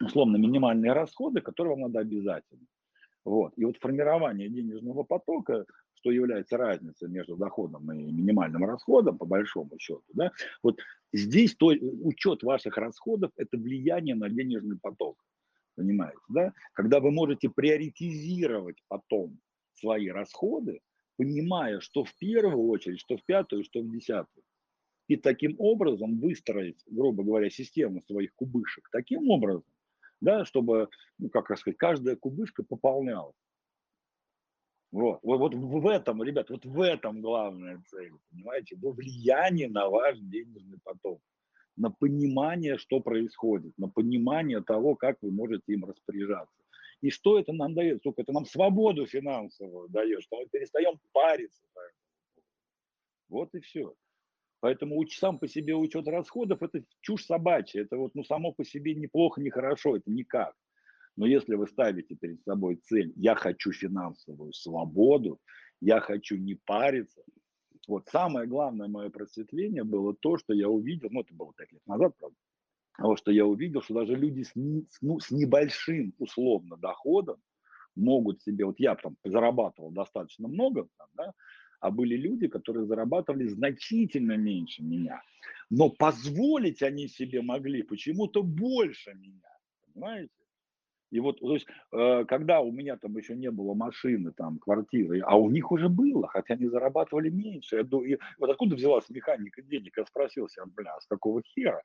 [0.00, 2.66] условно минимальные расходы, которые вам надо обязательно.
[3.24, 3.52] Вот.
[3.56, 9.78] И вот формирование денежного потока, что является разницей между доходом и минимальным расходом, по большому
[9.78, 10.80] счету, да, вот
[11.12, 15.22] здесь то, учет ваших расходов– это влияние на денежный поток.
[15.74, 16.52] Понимаете, да?
[16.72, 19.38] Когда вы можете приоритизировать потом
[19.74, 20.80] свои расходы,
[21.16, 24.44] понимая, что в первую очередь, что в пятую, что в десятую.
[25.08, 29.64] И таким образом выстроить, грубо говоря, систему своих кубышек таким образом,
[30.20, 30.88] да, чтобы,
[31.18, 33.36] ну, как сказать, каждая кубышка пополнялась.
[34.90, 35.20] Вот.
[35.22, 40.18] Вот, вот в этом, ребят, вот в этом главная цель, понимаете, во влиянии на ваш
[40.18, 41.20] денежный поток,
[41.76, 46.56] на понимание, что происходит, на понимание того, как вы можете им распоряжаться.
[47.00, 48.02] И что это нам дает?
[48.02, 51.62] Сука, это нам свободу финансовую дает, что мы перестаем париться.
[53.28, 53.94] Вот и все.
[54.60, 57.82] Поэтому сам по себе учет расходов– это чушь собачья.
[57.82, 60.54] Это вот, ну, само по себе неплохо, не хорошо, это никак.
[61.16, 65.40] Но если вы ставите перед собой цель «я хочу финансовую свободу»,
[65.80, 67.22] «я хочу не париться»,
[67.88, 71.86] вот самое главное мое просветление было то, что я увидел, ну это было пять лет
[71.86, 72.36] назад, правда,
[72.98, 77.36] того, что я увидел, что даже люди с, ну, с небольшим условно доходом
[77.96, 81.32] могут себе, вот я там зарабатывал достаточно много, там, да,
[81.80, 85.22] а были люди, которые зарабатывали значительно меньше меня,
[85.70, 89.50] но позволить они себе могли почему-то больше меня,
[89.86, 90.32] понимаете?
[91.10, 95.20] И вот, то есть, э, когда у меня там еще не было машины, там, квартиры,
[95.20, 97.76] а у них уже было, хотя они зарабатывали меньше.
[97.76, 99.96] Я ду- и вот откуда взялась механика денег?
[99.96, 101.82] Я спросил себя, бля, с какого хера?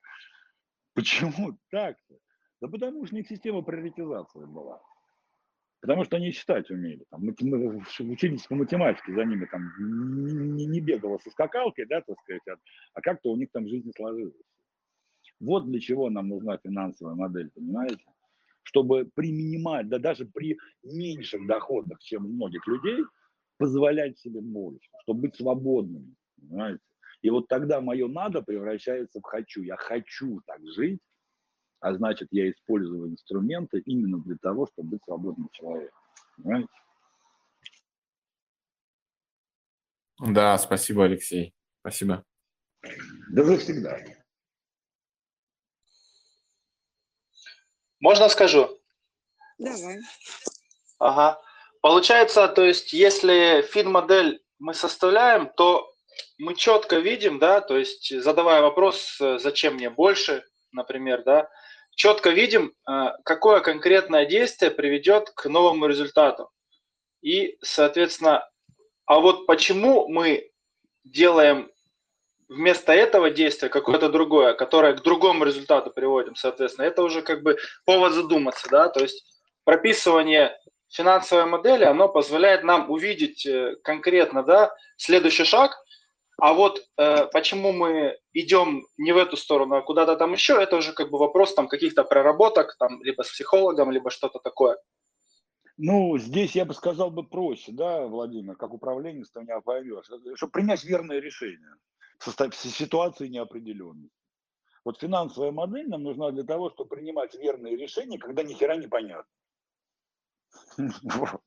[0.94, 2.16] Почему так-то?
[2.62, 4.82] Да потому что у них система приоритизации была.
[5.84, 7.04] Потому что они считать умели.
[7.10, 9.70] Там, мы учились по математике, за ними там
[10.56, 12.56] не, не бегало со скакалкой, да, так сказать, а,
[12.94, 14.34] а как-то у них там жизнь сложилась.
[15.42, 18.02] Вот для чего нам нужна финансовая модель, понимаете?
[18.64, 23.04] чтобы при минималь, да даже при меньших доходах, чем у многих людей,
[23.58, 26.80] позволять себе больше, чтобы быть свободными, понимаете?
[27.24, 29.64] И вот тогда мое надо превращается в хочу.
[29.64, 31.02] Я хочу так жить,
[31.84, 36.00] а значит, я использую инструменты именно для того, чтобы быть свободным человеком.
[36.38, 36.70] Понимаете?
[40.20, 41.54] Да, спасибо, Алексей.
[41.82, 42.24] Спасибо.
[43.32, 44.00] Да вы всегда.
[48.00, 48.80] Можно скажу?
[49.58, 50.00] Давай.
[51.00, 51.42] Ага.
[51.82, 55.94] Получается, то есть, если фин-модель мы составляем, то
[56.38, 61.50] мы четко видим, да, то есть, задавая вопрос, зачем мне больше, например, да,
[61.96, 66.50] четко видим, э, какое конкретное действие приведет к новому результату.
[67.22, 68.48] И, соответственно,
[69.06, 70.50] а вот почему мы
[71.04, 71.70] делаем
[72.48, 77.58] вместо этого действия какое-то другое, которое к другому результату приводим, соответственно, это уже как бы
[77.86, 79.26] повод задуматься, да, то есть
[79.64, 80.58] прописывание
[80.90, 85.76] финансовой модели, оно позволяет нам увидеть э, конкретно, да, следующий шаг,
[86.38, 90.78] а вот э, почему мы идем не в эту сторону, а куда-то там еще, это
[90.78, 94.78] уже как бы вопрос там каких-то проработок, там, либо с психологом, либо что-то такое.
[95.78, 100.06] Ну, здесь я бы сказал бы проще, да, Владимир, как управленец, ты меня поймешь,
[100.36, 101.76] чтобы принять верное решение
[102.20, 104.16] в ситуации неопределенности.
[104.86, 108.88] Вот финансовая модель нам нужна для того, чтобы принимать верные решения, когда ни хера не
[108.88, 109.32] понятно.
[111.04, 111.42] Вот.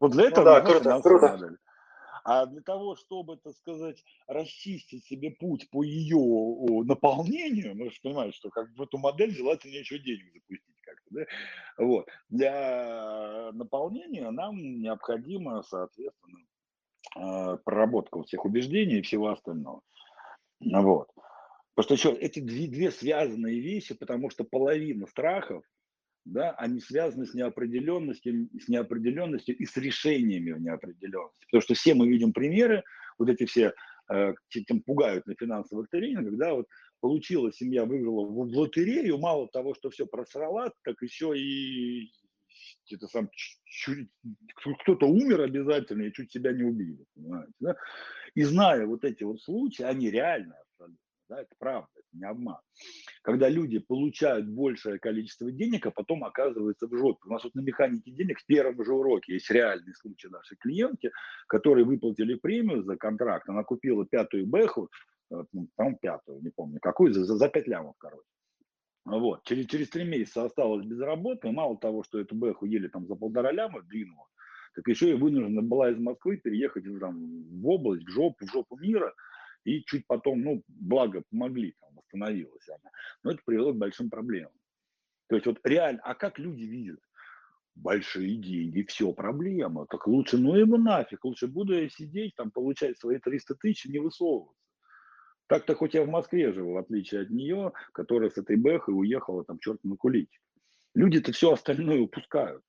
[0.00, 1.28] Вот для ну этого ну, да, круто, круто.
[1.28, 1.58] модель.
[2.24, 8.36] А для того, чтобы, так сказать, расчистить себе путь по ее наполнению, вы же понимаете,
[8.36, 11.24] что как в эту модель желательно еще денег запустить как-то, да?
[11.78, 12.08] Вот.
[12.28, 16.38] Для наполнения нам необходимо, соответственно,
[17.16, 19.82] а, проработка всех убеждений и всего остального.
[20.60, 21.08] Вот.
[21.74, 25.64] Потому что еще эти две, две связанные вещи, потому что половина страхов,
[26.24, 31.44] да, они связаны с неопределенностью, с неопределенностью и с решениями в неопределенности.
[31.46, 32.82] Потому что все мы видим примеры,
[33.18, 33.72] вот эти все
[34.10, 36.66] э, этим пугают на финансовых тренингах, когда вот
[37.00, 42.10] получила семья, выиграла в, лотерею, мало того, что все просрала, так еще и
[42.90, 43.30] это сам
[44.82, 47.76] кто-то умер обязательно и чуть себя не убили, понимаете, да?
[48.34, 50.56] И зная вот эти вот случаи, они реально
[51.32, 52.58] да, это правда, это не обман.
[53.22, 57.20] Когда люди получают большее количество денег, а потом оказываются в жопе.
[57.24, 61.10] У нас вот на механике денег в первом же уроке есть реальный случай нашей клиентки,
[61.46, 64.90] которые выплатили премию за контракт, она купила пятую бэху,
[65.30, 68.28] э, ну, там пятую, не помню какую, за, за 5 лямов, короче.
[69.04, 69.42] Вот.
[69.44, 71.50] Через, через три месяца осталась безработной.
[71.50, 74.26] Мало того, что эту бэху ели там за полтора ляма двинула,
[74.74, 78.76] так еще и вынуждена была из Москвы переехать там, в область, в жопу, в жопу
[78.76, 79.14] мира.
[79.64, 82.90] И чуть потом, ну, благо помогли, там, восстановилась она.
[83.22, 84.52] Но это привело к большим проблемам.
[85.28, 87.00] То есть вот реально, а как люди видят?
[87.74, 89.86] Большие деньги, все, проблема.
[89.86, 93.92] Так лучше, ну ему нафиг, лучше буду я сидеть, там, получать свои 300 тысяч и
[93.92, 94.62] не высовываться.
[95.46, 99.44] Так-то хоть я в Москве живу, в отличие от нее, которая с этой бэхой уехала
[99.44, 100.42] там черт на куличик.
[100.94, 102.62] Люди-то все остальное упускают.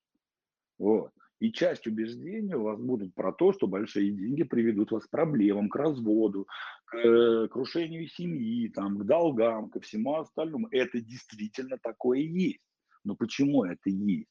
[0.78, 1.12] Вот.
[1.44, 5.68] И часть убеждений у вас будут про то, что большие деньги приведут вас к проблемам,
[5.68, 6.48] к разводу,
[6.86, 10.70] к э, крушению семьи, там, к долгам, ко всему остальному.
[10.72, 12.62] Это действительно такое есть.
[13.04, 14.30] Но почему это есть?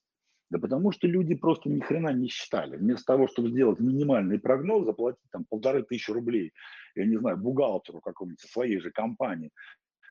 [0.49, 2.79] Да потому что люди просто ни хрена не считали.
[2.79, 6.53] Вместо того, чтобы сделать минимальный прогноз, заплатить там полторы тысячи рублей,
[6.95, 9.51] я не знаю, бухгалтеру какому-нибудь своей же компании,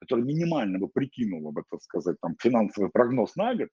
[0.01, 3.69] который минимально бы прикинула бы, так сказать, там финансовый прогноз на год,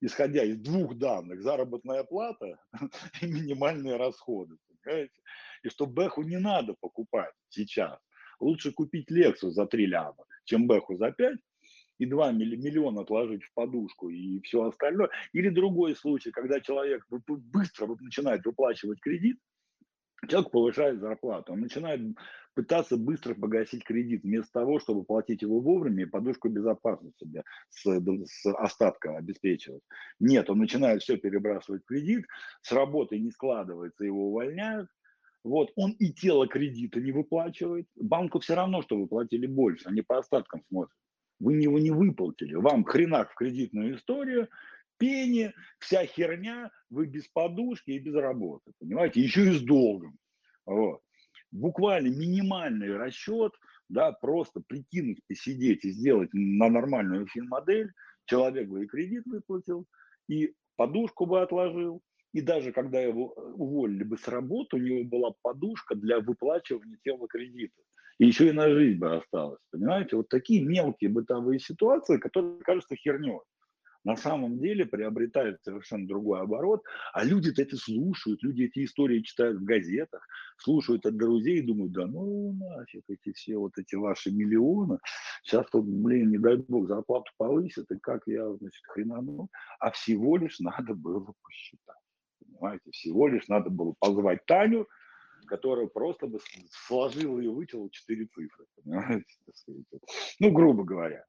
[0.00, 2.58] исходя из двух данных, заработная плата
[3.20, 4.56] и минимальные расходы.
[4.82, 5.20] Понимаете?
[5.62, 7.98] И что Бэху не надо покупать сейчас.
[8.40, 11.36] Лучше купить Lexus за 3 ляма, чем Бэху за 5,
[11.98, 15.10] и 2 миллиона отложить в подушку и все остальное.
[15.32, 19.38] Или другой случай, когда человек быстро начинает выплачивать кредит,
[20.26, 22.00] человек повышает зарплату, он начинает
[22.54, 27.84] пытаться быстро погасить кредит, вместо того, чтобы платить его вовремя и подушку безопасности себе с,
[27.84, 29.82] с остатка обеспечивать.
[30.18, 32.26] Нет, он начинает все перебрасывать в кредит,
[32.62, 34.88] с работы не складывается, его увольняют,
[35.44, 40.02] вот, он и тело кредита не выплачивает, банку все равно, что вы платили больше, они
[40.02, 40.96] по остаткам смотрят.
[41.40, 42.54] Вы его не выплатили.
[42.54, 44.48] Вам хренак в кредитную историю,
[44.98, 50.18] пени, вся херня, вы без подушки и без работы, понимаете, еще и с долгом.
[50.66, 51.00] Вот.
[51.50, 53.52] Буквально минимальный расчет,
[53.88, 57.92] да, просто прикинуть, посидеть и сделать на нормальную финмодель,
[58.26, 59.86] человек бы и кредит выплатил,
[60.28, 62.02] и подушку бы отложил,
[62.34, 66.98] и даже когда его э, уволили бы с работы, у него была подушка для выплачивания
[67.02, 67.80] тела кредита
[68.18, 69.60] и еще и на жизнь бы осталось.
[69.70, 73.40] Понимаете, вот такие мелкие бытовые ситуации, которые кажутся херней.
[74.08, 76.82] На самом деле приобретает совершенно другой оборот,
[77.12, 80.26] а люди-то это слушают, люди эти истории читают в газетах,
[80.56, 84.98] слушают от друзей и думают, да ну нафиг эти все вот эти ваши миллионы,
[85.42, 90.38] сейчас тут, блин, не дай бог, зарплату повысят, и как я, значит, хренану, а всего
[90.38, 92.02] лишь надо было посчитать,
[92.40, 94.88] понимаете, всего лишь надо было позвать Таню,
[95.46, 96.38] которая просто бы
[96.86, 99.26] сложила и вытянула четыре цифры, понимаете,
[100.40, 101.26] ну, грубо говоря.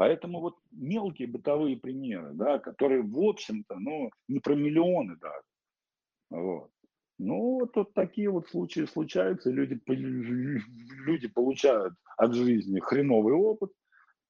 [0.00, 5.42] Поэтому вот мелкие бытовые примеры, да, которые, в общем-то, ну, не про миллионы даже.
[6.30, 6.70] Вот.
[7.18, 13.72] Ну, вот, вот такие вот случаи случаются, люди, люди получают от жизни хреновый опыт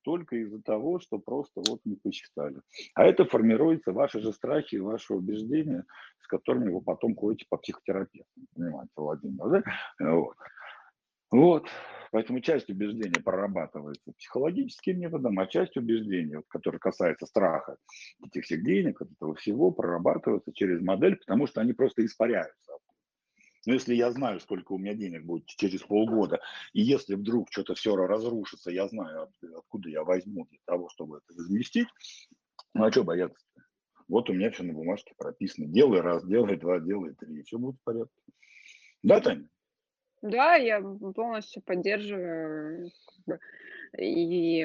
[0.02, 2.60] только из-за того, что просто вот не посчитали.
[2.96, 5.84] А это формируется ваши же страхи и ваши убеждения,
[6.18, 8.40] с которыми вы потом ходите по психотерапевту.
[8.56, 9.62] Понимаете, Владимир, да?
[10.00, 10.34] Вот.
[11.30, 11.68] Вот.
[12.12, 17.76] Поэтому часть убеждения прорабатывается психологическим методом, а часть убеждения, вот, которая касается страха
[18.24, 22.72] этих всех денег, этого всего, прорабатывается через модель, потому что они просто испаряются.
[23.66, 26.40] Но если я знаю, сколько у меня денег будет через полгода,
[26.72, 31.38] и если вдруг что-то все разрушится, я знаю, откуда я возьму для того, чтобы это
[31.38, 31.88] возместить,
[32.74, 33.44] ну а что бояться?
[34.08, 35.66] Вот у меня все на бумажке прописано.
[35.68, 38.20] Делай раз, делай два, делай три, и все будет в порядке.
[39.04, 39.48] Да, Таня?
[40.22, 40.80] Да, я
[41.14, 42.90] полностью поддерживаю
[43.98, 44.64] и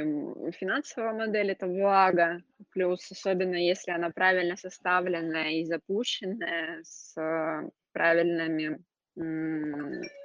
[0.52, 2.42] финансовая модель это благо,
[2.72, 7.16] плюс особенно если она правильно составленная и запущенная с
[7.94, 8.80] правильными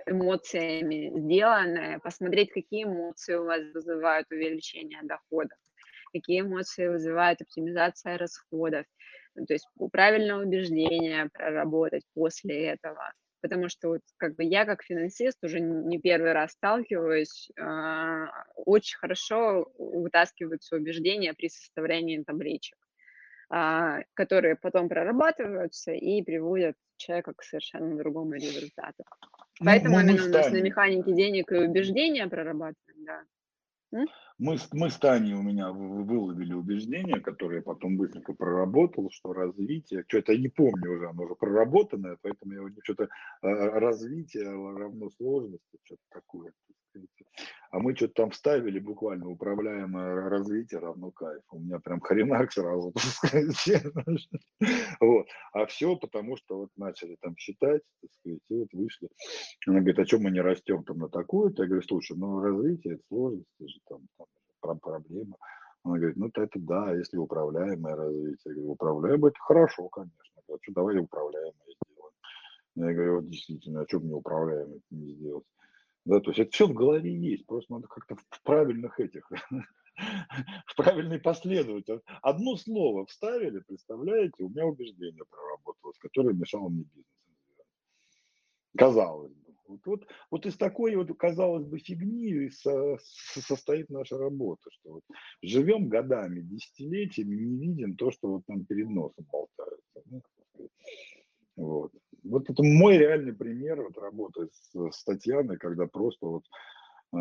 [0.07, 5.55] эмоциями сделанная, посмотреть, какие эмоции у вас вызывают увеличение дохода,
[6.13, 8.87] какие эмоции вызывает оптимизация расходов,
[9.37, 15.43] то есть правильное убеждение проработать после этого потому что вот как бы я как финансист
[15.43, 18.27] уже не первый раз сталкиваюсь, э,
[18.57, 22.79] очень хорошо вытаскиваются убеждения при составлении табличек,
[23.53, 29.05] э, которые потом прорабатываются и приводят человека к совершенно другому результату.
[29.61, 33.23] Ну, Поэтому ну, именно у нас на механике денег и убеждения прорабатываем, да.
[34.41, 40.03] Мы, мы с Таней у меня выловили убеждение, которое я потом быстренько проработал, что развитие,
[40.09, 43.09] что-то я не помню уже, оно уже проработанное, поэтому я что-то э,
[43.43, 46.53] развитие равно сложности, что-то такое.
[47.71, 51.43] А мы что-то там вставили буквально управляемое развитие равно кайф.
[51.53, 52.93] У меня прям хренак сразу,
[55.01, 55.27] вот.
[55.53, 59.09] А все потому, что вот начали там считать, так сказать, и вот вышли.
[59.69, 61.63] Она говорит, а чем мы не растем там на такую-то?
[61.63, 64.01] Я говорю, слушай, ну развитие, это сложности же там,
[64.63, 65.37] там проблема.
[65.85, 68.39] Она говорит, ну это да, если управляемое развитие.
[68.47, 70.17] Я говорю, управляемое, это хорошо, конечно.
[70.35, 72.15] Я говорю, что давай управляемое сделаем.
[72.75, 75.45] Я говорю, вот действительно, а что мне управляемое не сделать?
[76.05, 79.31] Да, то есть это все в голове есть, просто надо как-то в правильных этих,
[80.67, 82.01] в правильной последовательности.
[82.23, 87.07] Одно слово вставили, представляете, у меня убеждение проработалось, которое мешало мне бизнес.
[88.77, 89.51] Казалось бы.
[89.71, 95.05] Вот, вот, вот из такой вот, казалось бы, фигни со, состоит наша работа, что вот
[95.43, 100.03] живем годами, десятилетиями, не видим то, что вот нам перед носом болтается.
[100.07, 100.23] Ну,
[101.55, 101.93] вот.
[102.25, 106.45] Вот это мой реальный пример вот работы с, с Татьяной, когда просто вот
[107.13, 107.17] э,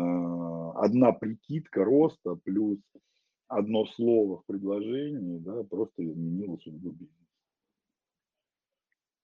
[0.76, 2.78] одна прикидка роста плюс
[3.48, 7.20] одно слово в предложении, да, просто изменило судьбу бизнеса.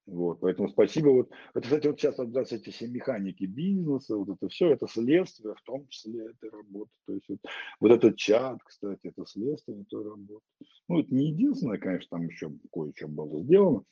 [0.07, 1.09] Вот, поэтому спасибо.
[1.09, 4.87] Вот, это, кстати, вот сейчас вот, да, эти все механики бизнеса, вот это все, это
[4.87, 6.93] следствие, в том числе этой работы.
[7.07, 7.39] То есть вот,
[7.81, 10.45] вот этот чат, кстати, это следствие этой работы.
[10.89, 13.83] Ну, это не единственное, конечно, там еще кое-что было сделано,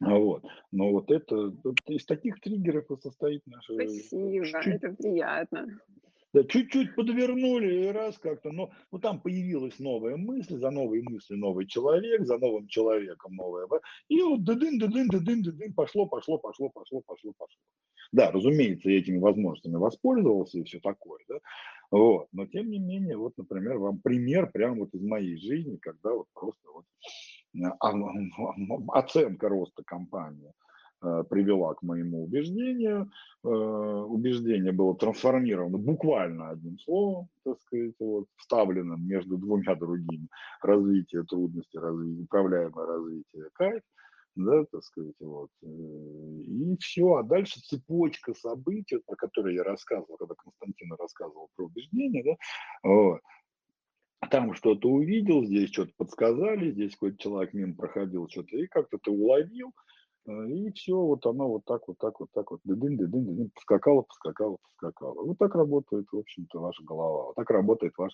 [0.00, 0.44] вот.
[0.72, 3.74] Но вот это вот из таких триггеров и состоит наша...
[3.74, 5.66] Спасибо, чуть-чуть, это приятно.
[6.36, 11.38] Да, чуть-чуть подвернули и раз как-то, но ну, там появилась новая мысль, за новой мыслью
[11.38, 13.66] новый человек, за новым человеком новая,
[14.08, 17.58] и вот дыдын, дыдын, дыдын, дыдын, пошло, пошло, пошло, пошло, пошло, пошло.
[18.12, 21.38] Да, разумеется, я этими возможностями воспользовался и все такое, да,
[21.90, 26.12] вот, но тем не менее, вот, например, вам пример прямо вот из моей жизни, когда
[26.12, 26.84] вот просто вот
[28.88, 30.52] оценка роста компании
[31.02, 33.10] э, привела к моему убеждению.
[33.44, 40.28] Э, убеждение было трансформировано буквально одним словом, так сказать, вот, вставленным между двумя другими.
[40.62, 43.82] Развитие трудности, развитие, управляемое развитие, кайф.
[44.36, 45.48] Да, так сказать, вот.
[45.62, 47.14] Э, и все.
[47.14, 53.20] А дальше цепочка событий, про которые я рассказывал, когда Константин рассказывал про убеждение, да, вот,
[54.30, 59.10] там что-то увидел, здесь что-то подсказали, здесь какой-то человек мимо проходил, что-то, и как-то ты
[59.10, 59.72] уловил,
[60.26, 63.50] э, и все, вот оно вот так, вот так, вот так вот, дын, дын, дын,
[63.54, 65.22] поскакало, поскакало, поскакало.
[65.22, 68.12] Вот так работает, в общем-то, ваша голова, вот так работает ваш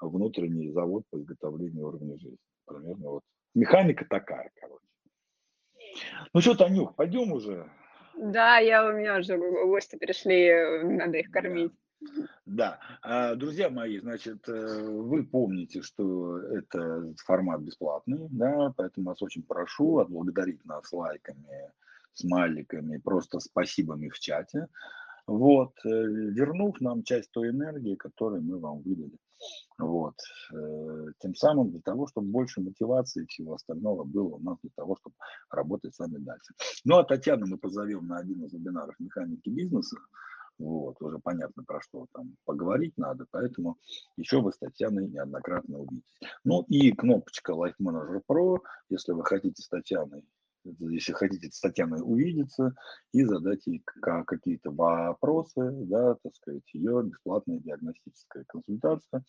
[0.00, 2.38] внутренний завод по изготовлению уровня жизни.
[2.66, 3.22] Примерно вот.
[3.54, 4.84] Механика такая, короче.
[6.32, 7.70] Ну что, Танюх, пойдем уже.
[8.16, 11.72] Да, я у меня уже гости пришли, надо их кормить.
[11.72, 11.83] Да,
[13.02, 19.42] а, друзья мои, значит, э, вы помните, что это формат бесплатный, да, поэтому вас очень
[19.42, 21.72] прошу отблагодарить нас лайками,
[22.12, 24.68] смайликами, просто спасибами в чате,
[25.26, 29.18] вот, э, вернув нам часть той энергии, которую мы вам выдали.
[29.78, 30.14] Вот.
[30.52, 34.70] Э, тем самым для того, чтобы больше мотивации и всего остального было у нас для
[34.76, 35.16] того, чтобы
[35.50, 36.54] работать с вами дальше.
[36.84, 39.96] Ну, а Татьяну мы позовем на один из вебинаров механики бизнеса.
[40.58, 43.76] Вот, уже понятно, про что там поговорить надо, поэтому
[44.16, 46.08] еще вы с Татьяной неоднократно увидитесь.
[46.44, 48.58] Ну и кнопочка Life Manager Pro,
[48.88, 50.24] если вы хотите с Татьяной
[50.64, 52.74] если хотите с Татьяной увидеться
[53.12, 53.82] и задать ей
[54.26, 59.24] какие-то вопросы, да, так сказать, ее бесплатная диагностическая консультация,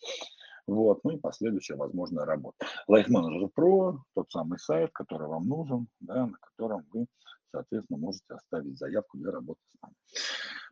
[0.66, 2.66] вот, ну и последующая возможная работа.
[2.90, 7.06] Life Manager Pro, тот самый сайт, который вам нужен, да, на котором вы,
[7.52, 9.94] соответственно, можете оставить заявку для работы с нами.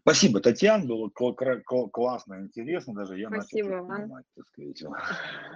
[0.04, 4.84] Спасибо, Татьяна, было классно, интересно, даже я Спасибо начал понимать, так сказать.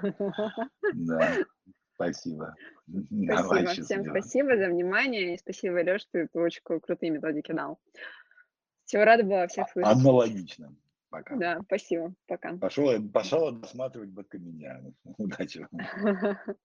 [0.94, 1.36] Да.
[1.94, 2.54] Спасибо.
[2.86, 3.82] Спасибо.
[3.84, 5.34] Всем спасибо за внимание.
[5.34, 7.78] И спасибо, Леш, ты очень крутые методики дал.
[8.84, 9.92] Всего рада была всех слышать.
[9.92, 10.74] Аналогично.
[11.10, 11.36] Пока.
[11.36, 12.14] Да, спасибо.
[12.26, 12.56] Пока.
[12.56, 14.92] Пошел, пошел досматривать Бэткаменяна.
[15.18, 15.66] Удачи.